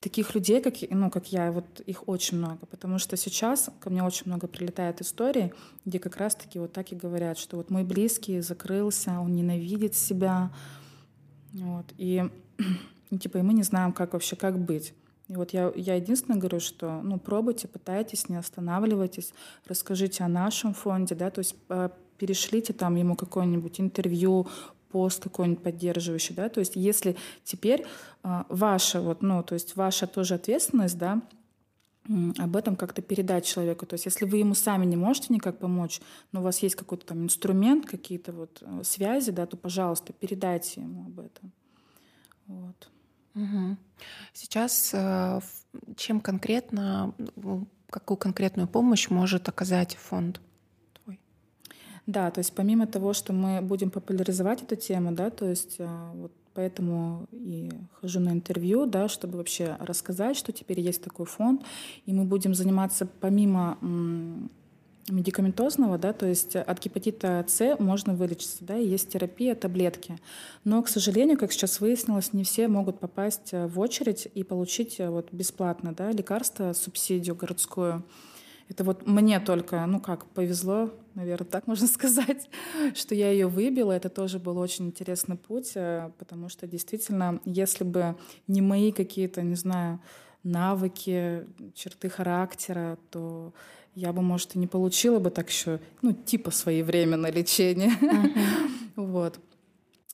Таких 0.00 0.34
людей, 0.34 0.60
как, 0.60 0.74
ну, 0.90 1.10
как 1.10 1.32
я, 1.32 1.50
вот 1.50 1.80
их 1.80 2.08
очень 2.08 2.36
много, 2.38 2.66
потому 2.66 2.98
что 2.98 3.16
сейчас 3.16 3.70
ко 3.80 3.88
мне 3.90 4.02
очень 4.02 4.26
много 4.26 4.46
прилетает 4.46 5.00
историй, 5.00 5.52
где 5.84 5.98
как 5.98 6.16
раз-таки 6.18 6.58
вот 6.58 6.72
так 6.72 6.92
и 6.92 6.94
говорят, 6.94 7.38
что 7.38 7.56
вот 7.56 7.70
мой 7.70 7.84
близкий 7.84 8.40
закрылся, 8.40 9.18
он 9.20 9.34
ненавидит 9.34 9.94
себя, 9.94 10.52
вот, 11.54 11.86
и 11.96 12.28
и, 13.10 13.18
типа, 13.18 13.38
и 13.38 13.42
мы 13.42 13.54
не 13.54 13.62
знаем, 13.62 13.92
как 13.92 14.12
вообще, 14.12 14.36
как 14.36 14.58
быть. 14.58 14.94
И 15.28 15.36
вот 15.36 15.52
я, 15.52 15.72
я 15.74 15.94
единственное 15.94 16.38
говорю, 16.38 16.60
что 16.60 17.00
ну, 17.02 17.18
пробуйте, 17.18 17.66
пытайтесь, 17.66 18.28
не 18.28 18.36
останавливайтесь, 18.36 19.32
расскажите 19.66 20.22
о 20.24 20.28
нашем 20.28 20.74
фонде, 20.74 21.14
да, 21.14 21.30
то 21.30 21.38
есть 21.38 21.56
э, 21.70 21.88
перешлите 22.18 22.72
там 22.74 22.96
ему 22.96 23.16
какое-нибудь 23.16 23.80
интервью, 23.80 24.48
пост 24.90 25.22
какой-нибудь 25.22 25.62
поддерживающий, 25.62 26.34
да, 26.34 26.48
то 26.48 26.60
есть 26.60 26.76
если 26.76 27.16
теперь 27.42 27.86
э, 28.22 28.42
ваша 28.50 29.00
вот, 29.00 29.22
ну, 29.22 29.42
то 29.42 29.54
есть 29.54 29.76
ваша 29.76 30.06
тоже 30.06 30.34
ответственность, 30.34 30.98
да, 30.98 31.22
об 32.38 32.54
этом 32.54 32.76
как-то 32.76 33.00
передать 33.00 33.46
человеку. 33.46 33.86
То 33.86 33.94
есть 33.94 34.04
если 34.04 34.26
вы 34.26 34.36
ему 34.36 34.54
сами 34.54 34.84
не 34.84 34.96
можете 34.96 35.32
никак 35.32 35.58
помочь, 35.58 36.02
но 36.32 36.40
у 36.40 36.42
вас 36.42 36.58
есть 36.58 36.74
какой-то 36.74 37.06
там 37.06 37.24
инструмент, 37.24 37.86
какие-то 37.86 38.32
вот 38.32 38.62
э, 38.62 38.82
связи, 38.84 39.30
да, 39.30 39.46
то, 39.46 39.56
пожалуйста, 39.56 40.12
передайте 40.12 40.82
ему 40.82 41.06
об 41.06 41.20
этом. 41.20 41.50
Вот. 42.46 42.90
Угу. 43.34 43.76
Сейчас 44.32 44.90
э, 44.92 45.40
чем 45.96 46.20
конкретно, 46.20 47.14
ну, 47.36 47.66
какую 47.90 48.18
конкретную 48.18 48.68
помощь 48.68 49.10
может 49.10 49.48
оказать 49.48 49.96
фонд 49.96 50.40
твой? 51.02 51.20
Да, 52.06 52.30
то 52.30 52.38
есть 52.38 52.54
помимо 52.54 52.86
того, 52.86 53.12
что 53.12 53.32
мы 53.32 53.60
будем 53.60 53.90
популяризовать 53.90 54.62
эту 54.62 54.76
тему, 54.76 55.12
да, 55.12 55.30
то 55.30 55.48
есть 55.48 55.76
э, 55.78 56.10
вот 56.14 56.32
поэтому 56.54 57.26
и 57.32 57.70
хожу 58.00 58.20
на 58.20 58.30
интервью, 58.30 58.86
да, 58.86 59.08
чтобы 59.08 59.38
вообще 59.38 59.76
рассказать, 59.80 60.36
что 60.36 60.52
теперь 60.52 60.80
есть 60.80 61.02
такой 61.02 61.26
фонд, 61.26 61.64
и 62.06 62.12
мы 62.12 62.24
будем 62.24 62.54
заниматься 62.54 63.06
помимо 63.06 63.76
медикаментозного, 65.08 65.98
да, 65.98 66.12
то 66.12 66.26
есть 66.26 66.56
от 66.56 66.82
гепатита 66.82 67.44
С 67.46 67.76
можно 67.78 68.14
вылечиться, 68.14 68.64
да, 68.64 68.76
и 68.76 68.86
есть 68.86 69.08
терапия, 69.10 69.54
таблетки. 69.54 70.18
Но, 70.64 70.82
к 70.82 70.88
сожалению, 70.88 71.38
как 71.38 71.52
сейчас 71.52 71.80
выяснилось, 71.80 72.32
не 72.32 72.44
все 72.44 72.68
могут 72.68 72.98
попасть 73.00 73.52
э, 73.52 73.66
в 73.66 73.78
очередь 73.78 74.28
и 74.34 74.42
получить 74.44 75.00
э, 75.00 75.10
вот 75.10 75.32
бесплатно, 75.32 75.94
да, 75.94 76.10
лекарство, 76.10 76.72
субсидию 76.72 77.36
городскую. 77.36 78.02
Это 78.68 78.82
вот 78.82 79.06
мне 79.06 79.40
только, 79.40 79.84
ну 79.84 80.00
как, 80.00 80.24
повезло, 80.26 80.90
наверное, 81.14 81.46
так 81.46 81.66
можно 81.66 81.86
сказать, 81.88 82.48
что 82.94 83.14
я 83.14 83.30
ее 83.30 83.46
выбила. 83.46 83.92
Это 83.92 84.08
тоже 84.08 84.38
был 84.38 84.58
очень 84.58 84.86
интересный 84.86 85.36
путь, 85.36 85.72
э, 85.74 86.10
потому 86.18 86.48
что 86.48 86.66
действительно, 86.66 87.40
если 87.44 87.84
бы 87.84 88.16
не 88.46 88.62
мои 88.62 88.90
какие-то, 88.90 89.42
не 89.42 89.56
знаю, 89.56 90.00
навыки, 90.42 91.46
черты 91.74 92.08
характера, 92.08 92.98
то 93.10 93.54
я 93.94 94.12
бы, 94.12 94.22
может, 94.22 94.56
и 94.56 94.58
не 94.58 94.66
получила 94.66 95.18
бы 95.18 95.30
так 95.30 95.48
еще, 95.50 95.80
ну, 96.02 96.12
типа 96.12 96.50
своевременное 96.50 97.32
лечение. 97.32 97.92
Вот. 98.96 99.40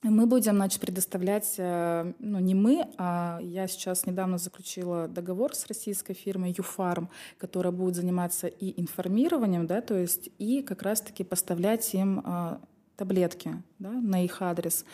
Мы 0.03 0.25
будем, 0.25 0.57
значит, 0.57 0.81
предоставлять, 0.81 1.57
э, 1.59 2.15
ну, 2.19 2.39
не 2.39 2.55
мы, 2.55 2.89
а 2.97 3.39
я 3.43 3.69
сейчас 3.69 4.07
недавно 4.07 4.39
заключила 4.39 5.07
договор 5.09 5.55
с 5.55 5.67
российской 5.67 6.15
фирмой 6.15 6.55
Юфарм, 6.57 7.11
которая 7.37 7.71
будет 7.71 7.97
заниматься 7.97 8.47
и 8.47 8.81
информированием, 8.81 9.67
да, 9.67 9.83
то 9.83 9.95
есть 9.95 10.31
и 10.39 10.63
как 10.63 10.81
раз-таки 10.83 11.23
поставлять 11.23 11.93
им 11.93 12.23
а, 12.25 12.63
таблетки, 12.97 13.63
да, 13.79 13.91
на 13.91 14.25
их 14.25 14.41
адрес. 14.41 14.87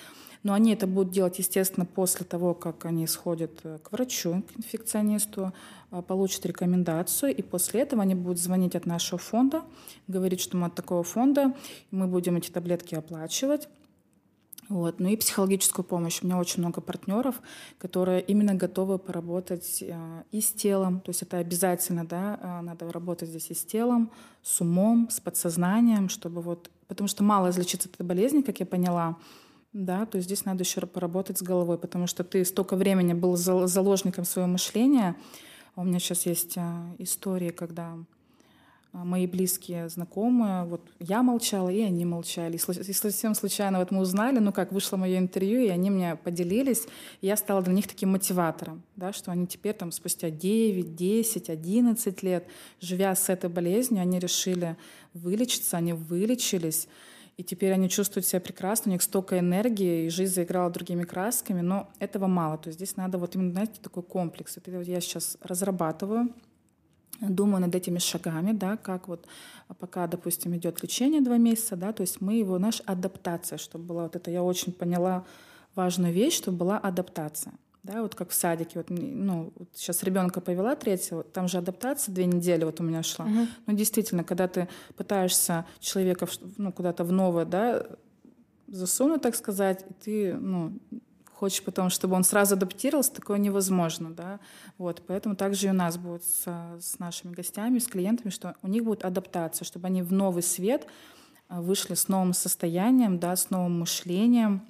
Но 0.46 0.52
они 0.52 0.72
это 0.72 0.86
будут 0.86 1.12
делать, 1.12 1.40
естественно, 1.40 1.84
после 1.84 2.24
того, 2.24 2.54
как 2.54 2.84
они 2.84 3.08
сходят 3.08 3.58
э, 3.64 3.80
к 3.82 3.90
врачу, 3.90 4.44
к 4.48 4.58
инфекционисту, 4.60 5.52
а, 5.90 6.02
получат 6.02 6.46
рекомендацию, 6.46 7.34
и 7.34 7.42
после 7.42 7.80
этого 7.80 8.02
они 8.02 8.14
будут 8.14 8.38
звонить 8.38 8.76
от 8.76 8.86
нашего 8.86 9.18
фонда, 9.18 9.62
говорить, 10.06 10.40
что 10.40 10.56
мы 10.56 10.68
от 10.68 10.76
такого 10.76 11.02
фонда, 11.02 11.52
мы 11.90 12.06
будем 12.06 12.36
эти 12.36 12.48
таблетки 12.48 12.94
оплачивать. 12.94 13.68
Вот. 14.68 15.00
Ну 15.00 15.08
и 15.08 15.16
психологическую 15.16 15.84
помощь. 15.84 16.22
У 16.22 16.26
меня 16.26 16.38
очень 16.38 16.60
много 16.60 16.80
партнеров, 16.80 17.42
которые 17.78 18.20
именно 18.20 18.54
готовы 18.54 19.00
поработать 19.00 19.82
э, 19.82 20.22
и 20.30 20.40
с 20.40 20.52
телом, 20.52 21.00
то 21.00 21.10
есть 21.10 21.22
это 21.22 21.38
обязательно, 21.38 22.06
да, 22.06 22.38
э, 22.40 22.60
надо 22.60 22.92
работать 22.92 23.30
здесь 23.30 23.50
и 23.50 23.54
с 23.54 23.64
телом, 23.64 24.12
с 24.44 24.60
умом, 24.60 25.08
с 25.10 25.18
подсознанием, 25.18 26.08
чтобы 26.08 26.40
вот, 26.40 26.70
потому 26.86 27.08
что 27.08 27.24
мало 27.24 27.50
излечиться 27.50 27.88
от 27.88 27.96
этой 27.96 28.06
болезни, 28.06 28.42
как 28.42 28.60
я 28.60 28.66
поняла, 28.66 29.16
да, 29.76 30.06
то 30.06 30.16
есть 30.16 30.26
здесь 30.26 30.46
надо 30.46 30.64
еще 30.64 30.80
поработать 30.86 31.38
с 31.38 31.42
головой, 31.42 31.76
потому 31.76 32.06
что 32.06 32.24
ты 32.24 32.44
столько 32.46 32.76
времени 32.76 33.12
был 33.12 33.36
заложником 33.36 34.24
своего 34.24 34.50
мышления. 34.50 35.16
У 35.76 35.84
меня 35.84 35.98
сейчас 35.98 36.24
есть 36.24 36.54
а, 36.56 36.86
истории, 36.98 37.50
когда 37.50 37.98
а, 38.94 39.04
мои 39.04 39.26
близкие 39.26 39.90
знакомые, 39.90 40.64
вот 40.64 40.80
я 40.98 41.22
молчала, 41.22 41.68
и 41.68 41.82
они 41.82 42.06
молчали. 42.06 42.56
И 42.56 42.92
совсем 42.94 43.34
случайно 43.34 43.78
вот 43.78 43.90
мы 43.90 44.00
узнали, 44.00 44.38
ну 44.38 44.50
как, 44.50 44.72
вышло 44.72 44.96
мое 44.96 45.18
интервью, 45.18 45.60
и 45.60 45.68
они 45.68 45.90
мне 45.90 46.16
поделились, 46.16 46.86
и 47.20 47.26
я 47.26 47.36
стала 47.36 47.60
для 47.60 47.74
них 47.74 47.86
таким 47.86 48.12
мотиватором, 48.12 48.82
да, 48.96 49.12
что 49.12 49.30
они 49.30 49.46
теперь 49.46 49.74
там 49.74 49.92
спустя 49.92 50.30
9, 50.30 50.96
10, 50.96 51.50
11 51.50 52.22
лет, 52.22 52.46
живя 52.80 53.14
с 53.14 53.28
этой 53.28 53.50
болезнью, 53.50 54.00
они 54.00 54.18
решили 54.18 54.78
вылечиться, 55.12 55.76
они 55.76 55.92
вылечились, 55.92 56.88
и 57.36 57.44
теперь 57.44 57.72
они 57.72 57.88
чувствуют 57.90 58.26
себя 58.26 58.40
прекрасно, 58.40 58.90
у 58.90 58.92
них 58.92 59.02
столько 59.02 59.38
энергии, 59.38 60.06
и 60.06 60.08
жизнь 60.08 60.34
заиграла 60.34 60.70
другими 60.70 61.04
красками, 61.04 61.60
но 61.60 61.90
этого 61.98 62.26
мало. 62.26 62.56
То 62.56 62.68
есть 62.68 62.78
здесь 62.78 62.96
надо 62.96 63.18
вот 63.18 63.34
именно, 63.34 63.52
знаете, 63.52 63.74
такой 63.82 64.02
комплекс. 64.02 64.56
Это 64.56 64.70
вот 64.70 64.86
я 64.86 65.00
сейчас 65.00 65.36
разрабатываю, 65.42 66.30
думаю 67.20 67.60
над 67.60 67.74
этими 67.74 67.98
шагами, 67.98 68.52
да, 68.52 68.78
как 68.78 69.08
вот 69.08 69.26
пока, 69.78 70.06
допустим, 70.06 70.56
идет 70.56 70.82
лечение 70.82 71.20
два 71.20 71.36
месяца, 71.36 71.76
да, 71.76 71.92
то 71.92 72.00
есть 72.00 72.20
мы 72.22 72.34
его, 72.34 72.58
наша 72.58 72.82
адаптация, 72.86 73.58
чтобы 73.58 73.84
была 73.84 74.02
вот 74.04 74.16
это, 74.16 74.30
я 74.30 74.42
очень 74.42 74.72
поняла 74.72 75.24
важную 75.74 76.14
вещь, 76.14 76.36
чтобы 76.36 76.56
была 76.56 76.78
адаптация. 76.78 77.52
Да, 77.86 78.02
вот 78.02 78.16
как 78.16 78.30
в 78.30 78.34
садике, 78.34 78.80
вот, 78.80 78.90
ну, 78.90 79.52
вот 79.54 79.68
сейчас 79.74 80.02
ребенка 80.02 80.40
повела 80.40 80.74
третьего, 80.74 81.22
там 81.22 81.46
же 81.46 81.58
адаптация 81.58 82.12
две 82.12 82.26
недели 82.26 82.64
вот 82.64 82.80
у 82.80 82.82
меня 82.82 83.04
шла. 83.04 83.26
Uh-huh. 83.26 83.46
Ну, 83.66 83.74
действительно, 83.74 84.24
когда 84.24 84.48
ты 84.48 84.68
пытаешься 84.96 85.64
человека 85.78 86.26
ну, 86.56 86.72
куда-то 86.72 87.04
в 87.04 87.12
новое, 87.12 87.44
да, 87.44 87.86
засунуть, 88.66 89.22
так 89.22 89.36
сказать, 89.36 89.84
и 89.88 89.92
ты, 90.02 90.34
ну, 90.34 90.72
хочешь 91.32 91.62
потом, 91.62 91.90
чтобы 91.90 92.16
он 92.16 92.24
сразу 92.24 92.56
адаптировался, 92.56 93.12
такое 93.12 93.38
невозможно, 93.38 94.10
да, 94.10 94.40
вот, 94.78 95.04
поэтому 95.06 95.36
также 95.36 95.68
и 95.68 95.70
у 95.70 95.74
нас 95.74 95.96
будет 95.96 96.24
с, 96.24 96.44
с 96.80 96.98
нашими 96.98 97.34
гостями, 97.34 97.78
с 97.78 97.86
клиентами, 97.86 98.30
что 98.30 98.56
у 98.62 98.68
них 98.68 98.82
будет 98.82 99.04
адаптация, 99.04 99.64
чтобы 99.64 99.86
они 99.86 100.02
в 100.02 100.12
новый 100.12 100.42
свет 100.42 100.88
а, 101.48 101.62
вышли 101.62 101.94
с 101.94 102.08
новым 102.08 102.32
состоянием, 102.32 103.20
да, 103.20 103.36
с 103.36 103.50
новым 103.50 103.78
мышлением 103.78 104.62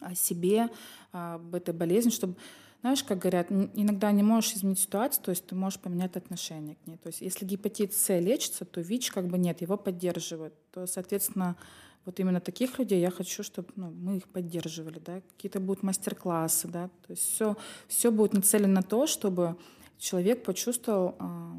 о 0.00 0.14
себе, 0.14 0.68
об 1.12 1.54
этой 1.54 1.74
болезни, 1.74 2.10
чтобы 2.10 2.36
знаешь, 2.84 3.02
как 3.02 3.20
говорят, 3.20 3.50
иногда 3.50 4.12
не 4.12 4.22
можешь 4.22 4.56
изменить 4.56 4.78
ситуацию, 4.78 5.24
то 5.24 5.30
есть 5.30 5.46
ты 5.46 5.54
можешь 5.54 5.80
поменять 5.80 6.16
отношение 6.16 6.76
к 6.76 6.86
ней. 6.86 6.98
То 6.98 7.06
есть 7.06 7.22
если 7.22 7.46
гепатит 7.46 7.94
С 7.94 8.20
лечится, 8.20 8.66
то 8.66 8.82
ВИЧ 8.82 9.10
как 9.10 9.26
бы 9.26 9.38
нет, 9.38 9.62
его 9.62 9.78
поддерживают. 9.78 10.52
То, 10.70 10.86
соответственно, 10.86 11.56
вот 12.04 12.20
именно 12.20 12.40
таких 12.40 12.78
людей 12.78 13.00
я 13.00 13.10
хочу, 13.10 13.42
чтобы 13.42 13.68
ну, 13.76 13.90
мы 13.90 14.18
их 14.18 14.28
поддерживали, 14.28 14.98
да, 14.98 15.22
какие-то 15.22 15.60
будут 15.60 15.82
мастер-классы, 15.82 16.68
да, 16.68 16.88
то 17.06 17.10
есть 17.12 17.22
все, 17.22 17.56
все 17.88 18.10
будет 18.10 18.34
нацелено 18.34 18.74
на 18.74 18.82
то, 18.82 19.06
чтобы 19.06 19.56
человек 19.96 20.44
почувствовал 20.44 21.14
а, 21.18 21.56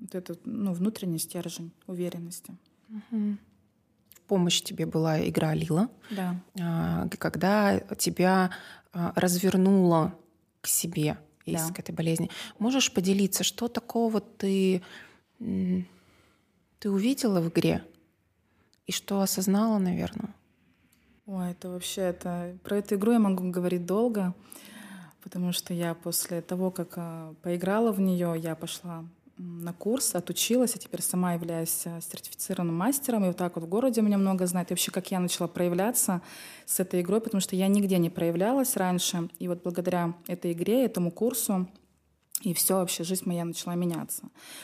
вот 0.00 0.14
этот 0.16 0.40
ну, 0.44 0.72
внутренний 0.72 1.20
стержень 1.20 1.70
уверенности. 1.86 2.58
Угу 2.88 3.36
помощь 4.28 4.62
тебе 4.62 4.86
была 4.86 5.26
игра 5.28 5.54
Лила, 5.54 5.88
да. 6.10 6.36
А, 6.60 7.08
когда 7.08 7.80
тебя 7.98 8.50
а, 8.92 9.12
развернула 9.16 10.14
к 10.60 10.66
себе 10.66 11.18
из 11.44 11.66
да. 11.68 11.74
этой 11.78 11.94
болезни. 11.94 12.30
Можешь 12.58 12.92
поделиться, 12.92 13.42
что 13.42 13.68
такого 13.68 14.20
ты, 14.20 14.82
ты 15.38 16.90
увидела 16.90 17.40
в 17.40 17.48
игре 17.48 17.82
и 18.86 18.92
что 18.92 19.20
осознала, 19.20 19.78
наверное? 19.78 20.34
Ой, 21.26 21.50
это 21.50 21.68
вообще 21.68 22.02
это 22.02 22.56
про 22.64 22.78
эту 22.78 22.94
игру 22.96 23.12
я 23.12 23.18
могу 23.18 23.50
говорить 23.50 23.84
долго, 23.84 24.34
потому 25.22 25.52
что 25.52 25.74
я 25.74 25.94
после 25.94 26.40
того, 26.40 26.70
как 26.70 26.92
а, 26.96 27.34
поиграла 27.42 27.92
в 27.92 28.00
нее, 28.00 28.34
я 28.36 28.54
пошла 28.54 29.04
на 29.38 29.72
курс, 29.72 30.14
отучилась, 30.14 30.74
а 30.74 30.78
теперь 30.78 31.00
сама 31.00 31.34
являюсь 31.34 31.82
э, 31.84 32.00
сертифицированным 32.00 32.74
мастером. 32.74 33.24
И 33.24 33.28
вот 33.28 33.36
так 33.36 33.54
вот 33.54 33.64
в 33.64 33.68
городе 33.68 34.02
меня 34.02 34.18
много 34.18 34.46
знает. 34.46 34.70
И 34.70 34.74
вообще, 34.74 34.90
как 34.90 35.10
я 35.10 35.20
начала 35.20 35.46
проявляться 35.46 36.20
с 36.66 36.80
этой 36.80 37.00
игрой, 37.00 37.20
потому 37.20 37.40
что 37.40 37.54
я 37.54 37.68
нигде 37.68 37.98
не 37.98 38.10
проявлялась 38.10 38.76
раньше. 38.76 39.28
И 39.38 39.48
вот 39.48 39.62
благодаря 39.62 40.14
этой 40.26 40.52
игре, 40.52 40.84
этому 40.84 41.10
курсу, 41.10 41.68
и 42.42 42.54
все, 42.54 42.74
вообще 42.76 43.02
жизнь 43.02 43.24
моя 43.26 43.44
начала 43.44 43.74
меняться. 43.74 44.22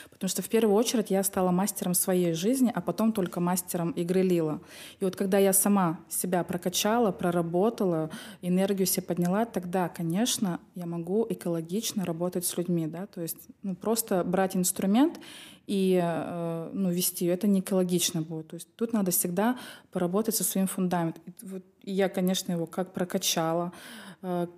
Потому 0.09 0.29
что 0.29 0.41
в 0.41 0.47
первую 0.47 0.75
очередь 0.75 1.11
я 1.11 1.23
стала 1.23 1.51
мастером 1.51 1.93
своей 1.93 2.33
жизни, 2.33 2.71
а 2.73 2.79
потом 2.79 3.11
только 3.11 3.39
мастером 3.39 3.91
игры 3.91 4.21
Лила. 4.21 4.61
И 4.99 5.05
вот 5.05 5.15
когда 5.15 5.37
я 5.39 5.51
сама 5.51 5.99
себя 6.07 6.43
прокачала, 6.43 7.11
проработала, 7.11 8.09
энергию 8.41 8.85
себе 8.85 9.03
подняла, 9.03 9.45
тогда, 9.45 9.89
конечно, 9.89 10.59
я 10.73 10.85
могу 10.85 11.25
экологично 11.29 12.05
работать 12.05 12.45
с 12.45 12.55
людьми. 12.57 12.87
Да? 12.87 13.07
То 13.07 13.21
есть 13.21 13.47
ну, 13.61 13.75
просто 13.75 14.23
брать 14.23 14.55
инструмент 14.55 15.19
и 15.67 15.99
э, 16.01 16.69
ну, 16.73 16.91
вести 16.91 17.25
это 17.25 17.47
не 17.47 17.59
экологично 17.59 18.21
будет. 18.21 18.47
То 18.47 18.55
есть 18.55 18.73
тут 18.75 18.93
надо 18.93 19.11
всегда 19.11 19.57
поработать 19.91 20.35
со 20.35 20.43
своим 20.43 20.67
фундаментом. 20.67 21.23
И 21.25 21.45
вот 21.45 21.63
я, 21.83 22.07
конечно, 22.07 22.51
его 22.51 22.67
как 22.67 22.93
прокачала, 22.93 23.73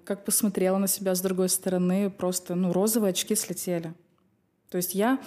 как 0.04 0.24
посмотрела 0.24 0.78
на 0.78 0.88
себя 0.88 1.14
с 1.16 1.22
другой 1.22 1.50
стороны, 1.50 2.10
просто 2.10 2.56
ну, 2.56 2.72
розовые 2.72 3.12
очки 3.12 3.36
слетели. 3.36 3.94
То 4.70 4.78
есть 4.78 4.96
я, 4.96 5.20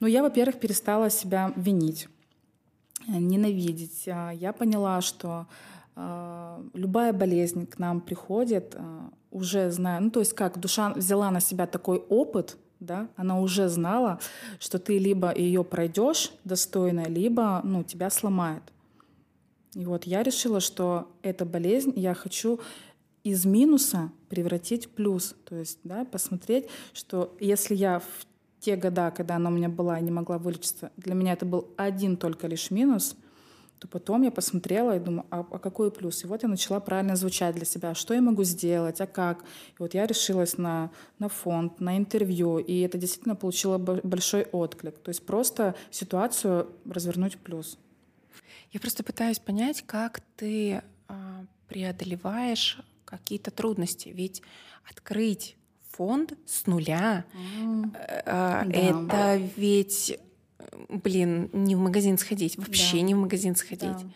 ну, 0.00 0.06
я, 0.06 0.22
во-первых, 0.22 0.58
перестала 0.58 1.10
себя 1.10 1.52
винить, 1.56 2.08
ненавидеть. 3.06 4.08
А 4.08 4.30
я 4.30 4.52
поняла, 4.52 5.00
что 5.00 5.46
э, 5.94 6.64
любая 6.74 7.12
болезнь 7.12 7.66
к 7.66 7.78
нам 7.78 8.00
приходит, 8.00 8.74
э, 8.74 9.00
уже 9.30 9.70
зная, 9.70 10.00
ну, 10.00 10.10
то 10.10 10.20
есть 10.20 10.32
как 10.32 10.58
душа 10.58 10.92
взяла 10.94 11.30
на 11.30 11.40
себя 11.40 11.66
такой 11.66 11.98
опыт, 11.98 12.56
да, 12.80 13.08
она 13.16 13.40
уже 13.40 13.68
знала, 13.68 14.18
что 14.58 14.78
ты 14.78 14.98
либо 14.98 15.34
ее 15.34 15.64
пройдешь 15.64 16.32
достойно, 16.44 17.06
либо 17.06 17.60
ну, 17.64 17.82
тебя 17.82 18.10
сломает. 18.10 18.62
И 19.74 19.84
вот 19.84 20.04
я 20.04 20.22
решила, 20.22 20.60
что 20.60 21.10
эта 21.20 21.44
болезнь 21.44 21.92
я 21.96 22.14
хочу 22.14 22.60
из 23.26 23.44
минуса 23.44 24.12
превратить 24.28 24.86
в 24.86 24.90
плюс. 24.90 25.34
То 25.44 25.56
есть 25.56 25.80
да, 25.82 26.04
посмотреть, 26.04 26.66
что 26.92 27.36
если 27.40 27.74
я 27.74 27.98
в 27.98 28.26
те 28.60 28.76
года, 28.76 29.10
когда 29.10 29.34
она 29.34 29.50
у 29.50 29.52
меня 29.52 29.68
была 29.68 29.98
и 29.98 30.02
не 30.02 30.12
могла 30.12 30.38
вылечиться, 30.38 30.92
для 30.96 31.14
меня 31.14 31.32
это 31.32 31.44
был 31.44 31.68
один 31.76 32.16
только 32.16 32.46
лишь 32.46 32.70
минус, 32.70 33.16
то 33.80 33.88
потом 33.88 34.22
я 34.22 34.30
посмотрела 34.30 34.96
и 34.96 35.00
думаю, 35.00 35.26
а, 35.30 35.40
а 35.50 35.58
какой 35.58 35.90
плюс? 35.90 36.22
И 36.22 36.28
вот 36.28 36.44
я 36.44 36.48
начала 36.48 36.78
правильно 36.78 37.16
звучать 37.16 37.56
для 37.56 37.64
себя, 37.64 37.94
что 37.94 38.14
я 38.14 38.22
могу 38.22 38.44
сделать, 38.44 39.00
а 39.00 39.08
как? 39.08 39.42
И 39.42 39.76
вот 39.80 39.92
я 39.94 40.06
решилась 40.06 40.56
на, 40.56 40.92
на 41.18 41.28
фонд, 41.28 41.80
на 41.80 41.98
интервью, 41.98 42.58
и 42.58 42.80
это 42.80 42.96
действительно 42.96 43.34
получило 43.34 43.76
большой 43.76 44.44
отклик. 44.44 44.98
То 44.98 45.08
есть 45.08 45.26
просто 45.26 45.74
ситуацию 45.90 46.68
развернуть 46.88 47.34
в 47.34 47.38
плюс. 47.38 47.76
Я 48.70 48.78
просто 48.78 49.02
пытаюсь 49.02 49.40
понять, 49.40 49.82
как 49.84 50.20
ты 50.36 50.82
а, 51.08 51.44
преодолеваешь 51.68 52.80
какие-то 53.18 53.50
трудности. 53.50 54.08
Ведь 54.08 54.42
открыть 54.88 55.56
фонд 55.90 56.34
с 56.46 56.66
нуля 56.66 57.24
mm. 57.32 57.96
а, 58.26 58.64
да. 58.66 58.72
это 58.72 59.50
ведь 59.56 60.18
блин, 60.88 61.50
не 61.52 61.74
в 61.74 61.78
магазин 61.78 62.18
сходить, 62.18 62.56
вообще 62.56 62.98
да. 62.98 63.02
не 63.02 63.14
в 63.14 63.18
магазин 63.18 63.56
сходить. 63.56 63.80
Да. 63.80 64.10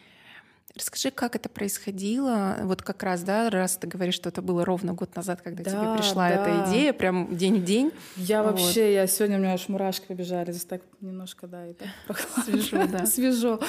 Расскажи, 0.80 1.10
как 1.10 1.36
это 1.36 1.50
происходило? 1.50 2.56
Вот 2.62 2.80
как 2.80 3.02
раз, 3.02 3.22
да, 3.22 3.50
раз 3.50 3.76
ты 3.76 3.86
говоришь, 3.86 4.14
что 4.14 4.30
это 4.30 4.40
было 4.40 4.64
ровно 4.64 4.94
год 4.94 5.14
назад, 5.14 5.42
когда 5.42 5.62
да, 5.62 5.70
тебе 5.70 5.98
пришла 5.98 6.30
да. 6.30 6.34
эта 6.34 6.70
идея, 6.70 6.94
прям 6.94 7.36
день 7.36 7.60
в 7.60 7.64
день. 7.64 7.92
Я 8.16 8.42
вот. 8.42 8.52
вообще, 8.52 8.94
я 8.94 9.06
сегодня 9.06 9.36
у 9.36 9.40
меня 9.40 9.52
аж 9.52 9.68
мурашки 9.68 10.06
побежали, 10.06 10.52
здесь 10.52 10.64
так 10.64 10.80
немножко, 11.02 11.46
да, 11.46 11.66
и 11.66 11.74
так 11.74 12.18
Свежо, 12.44 12.86
да. 12.92 13.04
Свежо. 13.04 13.60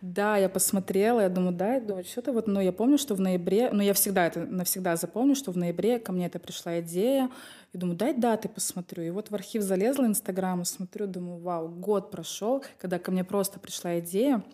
Да, 0.00 0.36
я 0.36 0.48
посмотрела, 0.48 1.20
я 1.20 1.28
думаю, 1.28 1.52
да, 1.52 1.74
я 1.74 1.80
думаю, 1.80 2.04
что-то 2.04 2.32
вот, 2.32 2.46
но 2.46 2.60
я 2.60 2.70
помню, 2.70 2.96
что 2.96 3.16
в 3.16 3.20
ноябре, 3.20 3.70
ну 3.72 3.82
я 3.82 3.92
всегда 3.92 4.28
это 4.28 4.46
навсегда 4.46 4.94
запомню, 4.94 5.34
что 5.34 5.50
в 5.50 5.56
ноябре 5.56 5.98
ко 5.98 6.12
мне 6.12 6.26
это 6.26 6.38
пришла 6.38 6.78
идея, 6.78 7.28
и 7.72 7.78
думаю, 7.78 7.96
дай 7.96 8.14
даты 8.14 8.48
посмотрю. 8.48 9.02
И 9.02 9.10
вот 9.10 9.30
в 9.30 9.34
архив 9.34 9.62
залезла 9.62 10.04
Инстаграма, 10.06 10.64
смотрю, 10.64 11.08
думаю, 11.08 11.40
вау, 11.40 11.68
год 11.68 12.12
прошел, 12.12 12.62
когда 12.78 13.00
ко 13.00 13.10
мне 13.10 13.24
просто 13.24 13.58
пришла 13.58 13.98
идея, 13.98 14.44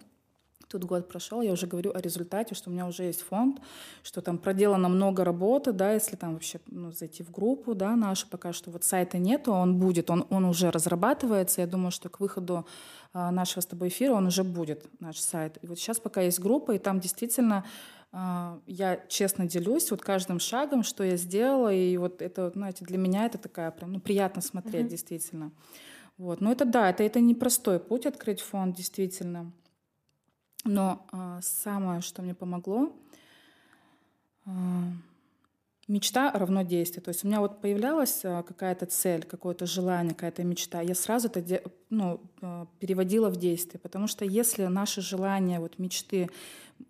Тут 0.68 0.84
год 0.84 1.08
прошел, 1.08 1.40
я 1.40 1.52
уже 1.52 1.66
говорю 1.66 1.92
о 1.94 2.00
результате, 2.00 2.54
что 2.54 2.68
у 2.68 2.72
меня 2.72 2.86
уже 2.86 3.04
есть 3.04 3.22
фонд, 3.22 3.58
что 4.02 4.20
там 4.20 4.36
проделано 4.36 4.90
много 4.90 5.24
работы, 5.24 5.72
да, 5.72 5.94
если 5.94 6.14
там 6.14 6.34
вообще 6.34 6.60
ну, 6.66 6.92
зайти 6.92 7.22
в 7.22 7.30
группу, 7.30 7.74
да, 7.74 7.96
нашу, 7.96 8.28
пока 8.28 8.52
что 8.52 8.70
вот 8.70 8.84
сайта 8.84 9.16
нету, 9.16 9.52
он 9.52 9.78
будет, 9.78 10.10
он, 10.10 10.26
он 10.28 10.44
уже 10.44 10.70
разрабатывается, 10.70 11.62
я 11.62 11.66
думаю, 11.66 11.90
что 11.90 12.10
к 12.10 12.20
выходу 12.20 12.66
а, 13.14 13.30
нашего 13.30 13.62
с 13.62 13.66
тобой 13.66 13.88
эфира 13.88 14.12
он 14.12 14.26
уже 14.26 14.44
будет, 14.44 14.86
наш 15.00 15.18
сайт. 15.18 15.58
И 15.62 15.66
вот 15.66 15.78
сейчас 15.78 16.00
пока 16.00 16.20
есть 16.20 16.38
группа, 16.38 16.72
и 16.72 16.78
там 16.78 17.00
действительно 17.00 17.64
а, 18.12 18.58
я 18.66 19.00
честно 19.08 19.46
делюсь 19.46 19.90
вот 19.90 20.02
каждым 20.02 20.38
шагом, 20.38 20.82
что 20.82 21.02
я 21.02 21.16
сделала, 21.16 21.72
и 21.72 21.96
вот 21.96 22.20
это, 22.20 22.50
знаете, 22.50 22.84
для 22.84 22.98
меня 22.98 23.24
это 23.24 23.38
такая 23.38 23.70
прям, 23.70 23.92
ну, 23.92 24.00
приятно 24.00 24.42
смотреть, 24.42 24.86
mm-hmm. 24.86 24.90
действительно. 24.90 25.52
Вот. 26.18 26.40
Но 26.40 26.52
это 26.52 26.64
да, 26.64 26.90
это, 26.90 27.02
это 27.04 27.20
непростой 27.20 27.78
путь 27.78 28.04
открыть 28.04 28.40
фонд, 28.40 28.76
действительно. 28.76 29.52
Но 30.64 31.06
а, 31.12 31.40
самое, 31.42 32.00
что 32.00 32.22
мне 32.22 32.34
помогло, 32.34 32.92
а, 34.44 34.50
мечта 35.88 36.30
равно 36.32 36.62
действие. 36.62 37.02
То 37.02 37.08
есть 37.08 37.24
у 37.24 37.28
меня 37.28 37.40
вот 37.40 37.60
появлялась 37.60 38.20
а, 38.24 38.42
какая-то 38.42 38.86
цель, 38.86 39.24
какое-то 39.24 39.66
желание, 39.66 40.14
какая-то 40.14 40.44
мечта, 40.44 40.80
я 40.82 40.94
сразу 40.94 41.28
это 41.28 41.62
ну, 41.90 42.20
а, 42.42 42.66
переводила 42.78 43.30
в 43.30 43.36
действие. 43.36 43.80
Потому 43.80 44.06
что 44.06 44.24
если 44.24 44.64
наши 44.66 45.00
желания, 45.00 45.58
вот 45.58 45.78
мечты, 45.78 46.28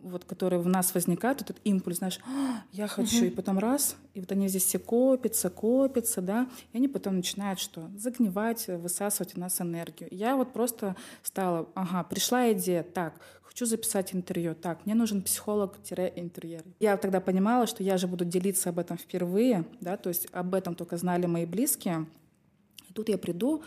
вот, 0.01 0.25
которые 0.25 0.61
в 0.61 0.69
нас 0.69 0.93
возникают, 0.95 1.41
этот 1.41 1.59
импульс, 1.65 1.99
знаешь, 1.99 2.21
«А, 2.27 2.63
я 2.73 2.87
хочу, 2.89 3.19
угу. 3.19 3.25
и 3.27 3.31
потом 3.31 3.59
раз, 3.59 3.97
и 4.15 4.21
вот 4.21 4.31
они 4.33 4.49
здесь 4.49 4.65
все 4.65 4.79
копятся, 4.79 5.49
копятся, 5.49 6.21
да, 6.21 6.49
и 6.73 6.77
они 6.77 6.89
потом 6.89 7.17
начинают 7.17 7.59
что? 7.59 7.89
Загнивать, 7.97 8.67
высасывать 8.67 9.37
у 9.37 9.41
нас 9.41 9.61
энергию. 9.61 10.09
Я 10.13 10.37
вот 10.37 10.53
просто 10.53 10.95
стала, 11.23 11.69
ага, 11.75 12.03
пришла 12.05 12.53
идея, 12.53 12.83
так, 12.83 13.15
хочу 13.59 13.67
записать 13.67 14.15
интервью. 14.15 14.55
Так, 14.55 14.87
мне 14.87 14.95
нужен 14.95 15.21
психолог-интерьер. 15.21 16.63
Я 16.79 16.97
тогда 16.97 17.21
понимала, 17.21 17.67
что 17.67 17.83
я 17.83 17.99
же 17.99 18.07
буду 18.07 18.25
делиться 18.25 18.69
об 18.69 18.79
этом 18.79 18.97
впервые, 18.97 19.65
да, 19.81 19.97
то 19.97 20.11
есть 20.11 20.29
об 20.33 20.55
этом 20.55 20.77
только 20.77 20.97
знали 20.97 21.27
мои 21.27 21.45
близкие. 21.45 22.07
И 22.89 22.93
тут 22.93 23.09
я 23.09 23.19
приду, 23.19 23.65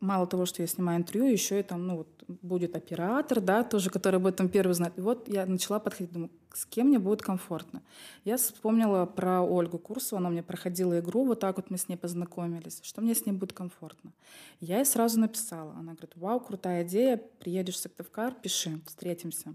мало 0.00 0.26
того, 0.26 0.46
что 0.46 0.62
я 0.62 0.66
снимаю 0.66 0.98
интервью, 0.98 1.30
еще 1.30 1.60
и 1.60 1.62
там, 1.62 1.86
ну, 1.86 1.96
вот, 1.98 2.08
будет 2.42 2.74
оператор, 2.74 3.40
да, 3.40 3.62
тоже, 3.62 3.88
который 3.88 4.16
об 4.16 4.26
этом 4.26 4.48
первый 4.48 4.74
знает. 4.74 4.98
И 4.98 5.00
вот 5.00 5.28
я 5.28 5.46
начала 5.46 5.78
подходить, 5.78 6.12
думаю, 6.12 6.30
с 6.54 6.66
кем 6.66 6.88
мне 6.88 6.98
будет 6.98 7.22
комфортно. 7.22 7.82
Я 8.24 8.36
вспомнила 8.36 9.06
про 9.06 9.42
Ольгу 9.42 9.78
Курсову, 9.78 10.20
она 10.20 10.30
мне 10.30 10.42
проходила 10.42 10.98
игру, 11.00 11.24
вот 11.24 11.40
так 11.40 11.56
вот 11.56 11.70
мы 11.70 11.78
с 11.78 11.88
ней 11.88 11.96
познакомились, 11.96 12.80
что 12.82 13.00
мне 13.00 13.14
с 13.14 13.26
ней 13.26 13.32
будет 13.32 13.52
комфортно. 13.52 14.12
Я 14.60 14.76
ей 14.76 14.84
сразу 14.84 15.18
написала, 15.18 15.72
она 15.72 15.92
говорит, 15.92 16.16
вау, 16.16 16.40
крутая 16.40 16.84
идея, 16.84 17.16
приедешь 17.16 17.74
в 17.74 17.78
Сыктывкар, 17.78 18.34
пиши, 18.34 18.80
встретимся. 18.86 19.54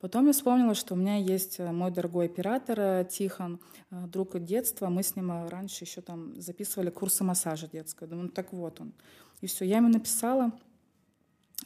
Потом 0.00 0.26
я 0.26 0.32
вспомнила, 0.32 0.74
что 0.74 0.94
у 0.94 0.96
меня 0.96 1.16
есть 1.16 1.58
э, 1.58 1.72
мой 1.72 1.90
дорогой 1.90 2.26
оператор 2.26 2.78
э, 2.78 3.08
Тихон, 3.10 3.58
э, 3.90 4.06
друг 4.06 4.38
детства. 4.38 4.88
Мы 4.88 5.02
с 5.02 5.16
ним 5.16 5.48
раньше 5.48 5.84
еще 5.84 6.02
там 6.02 6.40
записывали 6.40 6.90
курсы 6.90 7.24
массажа 7.24 7.66
детского. 7.66 8.08
Думаю, 8.08 8.26
ну 8.26 8.32
так 8.32 8.52
вот 8.52 8.80
он. 8.80 8.92
И 9.40 9.48
все, 9.48 9.64
я 9.64 9.78
ему 9.78 9.88
написала, 9.88 10.52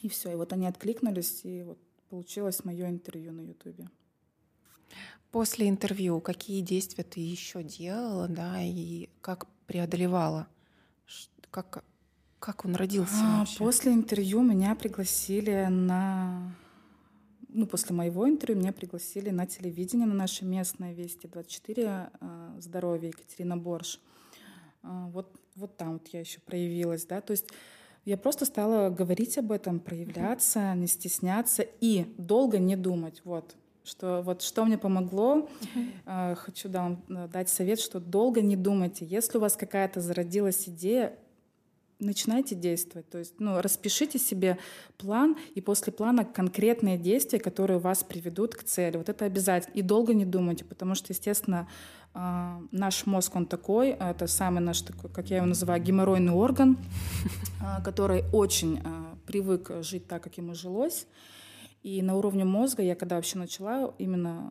и 0.00 0.08
все. 0.08 0.32
И 0.32 0.34
вот 0.34 0.52
они 0.54 0.66
откликнулись, 0.66 1.44
и 1.44 1.62
вот 1.62 1.78
получилось 2.08 2.64
мое 2.64 2.88
интервью 2.88 3.32
на 3.32 3.42
Ютубе. 3.42 3.86
После 5.32 5.70
интервью 5.70 6.20
какие 6.20 6.60
действия 6.60 7.04
ты 7.04 7.20
еще 7.20 7.62
делала, 7.62 8.28
да, 8.28 8.62
и 8.62 9.08
как 9.22 9.46
преодолевала? 9.66 10.46
Как, 11.50 11.82
как 12.38 12.66
он 12.66 12.76
родился 12.76 13.16
а, 13.16 13.38
вообще? 13.38 13.58
После 13.58 13.92
интервью 13.92 14.42
меня 14.42 14.74
пригласили 14.74 15.68
на... 15.70 16.54
Ну, 17.48 17.66
после 17.66 17.94
моего 17.94 18.28
интервью 18.28 18.60
меня 18.60 18.72
пригласили 18.74 19.30
на 19.30 19.46
телевидение, 19.46 20.06
на 20.06 20.14
наше 20.14 20.44
местное 20.44 20.92
Вести 20.92 21.26
24 21.26 21.88
а, 21.88 22.10
«Здоровье» 22.58 23.08
Екатерина 23.08 23.56
Борш. 23.56 24.00
А, 24.82 25.06
вот, 25.08 25.34
вот 25.56 25.78
там 25.78 25.94
вот 25.94 26.08
я 26.08 26.20
еще 26.20 26.40
проявилась, 26.40 27.06
да, 27.06 27.22
то 27.22 27.30
есть 27.30 27.46
я 28.04 28.18
просто 28.18 28.44
стала 28.44 28.90
говорить 28.90 29.38
об 29.38 29.50
этом, 29.50 29.80
проявляться, 29.80 30.74
не 30.74 30.88
стесняться 30.88 31.62
и 31.80 32.06
долго 32.18 32.58
не 32.58 32.76
думать, 32.76 33.22
вот, 33.24 33.56
что 33.84 34.22
вот 34.22 34.42
что 34.42 34.64
мне 34.64 34.78
помогло, 34.78 35.48
uh-huh. 35.74 36.34
хочу 36.36 36.68
да, 36.68 36.82
вам 36.82 37.04
э, 37.08 37.28
дать 37.32 37.48
совет, 37.48 37.80
что 37.80 38.00
долго 38.00 38.40
не 38.40 38.56
думайте. 38.56 39.04
Если 39.04 39.38
у 39.38 39.40
вас 39.40 39.56
какая-то 39.56 40.00
зародилась 40.00 40.68
идея, 40.68 41.16
начинайте 42.02 42.54
действовать. 42.54 43.08
То 43.08 43.18
есть, 43.18 43.34
ну, 43.38 43.60
распишите 43.60 44.18
себе 44.18 44.58
план, 44.98 45.36
и 45.54 45.60
после 45.60 45.92
плана 45.92 46.24
конкретные 46.24 46.98
действия, 46.98 47.38
которые 47.38 47.78
вас 47.78 48.04
приведут 48.04 48.54
к 48.54 48.62
цели. 48.62 48.96
Вот 48.96 49.08
это 49.08 49.24
обязательно. 49.24 49.74
И 49.74 49.82
долго 49.82 50.14
не 50.14 50.24
думайте, 50.24 50.64
потому 50.64 50.94
что, 50.94 51.12
естественно, 51.12 51.68
а, 52.14 52.60
наш 52.72 53.06
мозг, 53.06 53.34
он 53.36 53.46
такой, 53.46 53.90
это 53.90 54.26
самый 54.26 54.60
наш, 54.60 54.82
такой, 54.82 55.10
как 55.10 55.30
я 55.30 55.38
его 55.38 55.46
называю, 55.46 55.82
геморройный 55.82 56.32
орган, 56.32 56.76
а, 57.62 57.80
который 57.82 58.24
очень 58.32 58.80
а, 58.84 59.16
привык 59.26 59.70
жить 59.82 60.06
так, 60.06 60.22
как 60.22 60.36
ему 60.36 60.54
жилось. 60.54 61.06
И 61.82 62.00
на 62.02 62.16
уровне 62.16 62.44
мозга 62.44 62.82
я 62.82 62.94
когда 62.94 63.16
вообще 63.16 63.38
начала 63.38 63.94
именно 63.98 64.50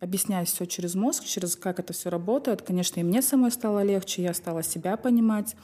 объяснять 0.00 0.48
все 0.48 0.66
через 0.66 0.94
мозг, 0.94 1.24
через 1.24 1.56
как 1.56 1.80
это 1.80 1.92
все 1.92 2.08
работает, 2.08 2.62
конечно, 2.62 3.00
и 3.00 3.02
мне 3.02 3.22
самой 3.22 3.50
стало 3.50 3.82
легче, 3.82 4.22
я 4.22 4.34
стала 4.34 4.62
себя 4.62 4.96
понимать. 4.96 5.56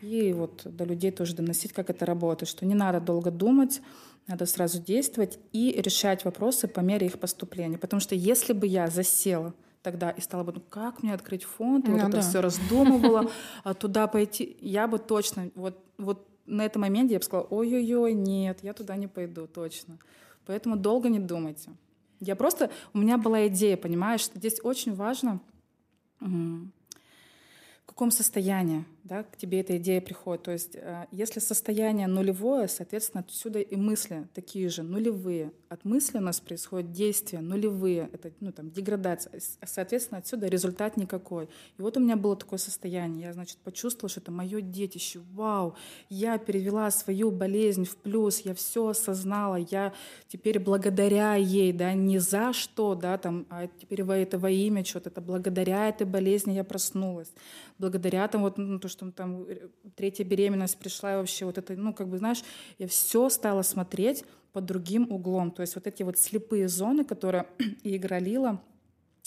И 0.00 0.32
вот 0.32 0.62
до 0.64 0.84
людей 0.84 1.12
тоже 1.12 1.34
доносить, 1.34 1.72
как 1.72 1.90
это 1.90 2.04
работает, 2.06 2.48
что 2.48 2.66
не 2.66 2.74
надо 2.74 3.00
долго 3.00 3.30
думать, 3.30 3.80
надо 4.26 4.46
сразу 4.46 4.80
действовать 4.80 5.38
и 5.52 5.80
решать 5.80 6.24
вопросы 6.24 6.68
по 6.68 6.80
мере 6.80 7.06
их 7.06 7.18
поступления. 7.18 7.78
Потому 7.78 8.00
что 8.00 8.14
если 8.14 8.52
бы 8.52 8.66
я 8.66 8.88
засела 8.88 9.54
тогда 9.82 10.10
и 10.10 10.20
стала 10.20 10.44
бы, 10.44 10.52
ну 10.52 10.60
как 10.60 11.02
мне 11.02 11.14
открыть 11.14 11.44
фонд, 11.44 11.86
и 11.86 11.90
ну, 11.90 11.98
вот 11.98 12.10
да. 12.10 12.18
это 12.18 12.28
все 12.28 12.40
раздумывала, 12.40 13.30
а 13.64 13.74
туда 13.74 14.06
пойти, 14.06 14.56
я 14.60 14.86
бы 14.86 14.98
точно, 14.98 15.50
вот, 15.54 15.84
вот 15.98 16.28
на 16.46 16.64
этом 16.64 16.82
моменте 16.82 17.14
я 17.14 17.18
бы 17.18 17.24
сказала, 17.24 17.46
ой-ой-ой, 17.50 18.14
нет, 18.14 18.60
я 18.62 18.74
туда 18.74 18.96
не 18.96 19.08
пойду, 19.08 19.46
точно. 19.46 19.98
Поэтому 20.46 20.76
долго 20.76 21.08
не 21.08 21.18
думайте. 21.18 21.70
Я 22.20 22.36
просто, 22.36 22.70
у 22.94 22.98
меня 22.98 23.18
была 23.18 23.48
идея, 23.48 23.76
понимаешь, 23.76 24.20
что 24.20 24.38
здесь 24.38 24.60
очень 24.62 24.94
важно, 24.94 25.40
в 26.20 26.66
каком 27.86 28.10
состоянии 28.10 28.84
да, 29.04 29.24
к 29.24 29.36
тебе 29.36 29.60
эта 29.60 29.76
идея 29.78 30.00
приходит. 30.00 30.44
То 30.44 30.52
есть 30.52 30.76
э, 30.76 31.06
если 31.10 31.40
состояние 31.40 32.06
нулевое, 32.06 32.68
соответственно, 32.68 33.24
отсюда 33.26 33.60
и 33.60 33.76
мысли 33.76 34.28
такие 34.32 34.68
же, 34.68 34.82
нулевые. 34.82 35.52
От 35.68 35.84
мысли 35.84 36.18
у 36.18 36.20
нас 36.20 36.40
происходят 36.40 36.92
действия 36.92 37.40
нулевые, 37.40 38.08
это 38.12 38.30
ну, 38.40 38.52
там, 38.52 38.70
деградация. 38.70 39.40
Соответственно, 39.64 40.18
отсюда 40.18 40.46
результат 40.46 40.96
никакой. 40.96 41.48
И 41.78 41.82
вот 41.82 41.96
у 41.96 42.00
меня 42.00 42.16
было 42.16 42.36
такое 42.36 42.58
состояние. 42.58 43.26
Я, 43.26 43.32
значит, 43.32 43.58
почувствовала, 43.58 44.08
что 44.08 44.20
это 44.20 44.30
мое 44.30 44.60
детище. 44.60 45.20
Вау, 45.32 45.74
я 46.08 46.38
перевела 46.38 46.90
свою 46.90 47.30
болезнь 47.30 47.84
в 47.84 47.96
плюс, 47.96 48.40
я 48.40 48.54
все 48.54 48.88
осознала, 48.88 49.56
я 49.56 49.92
теперь 50.28 50.60
благодаря 50.60 51.34
ей, 51.34 51.72
да, 51.72 51.92
не 51.94 52.18
за 52.18 52.52
что, 52.52 52.94
да, 52.94 53.18
там, 53.18 53.46
а 53.50 53.66
теперь 53.66 54.04
во 54.04 54.16
это 54.16 54.38
во 54.38 54.50
имя 54.50 54.84
что-то, 54.84 55.10
это 55.10 55.20
благодаря 55.20 55.88
этой 55.88 56.06
болезни 56.06 56.52
я 56.52 56.64
проснулась. 56.64 57.32
Благодаря 57.78 58.28
там 58.28 58.42
вот, 58.42 58.58
ну, 58.58 58.78
то, 58.78 58.88
что 58.92 59.10
там 59.10 59.42
э, 59.48 59.68
третья 59.96 60.24
беременность 60.24 60.78
пришла, 60.78 61.14
и 61.14 61.16
вообще 61.16 61.44
вот 61.44 61.58
это, 61.58 61.74
ну, 61.74 61.92
как 61.92 62.08
бы, 62.08 62.18
знаешь, 62.18 62.42
я 62.78 62.86
все 62.86 63.28
стала 63.28 63.62
смотреть 63.62 64.24
под 64.52 64.66
другим 64.66 65.10
углом. 65.10 65.50
То 65.50 65.62
есть 65.62 65.74
вот 65.74 65.86
эти 65.86 66.02
вот 66.02 66.18
слепые 66.18 66.68
зоны, 66.68 67.04
которые 67.04 67.46
и 67.82 67.96
игралила, 67.96 68.62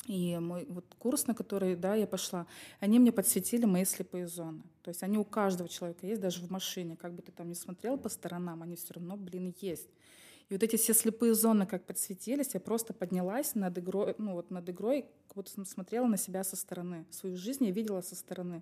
и 0.07 0.37
мой 0.37 0.65
вот 0.69 0.85
курс, 0.99 1.27
на 1.27 1.33
который 1.33 1.75
да, 1.75 1.95
я 1.95 2.05
пошла, 2.05 2.45
они 2.79 2.99
мне 2.99 3.11
подсветили 3.11 3.65
мои 3.65 3.85
слепые 3.85 4.27
зоны. 4.27 4.61
То 4.83 4.89
есть 4.89 5.01
они 5.01 5.17
у 5.17 5.23
каждого 5.23 5.67
человека 5.67 6.05
есть, 6.05 6.21
даже 6.21 6.41
в 6.41 6.51
машине. 6.51 6.95
Как 6.95 7.13
бы 7.13 7.21
ты 7.21 7.31
там 7.31 7.49
ни 7.49 7.55
смотрел 7.55 7.97
по 7.97 8.09
сторонам, 8.09 8.61
они 8.61 8.75
все 8.75 8.93
равно, 8.93 9.17
блин, 9.17 9.53
есть. 9.59 9.89
И 10.49 10.53
вот 10.53 10.61
эти 10.61 10.75
все 10.75 10.93
слепые 10.93 11.33
зоны 11.33 11.65
как 11.65 11.85
подсветились, 11.85 12.53
я 12.53 12.59
просто 12.59 12.93
поднялась 12.93 13.55
над 13.55 13.79
игрой, 13.79 14.13
ну 14.19 14.33
вот 14.33 14.51
над 14.51 14.69
игрой, 14.69 15.05
как 15.27 15.37
будто 15.37 15.65
смотрела 15.65 16.05
на 16.05 16.17
себя 16.17 16.43
со 16.43 16.55
стороны. 16.55 17.05
Свою 17.09 17.35
жизнь 17.35 17.65
я 17.65 17.71
видела 17.71 18.01
со 18.01 18.15
стороны. 18.15 18.61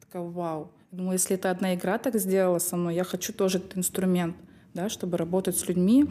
Такая, 0.00 0.22
вау. 0.22 0.70
Думаю, 0.90 1.12
если 1.12 1.36
это 1.36 1.50
одна 1.50 1.74
игра 1.74 1.98
так 1.98 2.16
сделала 2.16 2.58
со 2.58 2.76
мной, 2.76 2.94
я 2.96 3.04
хочу 3.04 3.32
тоже 3.32 3.58
этот 3.58 3.78
инструмент, 3.78 4.36
да, 4.74 4.88
чтобы 4.88 5.16
работать 5.16 5.56
с 5.56 5.68
людьми, 5.68 6.06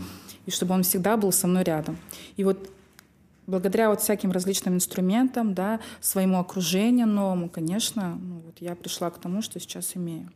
и 0.45 0.51
чтобы 0.51 0.73
он 0.73 0.83
всегда 0.83 1.17
был 1.17 1.31
со 1.31 1.47
мной 1.47 1.63
рядом. 1.63 1.97
И 2.37 2.43
вот 2.43 2.69
благодаря 3.45 3.89
вот 3.89 4.01
всяким 4.01 4.31
различным 4.31 4.75
инструментам, 4.75 5.53
да, 5.53 5.79
своему 5.99 6.39
окружению 6.39 7.07
новому, 7.07 7.49
конечно, 7.49 8.15
ну, 8.15 8.39
вот 8.39 8.59
я 8.59 8.75
пришла 8.75 9.09
к 9.09 9.17
тому, 9.17 9.41
что 9.41 9.59
сейчас 9.59 9.95
имею. 9.95 10.31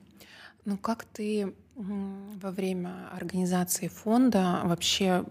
Ну 0.65 0.77
как 0.77 1.03
ты 1.05 1.53
во 1.75 2.51
время 2.51 3.09
организации 3.11 3.87
фонда 3.87 4.61
вообще 4.63 5.25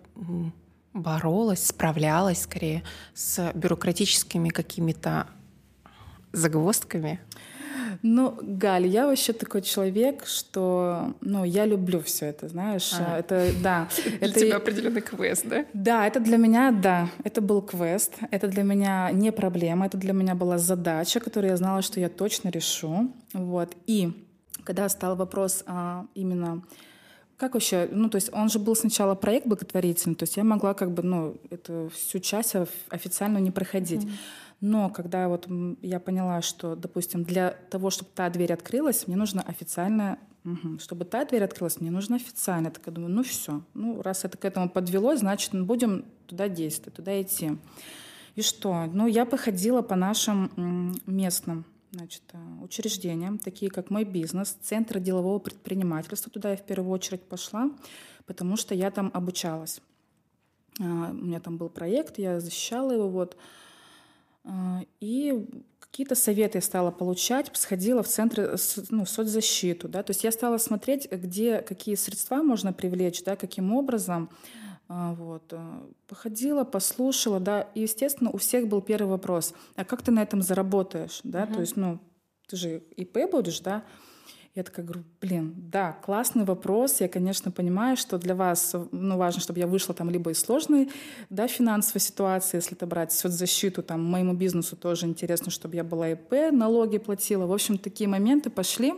боролась, 0.93 1.67
справлялась 1.67 2.43
скорее 2.43 2.83
с 3.15 3.53
бюрократическими 3.55 4.49
какими-то 4.51 5.27
загвоздками? 6.33 7.21
Ну, 8.03 8.39
Галь, 8.41 8.87
я 8.87 9.07
вообще 9.07 9.33
такой 9.33 9.63
человек, 9.63 10.27
что, 10.27 11.15
ну, 11.21 11.45
я 11.45 11.67
люблю 11.67 12.01
все 12.01 12.27
это, 12.27 12.49
знаешь, 12.49 12.93
а. 12.99 13.19
это, 13.19 13.51
да. 13.63 13.89
Для 14.19 14.29
это 14.29 14.41
тебя 14.41 14.57
определенный 14.57 15.01
квест, 15.01 15.47
да? 15.47 15.65
Да, 15.73 16.07
это 16.07 16.21
для 16.21 16.37
меня, 16.37 16.71
да, 16.73 17.09
это 17.25 17.41
был 17.41 17.63
квест, 17.63 18.15
это 18.31 18.49
для 18.49 18.63
меня 18.63 19.11
не 19.13 19.33
проблема, 19.33 19.87
это 19.87 19.99
для 19.99 20.13
меня 20.13 20.35
была 20.35 20.59
задача, 20.59 21.21
которую 21.21 21.51
я 21.51 21.57
знала, 21.57 21.83
что 21.83 22.01
я 22.01 22.09
точно 22.09 22.49
решу, 22.49 23.13
вот. 23.33 23.77
И 23.87 24.13
когда 24.65 24.89
стал 24.89 25.17
вопрос 25.17 25.65
а, 25.67 26.07
именно 26.15 26.63
как 27.43 27.55
вообще, 27.55 27.89
ну, 27.91 28.09
то 28.09 28.17
есть 28.17 28.31
он 28.33 28.49
же 28.49 28.61
был 28.61 28.77
сначала 28.77 29.17
проект 29.17 29.49
благотворительный, 29.49 30.15
то 30.15 30.23
есть 30.23 30.37
я 30.37 30.45
могла 30.45 30.75
как 30.75 30.93
бы, 30.93 31.03
ну, 31.03 31.37
эту 31.51 31.91
всю 31.93 32.21
часть 32.21 32.55
официально 32.89 33.39
не 33.39 33.51
проходить. 33.51 34.05
Mm-hmm. 34.05 34.17
Но 34.63 34.91
когда 34.91 35.29
вот 35.29 35.49
я 35.83 35.99
поняла, 35.99 36.41
что, 36.41 36.77
допустим, 36.77 37.25
для 37.25 37.51
того, 37.51 37.91
чтобы 37.91 38.13
та 38.15 38.31
дверь 38.31 38.53
открылась, 38.53 39.09
мне 39.09 39.17
нужно 39.17 39.43
официально, 39.43 40.21
угу, 40.45 40.79
чтобы 40.79 41.05
та 41.05 41.25
дверь 41.25 41.43
открылась, 41.43 41.81
мне 41.81 41.91
нужно 41.91 42.15
официально. 42.15 42.71
Так 42.71 42.85
я 42.87 42.93
думаю, 42.93 43.13
ну 43.13 43.25
все, 43.25 43.63
ну 43.75 44.01
раз 44.03 44.25
это 44.25 44.39
к 44.39 44.45
этому 44.45 44.71
подвело, 44.71 45.17
значит, 45.17 45.53
мы 45.53 45.65
будем 45.65 46.05
туда 46.29 46.49
действовать, 46.49 46.95
туда 46.95 47.21
идти. 47.21 47.59
И 48.37 48.43
что? 48.43 48.87
Ну, 48.87 49.09
я 49.09 49.27
походила 49.27 49.83
по 49.83 49.97
нашим 49.97 50.95
местным 51.07 51.67
значит, 51.91 52.23
э, 52.33 52.39
учреждениям, 52.63 53.39
такие 53.39 53.69
как 53.69 53.91
мой 53.91 54.05
бизнес, 54.05 54.57
Центр 54.63 55.01
делового 55.01 55.41
предпринимательства. 55.41 56.31
Туда 56.31 56.51
я 56.51 56.57
в 56.57 56.63
первую 56.63 56.91
очередь 56.93 57.23
пошла, 57.23 57.69
потому 58.27 58.57
что 58.57 58.77
я 58.77 58.93
там 58.93 59.11
обучалась. 59.13 59.83
А, 60.81 61.11
у 61.11 61.15
меня 61.15 61.41
там 61.41 61.57
был 61.59 61.69
проект, 61.69 62.19
я 62.19 62.39
защищала 62.39 62.93
его. 62.93 63.09
Вот. 63.09 63.37
А, 64.45 64.83
и 65.01 65.47
какие-то 65.79 66.15
советы 66.15 66.59
я 66.59 66.63
стала 66.63 66.91
получать, 66.91 67.51
сходила 67.55 68.03
в 68.03 68.09
центр, 68.09 68.57
ну, 68.91 69.07
соцзащиту, 69.07 69.89
да, 69.89 70.03
то 70.03 70.11
есть 70.11 70.25
я 70.25 70.33
стала 70.33 70.59
смотреть, 70.59 71.11
где 71.11 71.61
какие 71.61 71.95
средства 71.97 72.43
можно 72.43 72.73
привлечь, 72.73 73.23
да, 73.23 73.37
каким 73.37 73.75
образом, 73.75 74.31
а, 74.89 75.15
вот, 75.15 75.45
э, 75.53 75.81
походила, 76.09 76.65
послушала, 76.65 77.41
да, 77.41 77.63
и, 77.75 77.83
естественно, 77.83 78.31
у 78.31 78.39
всех 78.39 78.69
был 78.69 78.81
первый 78.81 79.09
вопрос, 79.09 79.55
а 79.77 79.85
как 79.85 80.03
ты 80.03 80.11
на 80.11 80.23
этом 80.23 80.43
заработаешь, 80.43 81.21
да, 81.25 81.45
uh-huh. 81.45 81.55
то 81.55 81.61
есть, 81.61 81.77
ну, 81.77 81.99
ты 82.49 82.57
же 82.57 82.83
ИП 82.97 83.31
будешь, 83.31 83.61
да, 83.61 83.85
я 84.55 84.65
такая 84.65 84.85
говорю, 84.85 85.05
блин, 85.21 85.55
да, 85.57 85.93
классный 85.93 86.45
вопрос. 86.45 87.01
Я, 87.01 87.09
конечно, 87.09 87.51
понимаю, 87.51 87.97
что 87.97 88.19
для 88.19 88.35
вас 88.35 88.75
ну, 88.91 89.17
важно, 89.17 89.41
чтобы 89.41 89.59
я 89.59 89.67
вышла 89.67 89.95
там 89.95 90.11
либо 90.11 90.31
из 90.31 90.41
сложной 90.41 90.91
да, 91.31 91.49
финансовой 91.49 92.01
ситуации, 92.01 92.59
если 92.59 92.77
это 92.77 92.87
брать 92.87 93.13
соцзащиту, 93.13 93.83
там, 93.83 94.05
моему 94.05 94.35
бизнесу 94.35 94.77
тоже 94.77 95.07
интересно, 95.07 95.51
чтобы 95.51 95.77
я 95.77 95.85
была 95.85 96.11
ИП, 96.11 96.53
налоги 96.53 96.99
платила. 96.99 97.47
В 97.47 97.53
общем, 97.53 97.79
такие 97.79 98.09
моменты 98.09 98.51
пошли. 98.51 98.93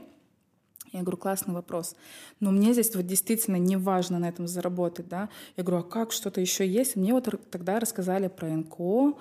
Я 0.92 1.02
говорю, 1.02 1.18
классный 1.18 1.54
вопрос. 1.54 1.94
Но 2.40 2.50
мне 2.50 2.72
здесь 2.72 2.92
вот 2.94 3.06
действительно 3.06 3.56
не 3.56 3.76
важно 3.76 4.18
на 4.18 4.28
этом 4.28 4.48
заработать, 4.48 5.08
да. 5.08 5.28
Я 5.56 5.62
говорю, 5.62 5.84
а 5.84 5.88
как, 5.88 6.10
что-то 6.10 6.40
еще 6.40 6.66
есть? 6.66 6.96
Мне 6.96 7.12
вот 7.12 7.28
тогда 7.50 7.78
рассказали 7.78 8.26
про 8.26 8.48
НКО, 8.48 9.14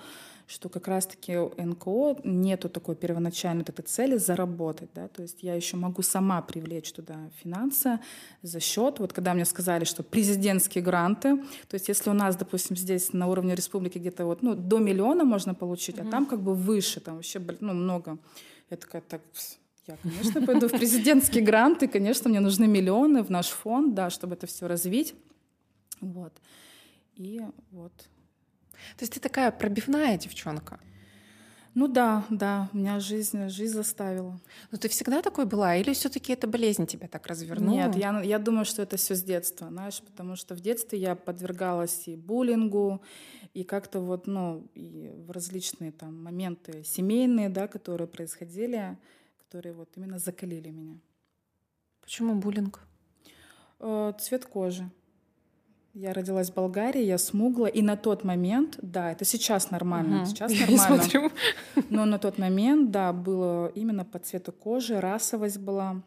что 0.46 0.68
как 0.68 0.88
раз-таки 0.88 1.36
НКО 1.36 2.18
нету 2.24 2.68
такой 2.68 2.96
первоначальной 2.96 3.62
этой 3.62 3.82
цели 3.82 4.16
заработать, 4.16 4.90
да, 4.94 5.08
то 5.08 5.22
есть 5.22 5.42
я 5.42 5.54
еще 5.54 5.76
могу 5.76 6.02
сама 6.02 6.42
привлечь 6.42 6.92
туда 6.92 7.16
финансы 7.42 7.98
за 8.42 8.60
счет, 8.60 8.98
вот 8.98 9.12
когда 9.12 9.32
мне 9.34 9.44
сказали, 9.44 9.84
что 9.84 10.02
президентские 10.02 10.84
гранты, 10.84 11.36
то 11.68 11.74
есть 11.74 11.88
если 11.88 12.10
у 12.10 12.12
нас, 12.12 12.36
допустим, 12.36 12.76
здесь 12.76 13.12
на 13.12 13.26
уровне 13.26 13.54
республики 13.54 13.98
где-то 13.98 14.26
вот, 14.26 14.42
ну, 14.42 14.54
до 14.54 14.78
миллиона 14.78 15.24
можно 15.24 15.54
получить, 15.54 15.96
mm-hmm. 15.96 16.08
а 16.08 16.10
там 16.10 16.26
как 16.26 16.42
бы 16.42 16.54
выше, 16.54 17.00
там 17.00 17.16
вообще, 17.16 17.40
ну, 17.60 17.72
много. 17.72 18.18
Я 18.70 18.76
такая, 18.76 19.02
так, 19.02 19.22
я, 19.86 19.96
конечно, 20.02 20.42
пойду 20.46 20.68
в 20.68 20.72
президентские 20.72 21.42
гранты, 21.42 21.88
конечно, 21.88 22.28
мне 22.28 22.40
нужны 22.40 22.66
миллионы 22.66 23.22
в 23.22 23.30
наш 23.30 23.48
фонд, 23.48 23.94
да, 23.94 24.10
чтобы 24.10 24.34
это 24.34 24.46
все 24.46 24.66
развить. 24.66 25.14
Вот. 26.00 26.32
И 27.16 27.40
вот 27.70 27.92
то 28.96 29.02
есть 29.02 29.14
ты 29.14 29.20
такая 29.20 29.50
пробивная 29.50 30.16
девчонка. 30.18 30.80
Ну 31.74 31.88
да, 31.88 32.24
да, 32.30 32.68
меня 32.72 33.00
жизнь, 33.00 33.48
жизнь 33.48 33.74
заставила. 33.74 34.38
Но 34.70 34.78
ты 34.78 34.88
всегда 34.88 35.22
такой 35.22 35.44
была, 35.44 35.74
или 35.74 35.92
все-таки 35.92 36.32
эта 36.32 36.46
болезнь 36.46 36.86
тебя 36.86 37.08
так 37.08 37.26
развернула? 37.26 37.74
Нет, 37.74 37.96
я, 37.96 38.20
я 38.22 38.38
думаю, 38.38 38.64
что 38.64 38.80
это 38.82 38.96
все 38.96 39.16
с 39.16 39.22
детства, 39.24 39.68
знаешь, 39.68 40.00
потому 40.00 40.36
что 40.36 40.54
в 40.54 40.60
детстве 40.60 41.00
я 41.00 41.16
подвергалась 41.16 42.06
и 42.06 42.14
буллингу, 42.14 43.02
и 43.54 43.64
как-то 43.64 43.98
вот, 43.98 44.28
ну, 44.28 44.68
и 44.74 45.10
в 45.26 45.32
различные 45.32 45.90
там 45.90 46.22
моменты 46.22 46.84
семейные, 46.84 47.48
да, 47.48 47.66
которые 47.66 48.06
происходили, 48.06 48.96
которые 49.38 49.72
вот 49.72 49.88
именно 49.96 50.18
закалили 50.18 50.70
меня. 50.70 50.96
Почему 52.00 52.36
буллинг? 52.36 52.80
Э, 53.80 54.12
цвет 54.20 54.44
кожи. 54.46 54.88
Я 55.94 56.12
родилась 56.12 56.50
в 56.50 56.54
Болгарии, 56.54 57.04
я 57.04 57.18
смугла, 57.18 57.66
и 57.66 57.80
на 57.80 57.96
тот 57.96 58.24
момент, 58.24 58.78
да, 58.82 59.12
это 59.12 59.24
сейчас 59.24 59.70
нормально, 59.70 60.22
угу. 60.22 60.26
сейчас 60.26 60.52
нормально. 60.52 61.30
Но 61.88 62.04
на 62.04 62.18
тот 62.18 62.36
момент, 62.36 62.90
да, 62.90 63.12
было 63.12 63.68
именно 63.76 64.04
по 64.04 64.18
цвету 64.18 64.50
кожи, 64.50 65.00
расовость 65.00 65.58
была. 65.58 66.02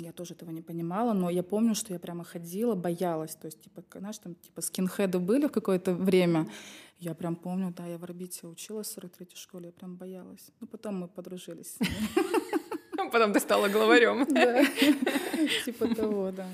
Я 0.00 0.12
тоже 0.12 0.34
этого 0.34 0.50
не 0.50 0.62
понимала, 0.62 1.12
но 1.12 1.30
я 1.30 1.44
помню, 1.44 1.76
что 1.76 1.92
я 1.92 2.00
прямо 2.00 2.24
ходила, 2.24 2.74
боялась. 2.74 3.36
То 3.36 3.46
есть, 3.46 3.60
типа, 3.60 3.84
знаешь, 3.98 4.18
там, 4.18 4.34
типа, 4.34 4.60
скинхеды 4.60 5.20
были 5.20 5.46
в 5.46 5.52
какое-то 5.52 5.94
время. 5.94 6.48
Я 6.98 7.14
прям 7.14 7.36
помню, 7.36 7.72
да, 7.76 7.86
я 7.86 7.98
в 7.98 8.04
Орбите 8.04 8.48
училась 8.48 8.88
в 8.88 8.98
43-й 8.98 9.36
школе, 9.36 9.66
я 9.66 9.72
прям 9.72 9.96
боялась. 9.96 10.50
Ну, 10.60 10.66
потом 10.66 11.00
мы 11.00 11.08
подружились. 11.08 11.78
Потом 13.12 13.32
ты 13.32 13.40
стала 13.40 13.68
главарем. 13.68 14.26
Да, 14.28 14.64
типа 15.64 15.94
того, 15.94 16.32
да. 16.32 16.46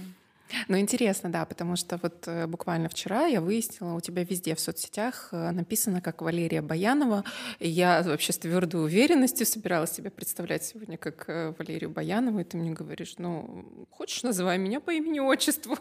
Ну, 0.69 0.79
интересно, 0.79 1.31
да, 1.31 1.45
потому 1.45 1.77
что 1.77 1.99
вот 2.03 2.25
э, 2.27 2.47
буквально 2.47 2.89
вчера 2.89 3.27
я 3.27 3.41
выяснила, 3.41 3.95
у 3.95 4.01
тебя 4.01 4.25
везде 4.25 4.55
в 4.55 4.61
соцсетях 4.61 5.29
э, 5.33 5.51
написано 5.51 6.01
как 6.01 6.23
Валерия 6.23 6.63
Баянова. 6.63 7.25
И 7.59 7.69
я 7.69 8.03
вообще 8.03 8.33
с 8.33 8.39
твердой 8.39 8.83
уверенностью 8.85 9.47
собиралась 9.47 9.93
себя 9.93 10.11
представлять 10.11 10.65
сегодня 10.65 10.97
как 10.97 11.29
э, 11.29 11.55
Валерию 11.59 11.91
Баянову, 11.91 12.41
и 12.41 12.45
ты 12.45 12.57
мне 12.57 12.73
говоришь, 12.73 13.15
ну, 13.19 13.87
хочешь, 13.91 14.23
называй 14.23 14.59
меня 14.59 14.81
по 14.81 14.91
имени-отчеству? 14.91 15.79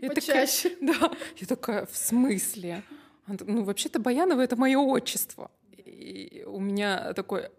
Я 0.00 0.08
Почаще. 0.10 0.70
Такая, 0.70 0.98
да, 1.00 1.16
я 1.36 1.46
такая, 1.46 1.86
в 1.86 1.96
смысле? 1.96 2.82
Ну, 3.26 3.64
вообще-то 3.64 3.98
Баянова— 3.98 4.40
это 4.42 4.56
мое 4.56 4.78
отчество. 4.78 5.50
И 5.76 6.44
у 6.46 6.60
меня 6.60 7.12
такой... 7.14 7.50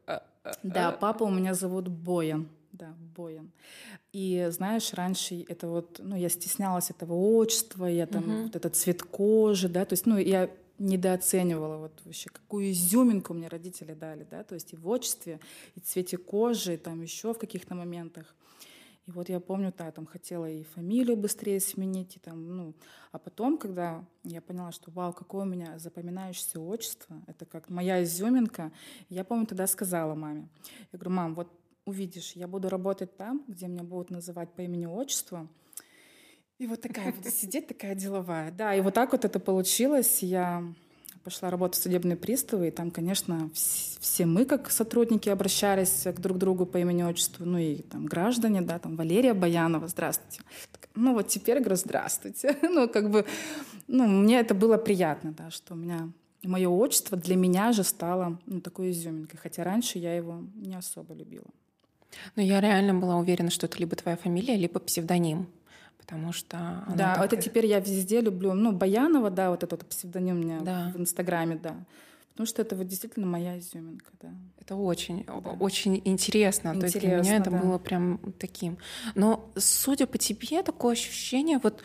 Да, 0.64 0.92
папа 0.92 1.24
у 1.24 1.30
меня 1.30 1.54
зовут 1.54 1.88
Боян. 1.88 2.50
Да, 2.72 2.96
Боян. 3.16 3.52
И 4.12 4.48
знаешь, 4.50 4.94
раньше 4.94 5.46
это 5.48 5.68
вот, 5.68 6.00
ну, 6.00 6.16
я 6.16 6.30
стеснялась 6.30 6.90
этого 6.90 7.14
отчества, 7.14 7.86
я 7.86 8.08
там 8.08 8.24
угу. 8.24 8.44
вот 8.44 8.56
этот 8.56 8.76
цвет 8.76 9.04
кожи, 9.04 9.70
да, 9.70 9.86
то 9.86 9.94
есть, 9.94 10.08
ну, 10.08 10.18
я 10.18 10.50
недооценивала 10.80 11.78
вот 11.78 12.02
вообще, 12.06 12.30
какую 12.30 12.72
изюминку 12.72 13.34
мне 13.34 13.48
родители 13.48 13.94
дали, 13.94 14.26
да, 14.30 14.44
то 14.44 14.56
есть 14.56 14.74
и 14.74 14.78
в 14.78 14.88
отчестве, 14.88 15.40
и 15.76 15.80
в 15.80 15.84
цвете 15.84 16.18
кожи, 16.18 16.74
и 16.74 16.78
там 16.78 17.02
еще 17.02 17.34
в 17.34 17.38
каких-то 17.38 17.76
моментах. 17.76 18.34
И 19.06 19.12
вот 19.12 19.28
я 19.30 19.40
помню, 19.40 19.74
да, 19.78 19.92
там 19.92 20.06
хотела 20.06 20.50
и 20.50 20.64
фамилию 20.64 21.18
быстрее 21.18 21.60
сменить, 21.60 22.16
и 22.16 22.20
там, 22.20 22.56
ну, 22.56 22.74
а 23.12 23.18
потом, 23.18 23.58
когда 23.58 24.06
я 24.24 24.42
поняла, 24.42 24.72
что, 24.72 24.92
вау, 24.92 25.14
какое 25.14 25.44
у 25.44 25.48
меня 25.48 25.78
запоминающееся 25.80 26.60
отчество, 26.60 27.22
это 27.28 27.46
как 27.46 27.70
моя 27.70 28.04
изюминка, 28.04 28.72
я 29.10 29.24
помню, 29.24 29.48
тогда 29.48 29.68
сказала 29.68 30.16
маме, 30.16 30.48
я 30.92 31.00
говорю, 31.00 31.16
мам, 31.16 31.36
вот 31.36 31.59
увидишь, 31.90 32.34
я 32.36 32.48
буду 32.48 32.70
работать 32.70 33.18
там, 33.18 33.44
где 33.48 33.68
меня 33.68 33.84
будут 33.84 34.12
называть 34.12 34.54
по 34.54 34.62
имени-отчеству. 34.62 35.48
И 36.58 36.68
вот 36.68 36.82
такая 36.82 37.14
буду 37.14 37.30
сидеть, 37.30 37.68
такая 37.68 37.96
деловая. 37.96 38.52
Да, 38.52 38.76
и 38.76 38.82
вот 38.82 38.94
так 38.94 39.12
вот 39.12 39.26
это 39.26 39.40
получилось. 39.40 40.22
Я 40.22 40.64
пошла 41.24 41.50
работать 41.50 41.80
в 41.80 41.84
судебные 41.84 42.18
приставы, 42.18 42.68
и 42.68 42.72
там, 42.72 42.92
конечно, 42.92 43.50
все 43.54 44.26
мы, 44.26 44.46
как 44.46 44.72
сотрудники, 44.72 45.30
обращались 45.30 46.04
к 46.04 46.20
друг 46.20 46.38
другу 46.38 46.66
по 46.66 46.78
имени-отчеству, 46.78 47.46
ну 47.46 47.58
и 47.58 47.82
там 47.82 48.06
граждане, 48.06 48.62
да, 48.62 48.80
там 48.80 48.96
Валерия 48.96 49.34
Баянова, 49.34 49.88
здравствуйте. 49.88 50.42
Ну 50.96 51.14
вот 51.14 51.28
теперь 51.28 51.60
говорю, 51.60 51.76
здравствуйте. 51.76 52.58
ну 52.62 52.90
как 52.90 53.10
бы, 53.10 53.26
ну 53.88 54.08
мне 54.08 54.40
это 54.40 54.54
было 54.54 54.78
приятно, 54.78 55.32
да, 55.32 55.52
что 55.52 55.74
у 55.74 55.78
меня 55.78 56.10
мое 56.44 56.70
отчество 56.70 57.18
для 57.18 57.36
меня 57.36 57.72
же 57.72 57.84
стало 57.84 58.40
ну, 58.46 58.62
такой 58.62 58.92
изюминкой, 58.92 59.40
хотя 59.40 59.64
раньше 59.64 60.00
я 60.00 60.16
его 60.16 60.42
не 60.56 60.76
особо 60.76 61.14
любила. 61.14 61.48
Но 62.36 62.42
я 62.42 62.60
реально 62.62 62.94
была 62.96 63.18
уверена, 63.18 63.50
что 63.50 63.68
это 63.68 63.78
либо 63.78 63.96
твоя 63.96 64.18
фамилия, 64.18 64.56
либо 64.56 64.80
псевдоним 64.80 65.48
потому 66.10 66.34
что... 66.34 66.84
Да, 66.96 67.14
так... 67.14 67.26
это 67.26 67.38
теперь 67.38 67.68
я 67.68 67.80
везде 67.80 68.20
люблю. 68.20 68.54
Ну, 68.54 68.72
Баянова, 68.72 69.30
да, 69.30 69.52
вот 69.52 69.64
этот 69.64 69.86
псевдоним 69.86 70.38
у 70.38 70.44
меня 70.44 70.60
да. 70.62 70.92
в 70.92 71.00
Инстаграме, 71.00 71.56
да. 71.62 71.76
Потому 72.32 72.48
что 72.48 72.64
это 72.64 72.76
вот 72.76 72.88
действительно 72.88 73.28
моя 73.28 73.60
изюминка, 73.60 74.10
да. 74.20 74.30
Это 74.60 74.76
очень, 74.76 75.24
да. 75.26 75.34
очень 75.34 76.02
интересно. 76.06 76.70
интересно. 76.70 76.80
То 76.80 76.86
есть 76.86 77.00
для 77.00 77.18
меня 77.18 77.38
это 77.38 77.52
да. 77.52 77.58
было 77.58 77.78
прям 77.78 78.20
таким. 78.40 78.80
Но 79.14 79.52
судя 79.56 80.08
по 80.08 80.18
тебе, 80.18 80.64
такое 80.64 80.94
ощущение, 80.94 81.60
вот 81.62 81.84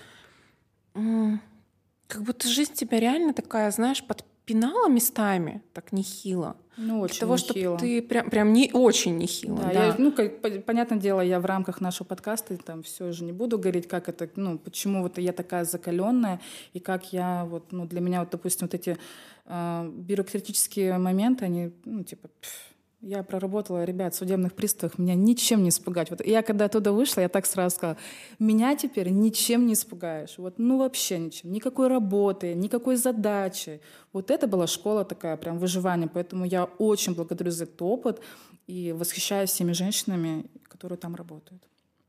как 0.94 2.22
будто 2.22 2.48
жизнь 2.48 2.72
тебя 2.72 3.00
реально 3.00 3.34
такая, 3.34 3.70
знаешь, 3.72 4.02
под 4.02 4.24
пинала 4.44 4.88
местами 4.88 5.62
так 5.72 5.92
нехило. 5.92 6.56
Ну, 6.76 7.00
очень 7.00 7.14
Для 7.14 7.20
того, 7.20 7.36
чтобы 7.36 7.78
ты 7.78 8.02
прям, 8.02 8.30
прям 8.30 8.52
не 8.52 8.70
очень 8.72 9.16
нехило. 9.16 9.58
Да, 9.58 9.72
да. 9.72 9.86
Я, 9.86 9.94
ну, 9.96 10.10
как, 10.10 10.40
понятное 10.64 10.98
дело, 10.98 11.20
я 11.20 11.38
в 11.38 11.46
рамках 11.46 11.80
нашего 11.80 12.06
подкаста 12.06 12.56
там 12.56 12.82
все 12.82 13.12
же 13.12 13.24
не 13.24 13.32
буду 13.32 13.58
говорить, 13.58 13.86
как 13.86 14.08
это, 14.08 14.28
ну, 14.34 14.58
почему 14.58 15.02
вот 15.02 15.18
я 15.18 15.32
такая 15.32 15.64
закаленная, 15.64 16.40
и 16.72 16.80
как 16.80 17.12
я 17.12 17.44
вот, 17.44 17.70
ну, 17.70 17.86
для 17.86 18.00
меня 18.00 18.20
вот, 18.20 18.30
допустим, 18.30 18.66
вот 18.66 18.74
эти 18.74 18.98
э, 19.46 19.90
бюрократические 19.94 20.98
моменты, 20.98 21.44
они, 21.44 21.70
ну, 21.84 22.02
типа, 22.02 22.28
пфф, 22.40 22.73
я 23.04 23.22
проработала, 23.22 23.84
ребят, 23.84 24.14
в 24.14 24.16
судебных 24.16 24.54
приставах, 24.54 24.98
меня 24.98 25.14
ничем 25.14 25.62
не 25.62 25.68
испугать. 25.68 26.10
Вот 26.10 26.24
я 26.24 26.42
когда 26.42 26.64
оттуда 26.64 26.92
вышла, 26.92 27.20
я 27.20 27.28
так 27.28 27.46
сразу 27.46 27.76
сказала, 27.76 27.98
меня 28.38 28.74
теперь 28.76 29.10
ничем 29.10 29.66
не 29.66 29.74
испугаешь. 29.74 30.38
Вот, 30.38 30.58
ну 30.58 30.78
вообще 30.78 31.18
ничем. 31.18 31.52
Никакой 31.52 31.88
работы, 31.88 32.54
никакой 32.54 32.96
задачи. 32.96 33.80
Вот 34.12 34.30
это 34.30 34.46
была 34.46 34.66
школа 34.66 35.04
такая, 35.04 35.36
прям 35.36 35.58
выживание. 35.58 36.08
Поэтому 36.08 36.44
я 36.46 36.64
очень 36.64 37.14
благодарю 37.14 37.50
за 37.50 37.64
этот 37.64 37.82
опыт 37.82 38.20
и 38.66 38.92
восхищаюсь 38.92 39.50
всеми 39.50 39.72
женщинами, 39.72 40.46
которые 40.64 40.98
там 40.98 41.14
работают. 41.14 41.62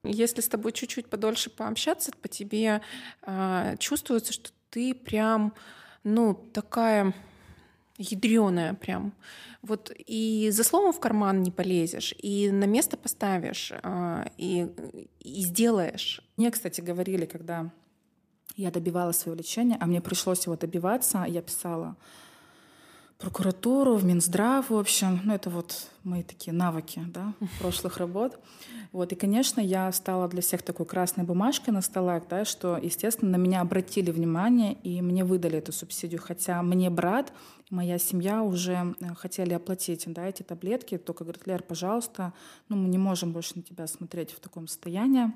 Если 0.03 0.41
с 0.41 0.47
тобой 0.47 0.71
чуть-чуть 0.71 1.07
подольше 1.07 1.49
пообщаться, 1.49 2.11
по 2.21 2.27
тебе 2.27 2.81
э, 3.25 3.75
чувствуется, 3.79 4.31
что 4.31 4.51
ты 4.69 4.93
прям, 4.93 5.53
ну, 6.03 6.35
такая 6.53 7.13
ядреная 7.97 8.73
прям. 8.73 9.13
Вот 9.61 9.91
и 9.97 10.49
за 10.51 10.63
словом 10.63 10.93
в 10.93 10.99
карман 10.99 11.41
не 11.41 11.51
полезешь, 11.51 12.13
и 12.21 12.51
на 12.51 12.65
место 12.65 12.97
поставишь, 12.97 13.71
а, 13.83 14.27
и, 14.37 14.67
и 15.19 15.41
сделаешь. 15.41 16.21
Мне, 16.37 16.51
кстати, 16.51 16.81
говорили, 16.81 17.25
когда 17.25 17.71
я 18.55 18.71
добивала 18.71 19.11
свое 19.11 19.37
лечение, 19.37 19.77
а 19.79 19.85
мне 19.85 20.01
пришлось 20.01 20.45
его 20.45 20.55
добиваться, 20.55 21.25
я 21.27 21.41
писала 21.41 21.95
прокуратуру, 23.25 23.95
в 23.95 24.05
Минздрав, 24.05 24.69
в 24.69 24.77
общем. 24.77 25.19
Ну, 25.23 25.33
это 25.33 25.49
вот 25.49 25.87
мои 26.03 26.21
такие 26.21 26.53
навыки 26.53 27.01
да, 27.07 27.33
прошлых 27.59 27.97
работ. 27.97 28.37
Вот. 28.91 29.11
И, 29.11 29.15
конечно, 29.15 29.59
я 29.59 29.91
стала 29.93 30.27
для 30.27 30.43
всех 30.43 30.61
такой 30.61 30.85
красной 30.85 31.23
бумажкой 31.23 31.73
на 31.73 31.81
столах, 31.81 32.27
да, 32.29 32.45
что, 32.45 32.77
естественно, 32.77 33.31
на 33.31 33.37
меня 33.37 33.61
обратили 33.61 34.11
внимание 34.11 34.73
и 34.83 35.01
мне 35.01 35.23
выдали 35.23 35.57
эту 35.57 35.71
субсидию. 35.71 36.21
Хотя 36.21 36.61
мне 36.61 36.91
брат, 36.91 37.33
моя 37.71 37.97
семья 37.97 38.43
уже 38.43 38.93
э, 38.99 39.15
хотели 39.15 39.53
оплатить 39.53 40.03
да, 40.05 40.27
эти 40.27 40.43
таблетки. 40.43 40.99
Только 40.99 41.23
говорит, 41.23 41.47
Лер, 41.47 41.63
пожалуйста, 41.63 42.31
ну, 42.69 42.75
мы 42.75 42.89
не 42.89 42.99
можем 42.99 43.31
больше 43.31 43.53
на 43.55 43.63
тебя 43.63 43.87
смотреть 43.87 44.33
в 44.33 44.39
таком 44.39 44.67
состоянии. 44.67 45.33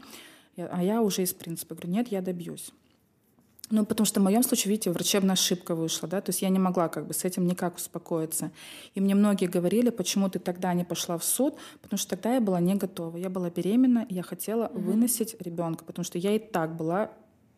А 0.58 0.84
я 0.84 1.02
уже 1.02 1.24
из 1.24 1.34
принципа 1.34 1.74
говорю, 1.74 1.90
нет, 1.90 2.10
я 2.10 2.22
добьюсь. 2.22 2.72
Ну, 3.72 3.86
потому 3.86 4.06
что 4.06 4.20
в 4.20 4.24
моем 4.24 4.42
случае, 4.42 4.72
видите, 4.72 4.92
врачебная 4.92 5.34
ошибка 5.34 5.76
вышла, 5.76 6.10
да, 6.10 6.22
то 6.22 6.32
есть 6.32 6.42
я 6.42 6.50
не 6.50 6.58
могла 6.58 6.90
как 6.90 7.06
бы 7.06 7.14
с 7.14 7.24
этим 7.24 7.46
никак 7.46 7.78
успокоиться. 7.78 8.52
И 8.96 9.02
мне 9.02 9.14
многие 9.14 9.46
говорили, 9.46 9.92
почему 9.92 10.28
ты 10.30 10.40
тогда 10.40 10.74
не 10.74 10.84
пошла 10.84 11.18
в 11.18 11.24
суд, 11.24 11.56
потому 11.82 12.00
что 12.00 12.10
тогда 12.12 12.34
я 12.34 12.42
была 12.42 12.60
не 12.60 12.76
готова. 12.76 13.18
Я 13.18 13.30
была 13.30 13.52
беременна, 13.52 14.08
я 14.10 14.24
хотела 14.24 14.64
mm-hmm. 14.64 14.80
выносить 14.80 15.36
ребенка, 15.40 15.86
потому 15.86 16.04
что 16.04 16.18
я 16.18 16.36
и 16.36 16.40
так 16.40 16.76
была 16.76 17.12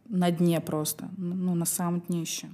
на 0.09 0.30
дне 0.32 0.59
просто, 0.59 1.09
ну, 1.18 1.55
на 1.55 1.66
самом 1.66 2.01
днище. 2.01 2.49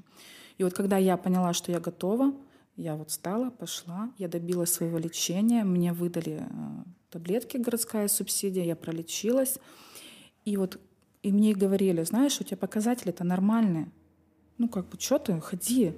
И 0.60 0.64
вот 0.64 0.74
когда 0.74 0.98
я 0.98 1.18
поняла, 1.18 1.54
что 1.54 1.72
я 1.72 1.80
готова, 1.80 2.34
я 2.76 2.96
вот 2.96 3.10
стала, 3.10 3.50
пошла, 3.50 4.12
я 4.20 4.28
добилась 4.28 4.72
своего 4.72 5.00
лечения, 5.00 5.64
мне 5.64 5.94
выдали 5.94 6.44
э, 6.48 6.84
таблетки, 7.10 7.58
городская 7.58 8.08
субсидия, 8.08 8.64
я 8.64 8.76
пролечилась. 8.76 9.58
И 10.46 10.58
вот 10.58 10.80
и 11.28 11.32
мне 11.32 11.54
говорили, 11.54 12.04
знаешь, 12.04 12.40
у 12.40 12.46
тебя 12.46 12.56
показатели-то 12.56 13.26
нормальные. 13.26 13.92
Ну, 14.58 14.70
как 14.70 14.88
бы, 14.88 14.98
что 14.98 15.18
ты, 15.20 15.38
ходи. 15.42 15.94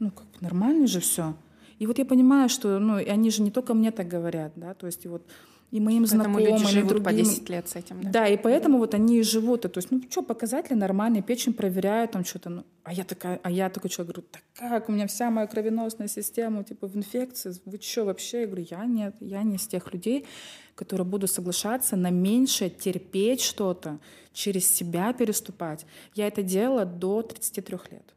Ну, 0.00 0.10
как 0.10 0.26
бы, 0.26 0.38
нормально 0.40 0.88
же 0.88 0.98
все. 0.98 1.36
И 1.78 1.86
вот 1.86 1.98
я 1.98 2.04
понимаю, 2.04 2.48
что, 2.48 2.80
ну, 2.80 2.96
они 2.96 3.30
же 3.30 3.42
не 3.42 3.52
только 3.52 3.74
мне 3.74 3.92
так 3.92 4.08
говорят, 4.08 4.52
да, 4.56 4.74
то 4.74 4.86
есть 4.86 5.06
вот 5.06 5.24
и 5.72 5.80
моим 5.80 6.02
поэтому 6.02 6.34
знакомым, 6.34 6.60
люди 6.60 6.66
живут 6.70 6.88
другим. 6.88 7.04
по 7.04 7.12
10 7.14 7.48
лет 7.48 7.66
с 7.66 7.76
этим. 7.76 8.02
Да, 8.02 8.10
да 8.10 8.28
и 8.28 8.36
поэтому 8.36 8.76
вот 8.76 8.92
они 8.92 9.20
и 9.20 9.22
живут. 9.22 9.64
И, 9.64 9.68
то 9.68 9.78
есть, 9.78 9.90
ну 9.90 10.02
что, 10.10 10.22
показатели 10.22 10.74
нормальные, 10.74 11.22
печень 11.22 11.54
проверяют, 11.54 12.10
там 12.10 12.26
что-то. 12.26 12.50
Ну, 12.50 12.64
а 12.84 12.92
я 12.92 13.04
такая, 13.04 13.40
а 13.42 13.50
я 13.50 13.70
такой 13.70 13.88
человек, 13.88 14.14
говорю, 14.14 14.28
так 14.30 14.42
как, 14.54 14.90
у 14.90 14.92
меня 14.92 15.06
вся 15.06 15.30
моя 15.30 15.46
кровеносная 15.46 16.08
система, 16.08 16.62
типа, 16.62 16.88
в 16.88 16.94
инфекции, 16.94 17.54
вы 17.64 17.78
что 17.80 18.04
вообще? 18.04 18.42
Я 18.42 18.46
говорю, 18.46 18.66
я 18.70 18.84
нет, 18.84 19.16
я 19.20 19.42
не 19.44 19.56
из 19.56 19.66
тех 19.66 19.90
людей, 19.94 20.26
которые 20.74 21.06
будут 21.06 21.30
соглашаться 21.30 21.96
на 21.96 22.10
меньшее, 22.10 22.68
терпеть 22.68 23.40
что-то, 23.40 23.98
через 24.34 24.70
себя 24.70 25.14
переступать. 25.14 25.86
Я 26.14 26.26
это 26.26 26.42
делала 26.42 26.84
до 26.84 27.22
33 27.22 27.78
лет. 27.90 28.14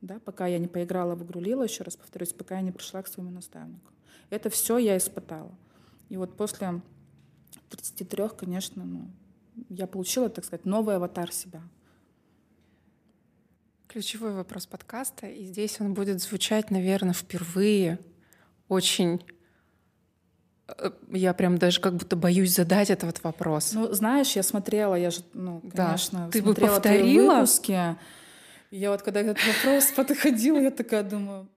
Да, 0.00 0.18
пока 0.24 0.48
я 0.48 0.58
не 0.58 0.66
поиграла 0.66 1.14
в 1.14 1.22
игру 1.22 1.40
Лила, 1.40 1.62
еще 1.62 1.84
раз 1.84 1.96
повторюсь, 1.96 2.32
пока 2.32 2.56
я 2.56 2.62
не 2.62 2.72
пришла 2.72 3.00
к 3.02 3.06
своему 3.06 3.30
наставнику. 3.30 3.92
Это 4.28 4.50
все 4.50 4.78
я 4.78 4.96
испытала. 4.96 5.54
И 6.08 6.16
вот 6.16 6.36
после 6.36 6.80
33, 7.70 8.28
конечно, 8.38 8.84
ну, 8.84 9.10
я 9.68 9.86
получила, 9.86 10.28
так 10.28 10.44
сказать, 10.44 10.64
новый 10.64 10.96
аватар 10.96 11.32
себя. 11.32 11.62
Ключевой 13.88 14.32
вопрос 14.34 14.66
подкаста, 14.66 15.26
и 15.26 15.44
здесь 15.44 15.80
он 15.80 15.94
будет 15.94 16.20
звучать, 16.20 16.70
наверное, 16.70 17.14
впервые 17.14 17.98
очень 18.68 19.24
э, 20.68 20.90
я 21.12 21.32
прям 21.34 21.56
даже 21.56 21.80
как 21.80 21.94
будто 21.94 22.16
боюсь 22.16 22.54
задать 22.54 22.90
этот 22.90 23.22
вопрос. 23.22 23.72
Ну, 23.72 23.92
знаешь, 23.92 24.32
я 24.36 24.42
смотрела, 24.42 24.96
я 24.96 25.10
же, 25.10 25.22
ну, 25.32 25.62
конечно, 25.74 26.26
да. 26.26 26.30
Ты 26.30 26.42
бы 26.42 26.54
повторила? 26.54 27.34
выпуски. 27.34 27.96
Я 28.72 28.90
вот 28.90 29.02
когда 29.02 29.20
этот 29.20 29.38
вопрос 29.46 29.92
подходил, 29.92 30.58
я 30.58 30.70
такая 30.70 31.04
думаю, 31.04 31.48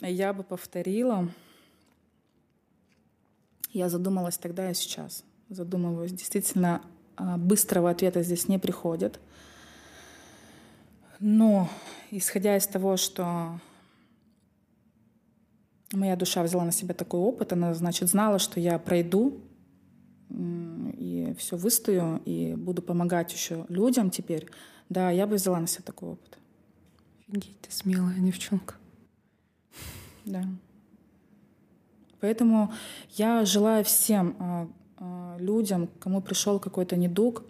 я 0.00 0.32
бы 0.32 0.42
повторила. 0.42 1.28
Я 3.72 3.88
задумалась 3.88 4.36
тогда 4.36 4.70
и 4.70 4.74
сейчас. 4.74 5.24
Задумываюсь. 5.48 6.12
Действительно, 6.12 6.82
а, 7.16 7.38
быстрого 7.38 7.90
ответа 7.90 8.22
здесь 8.22 8.48
не 8.48 8.58
приходит. 8.58 9.18
Но, 11.20 11.68
исходя 12.10 12.56
из 12.56 12.66
того, 12.66 12.96
что 12.96 13.60
моя 15.92 16.16
душа 16.16 16.42
взяла 16.42 16.64
на 16.64 16.72
себя 16.72 16.94
такой 16.94 17.20
опыт, 17.20 17.52
она, 17.52 17.74
значит, 17.74 18.08
знала, 18.08 18.38
что 18.38 18.60
я 18.60 18.78
пройду 18.78 19.40
и 20.30 21.34
все 21.38 21.56
выстою, 21.56 22.20
и 22.24 22.54
буду 22.54 22.82
помогать 22.82 23.32
еще 23.32 23.66
людям 23.68 24.10
теперь, 24.10 24.48
да, 24.88 25.10
я 25.10 25.26
бы 25.26 25.36
взяла 25.36 25.60
на 25.60 25.66
себя 25.66 25.84
такой 25.84 26.10
опыт. 26.10 26.38
Офигеть, 27.20 27.60
ты 27.60 27.70
смелая 27.70 28.18
девчонка. 28.18 28.74
Да. 30.24 30.44
Поэтому 32.22 32.72
я 33.16 33.44
желаю 33.44 33.82
всем 33.84 34.36
а, 34.38 34.68
а, 34.96 35.36
людям, 35.40 35.88
кому 35.98 36.22
пришел 36.22 36.60
какой-то 36.60 36.94
недуг 36.94 37.42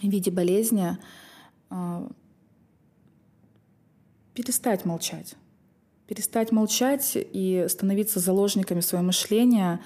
в 0.00 0.04
виде 0.04 0.30
болезни, 0.30 0.96
а, 1.70 2.08
перестать 4.32 4.84
молчать. 4.84 5.34
Перестать 6.06 6.52
молчать 6.52 7.10
и 7.14 7.66
становиться 7.68 8.20
заложниками 8.20 8.80
своего 8.80 9.06
мышления 9.06 9.80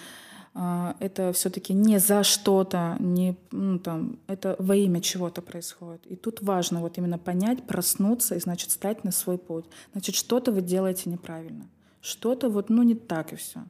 это 1.00 1.32
все-таки 1.32 1.74
не 1.74 1.98
за 1.98 2.22
что-то, 2.22 2.96
не, 3.00 3.36
ну, 3.50 3.80
там, 3.80 4.20
это 4.28 4.54
во 4.60 4.76
имя 4.76 5.00
чего-то 5.00 5.42
происходит. 5.42 6.06
И 6.06 6.14
тут 6.14 6.42
важно 6.42 6.80
вот 6.80 6.96
именно 6.96 7.18
понять, 7.18 7.64
проснуться 7.64 8.36
и, 8.36 8.38
значит, 8.38 8.70
стать 8.70 9.02
на 9.02 9.10
свой 9.10 9.36
путь. 9.36 9.64
Значит, 9.90 10.14
что-то 10.14 10.52
вы 10.52 10.62
делаете 10.62 11.10
неправильно. 11.10 11.66
Что-то 12.00 12.48
вот, 12.48 12.70
ну, 12.70 12.84
не 12.84 12.94
так 12.94 13.32
и 13.32 13.36
все 13.36 13.64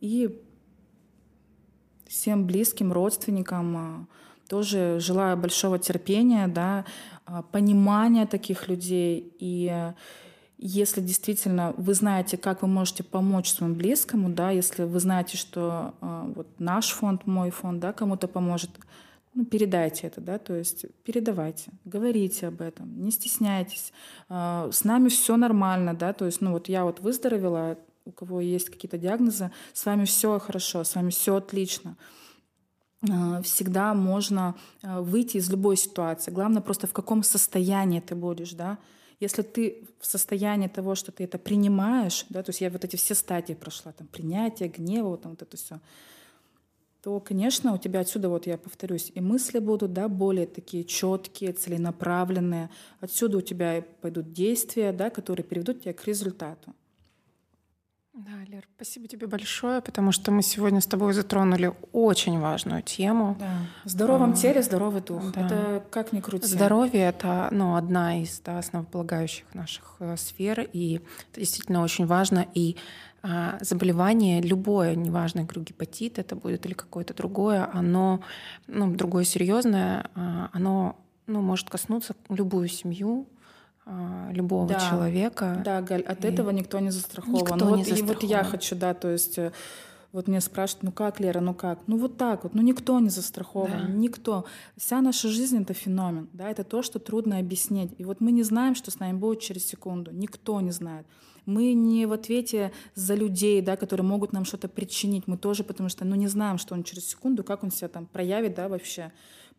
и 0.00 0.42
всем 2.06 2.46
близким, 2.46 2.92
родственникам 2.92 3.76
а, 3.76 4.06
тоже 4.48 4.98
желаю 5.00 5.36
большого 5.36 5.78
терпения, 5.78 6.48
да, 6.48 6.84
а, 7.24 7.42
понимания 7.42 8.26
таких 8.26 8.68
людей. 8.68 9.32
И 9.38 9.92
если 10.58 11.00
действительно 11.00 11.74
вы 11.76 11.94
знаете, 11.94 12.36
как 12.36 12.62
вы 12.62 12.68
можете 12.68 13.02
помочь 13.02 13.50
своему 13.50 13.74
близкому, 13.74 14.30
да, 14.30 14.50
если 14.50 14.84
вы 14.84 15.00
знаете, 15.00 15.36
что 15.36 15.94
э, 16.00 16.32
вот 16.34 16.48
наш 16.58 16.92
фонд, 16.92 17.26
мой 17.26 17.50
фонд, 17.50 17.80
да, 17.80 17.92
кому-то 17.92 18.26
поможет, 18.26 18.70
ну, 19.34 19.44
передайте 19.44 20.06
это, 20.06 20.22
да, 20.22 20.38
то 20.38 20.54
есть 20.54 20.86
передавайте, 21.04 21.72
говорите 21.84 22.46
об 22.46 22.62
этом, 22.62 23.02
не 23.02 23.10
стесняйтесь. 23.10 23.92
С 24.30 24.82
нами 24.82 25.08
все 25.10 25.36
нормально, 25.36 25.92
да, 25.92 26.14
то 26.14 26.24
есть, 26.24 26.40
ну, 26.40 26.52
вот 26.52 26.70
я 26.70 26.84
вот 26.86 27.00
выздоровела, 27.00 27.76
у 28.06 28.12
кого 28.12 28.40
есть 28.40 28.70
какие-то 28.70 28.96
диагнозы, 28.96 29.50
с 29.74 29.84
вами 29.84 30.04
все 30.06 30.38
хорошо, 30.38 30.84
с 30.84 30.94
вами 30.94 31.10
все 31.10 31.36
отлично 31.36 31.96
всегда 33.42 33.94
можно 33.94 34.54
выйти 34.82 35.36
из 35.36 35.50
любой 35.50 35.76
ситуации. 35.76 36.30
Главное 36.30 36.62
просто 36.62 36.86
в 36.86 36.92
каком 36.92 37.22
состоянии 37.22 38.00
ты 38.00 38.14
будешь, 38.14 38.52
да. 38.52 38.78
Если 39.20 39.42
ты 39.42 39.86
в 40.00 40.06
состоянии 40.06 40.68
того, 40.68 40.94
что 40.94 41.12
ты 41.12 41.24
это 41.24 41.38
принимаешь, 41.38 42.26
да, 42.30 42.42
то 42.42 42.50
есть 42.50 42.60
я 42.60 42.70
вот 42.70 42.84
эти 42.84 42.96
все 42.96 43.14
стадии 43.14 43.54
прошла, 43.54 43.92
там 43.92 44.06
принятие, 44.08 44.68
гнева, 44.68 45.16
там 45.18 45.32
вот 45.32 45.42
это 45.42 45.56
все, 45.56 45.80
то, 47.02 47.20
конечно, 47.20 47.72
у 47.72 47.78
тебя 47.78 48.00
отсюда, 48.00 48.28
вот 48.28 48.46
я 48.46 48.58
повторюсь, 48.58 49.12
и 49.14 49.20
мысли 49.20 49.58
будут, 49.60 49.92
да, 49.92 50.08
более 50.08 50.46
такие 50.46 50.82
четкие, 50.82 51.52
целенаправленные. 51.52 52.68
Отсюда 53.00 53.38
у 53.38 53.40
тебя 53.42 53.84
пойдут 54.00 54.32
действия, 54.32 54.92
да, 54.92 55.10
которые 55.10 55.44
приведут 55.44 55.82
тебя 55.82 55.92
к 55.92 56.04
результату. 56.06 56.74
Да, 58.16 58.30
Лер, 58.48 58.66
спасибо 58.76 59.08
тебе 59.08 59.26
большое, 59.26 59.82
потому 59.82 60.10
что 60.10 60.32
мы 60.32 60.42
сегодня 60.42 60.80
с 60.80 60.86
тобой 60.86 61.12
затронули 61.12 61.74
очень 61.92 62.40
важную 62.40 62.80
тему. 62.80 63.36
Да. 63.38 63.58
В 63.84 63.90
здоровом 63.90 64.30
а, 64.30 64.32
теле 64.32 64.62
здоровый 64.62 65.02
дух. 65.02 65.32
Да. 65.32 65.44
Это 65.44 65.84
как 65.90 66.14
ни 66.14 66.20
крути. 66.20 66.46
Здоровье— 66.46 67.02
это 67.08 67.48
ну, 67.50 67.76
одна 67.76 68.22
из 68.22 68.40
да, 68.40 68.58
основополагающих 68.58 69.44
наших 69.52 69.96
э, 69.98 70.16
сфер, 70.16 70.66
и 70.72 71.02
это 71.30 71.40
действительно 71.40 71.82
очень 71.82 72.06
важно. 72.06 72.46
И 72.54 72.76
а, 73.22 73.58
заболевание, 73.60 74.40
любое, 74.40 74.94
неважно, 74.94 75.42
говорю, 75.42 75.64
гепатит 75.64 76.18
это 76.18 76.36
будет 76.36 76.64
или 76.64 76.72
какое-то 76.72 77.12
другое, 77.12 77.68
оно, 77.70 78.22
ну, 78.66 78.90
другое 78.94 79.24
серьезное, 79.24 80.08
а, 80.14 80.48
оно 80.54 80.96
ну, 81.26 81.42
может 81.42 81.68
коснуться 81.68 82.16
любую 82.30 82.68
семью, 82.68 83.26
любого 84.30 84.66
да, 84.68 84.80
человека. 84.80 85.62
Да, 85.64 85.80
Галь, 85.80 86.02
от 86.02 86.24
и... 86.24 86.28
этого 86.28 86.50
никто 86.50 86.78
не 86.80 86.90
застрахован. 86.90 87.40
Никто 87.40 87.56
ну, 87.56 87.66
вот, 87.70 87.76
не 87.78 87.84
застрахован. 87.84 88.10
И 88.10 88.14
вот 88.14 88.30
я 88.30 88.44
хочу, 88.44 88.74
да, 88.74 88.94
то 88.94 89.08
есть 89.08 89.38
э, 89.38 89.52
вот 90.12 90.28
мне 90.28 90.40
спрашивают, 90.40 90.82
ну 90.82 90.92
как, 90.92 91.20
Лера, 91.20 91.40
ну 91.40 91.54
как? 91.54 91.78
Ну 91.86 91.98
вот 91.98 92.16
так 92.16 92.42
вот, 92.44 92.54
ну 92.54 92.62
никто 92.62 92.98
не 93.00 93.10
застрахован, 93.10 93.86
да. 93.86 93.92
никто. 93.92 94.44
Вся 94.76 95.00
наша 95.00 95.28
жизнь— 95.28 95.58
это 95.62 95.74
феномен, 95.74 96.28
да, 96.32 96.50
это 96.50 96.64
то, 96.64 96.82
что 96.82 96.98
трудно 96.98 97.38
объяснить. 97.38 97.92
И 97.98 98.04
вот 98.04 98.20
мы 98.20 98.32
не 98.32 98.42
знаем, 98.42 98.74
что 98.74 98.90
с 98.90 98.98
нами 98.98 99.16
будет 99.16 99.40
через 99.40 99.66
секунду, 99.66 100.10
никто 100.12 100.60
не 100.60 100.72
знает. 100.72 101.06
Мы 101.44 101.74
не 101.74 102.06
в 102.06 102.12
ответе 102.12 102.72
за 102.94 103.14
людей, 103.14 103.62
да, 103.62 103.76
которые 103.76 104.04
могут 104.04 104.32
нам 104.32 104.44
что-то 104.44 104.68
причинить, 104.68 105.28
мы 105.28 105.36
тоже, 105.36 105.62
потому 105.62 105.88
что, 105.88 106.04
ну 106.04 106.16
не 106.16 106.26
знаем, 106.26 106.58
что 106.58 106.74
он 106.74 106.82
через 106.82 107.06
секунду, 107.06 107.44
как 107.44 107.62
он 107.62 107.70
себя 107.70 107.88
там 107.88 108.06
проявит, 108.06 108.56
да, 108.56 108.68
вообще. 108.68 109.12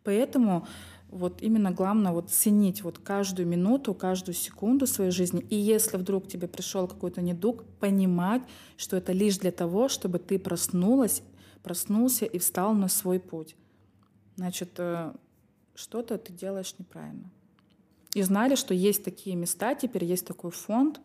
Поэтому 0.04 0.66
вот 1.10 1.42
именно 1.42 1.70
главное 1.70 2.12
вот 2.12 2.30
ценить 2.30 2.82
вот 2.82 2.98
каждую 2.98 3.48
минуту, 3.48 3.94
каждую 3.94 4.34
секунду 4.34 4.86
своей 4.86 5.10
жизни. 5.10 5.44
И 5.48 5.56
если 5.56 5.96
вдруг 5.96 6.28
тебе 6.28 6.48
пришел 6.48 6.86
какой-то 6.86 7.22
недуг, 7.22 7.64
понимать, 7.80 8.42
что 8.76 8.96
это 8.96 9.12
лишь 9.12 9.38
для 9.38 9.52
того, 9.52 9.88
чтобы 9.88 10.18
ты 10.18 10.38
проснулась, 10.38 11.22
проснулся 11.62 12.24
и 12.24 12.38
встал 12.38 12.74
на 12.74 12.88
свой 12.88 13.20
путь. 13.20 13.56
Значит, 14.36 14.70
э, 14.78 15.12
что-то 15.74 16.18
ты 16.18 16.32
делаешь 16.32 16.74
неправильно. 16.78 17.30
И 18.14 18.22
знали, 18.22 18.54
что 18.54 18.74
есть 18.74 19.04
такие 19.04 19.36
места, 19.36 19.74
теперь 19.74 20.04
есть 20.04 20.26
такой 20.26 20.50
фонд, 20.50 21.00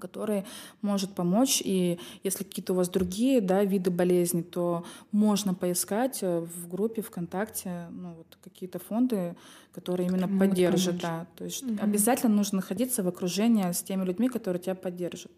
который 0.00 0.44
может 0.82 1.14
помочь. 1.14 1.62
И 1.64 1.98
если 2.22 2.44
какие-то 2.44 2.72
у 2.72 2.76
вас 2.76 2.88
другие 2.88 3.40
да, 3.40 3.64
виды 3.64 3.90
болезни, 3.90 4.42
то 4.42 4.84
можно 5.12 5.54
поискать 5.54 6.18
э, 6.22 6.40
в 6.40 6.68
группе 6.68 7.02
ВКонтакте 7.02 7.86
ну, 7.90 8.14
вот 8.14 8.38
какие-то 8.42 8.78
фонды, 8.78 9.36
которые 9.72 10.08
именно 10.08 10.22
которые 10.22 10.50
поддержат. 10.50 10.98
Да. 10.98 11.26
То 11.36 11.44
есть 11.44 11.62
угу. 11.62 11.78
обязательно 11.80 12.34
нужно 12.34 12.56
находиться 12.56 13.02
в 13.02 13.08
окружении 13.08 13.70
с 13.70 13.82
теми 13.82 14.04
людьми, 14.04 14.28
которые 14.28 14.60
тебя 14.60 14.74
поддержат. 14.74 15.32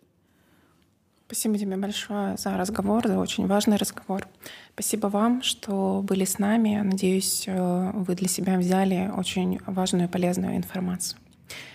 Спасибо 1.26 1.56
тебе 1.56 1.76
большое 1.76 2.36
за 2.36 2.58
разговор, 2.58 3.08
за 3.08 3.18
очень 3.18 3.46
важный 3.46 3.78
разговор. 3.78 4.28
Спасибо 4.74 5.06
вам, 5.06 5.40
что 5.40 6.02
были 6.06 6.26
с 6.26 6.38
нами. 6.38 6.82
Надеюсь, 6.84 7.44
э, 7.46 7.90
вы 7.94 8.14
для 8.14 8.28
себя 8.28 8.58
взяли 8.58 9.10
очень 9.16 9.58
важную 9.66 10.08
и 10.08 10.08
полезную 10.08 10.56
информацию. 10.58 11.18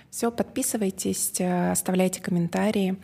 Все, 0.09 0.31
подписывайтесь, 0.31 1.39
э, 1.39 1.71
оставляйте 1.71 2.21
комментарии. 2.21 2.97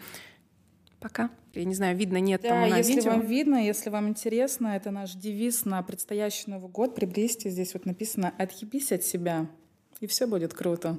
Пока. 0.99 1.30
Я 1.54 1.66
не 1.66 1.76
знаю, 1.76 1.95
видно, 1.95 2.18
нет 2.18 2.41
да, 2.41 2.49
там 2.49 2.70
на 2.70 2.78
если 2.78 2.95
видео. 2.95 3.12
вам 3.12 3.22
видно, 3.22 3.56
если 3.64 3.89
вам 3.89 4.08
интересно, 4.08 4.70
это 4.70 4.89
наш 4.89 5.14
девиз 5.14 5.66
на 5.66 5.84
предстоящий 5.84 6.49
Новый 6.49 6.72
год. 6.72 6.95
Приблизьте, 6.95 7.49
здесь 7.49 7.74
вот 7.74 7.86
написано 7.86 8.34
«Отъебись 8.39 8.91
от 8.91 9.04
себя», 9.04 9.47
и 9.99 10.08
все 10.08 10.26
будет 10.26 10.54
круто. 10.54 10.97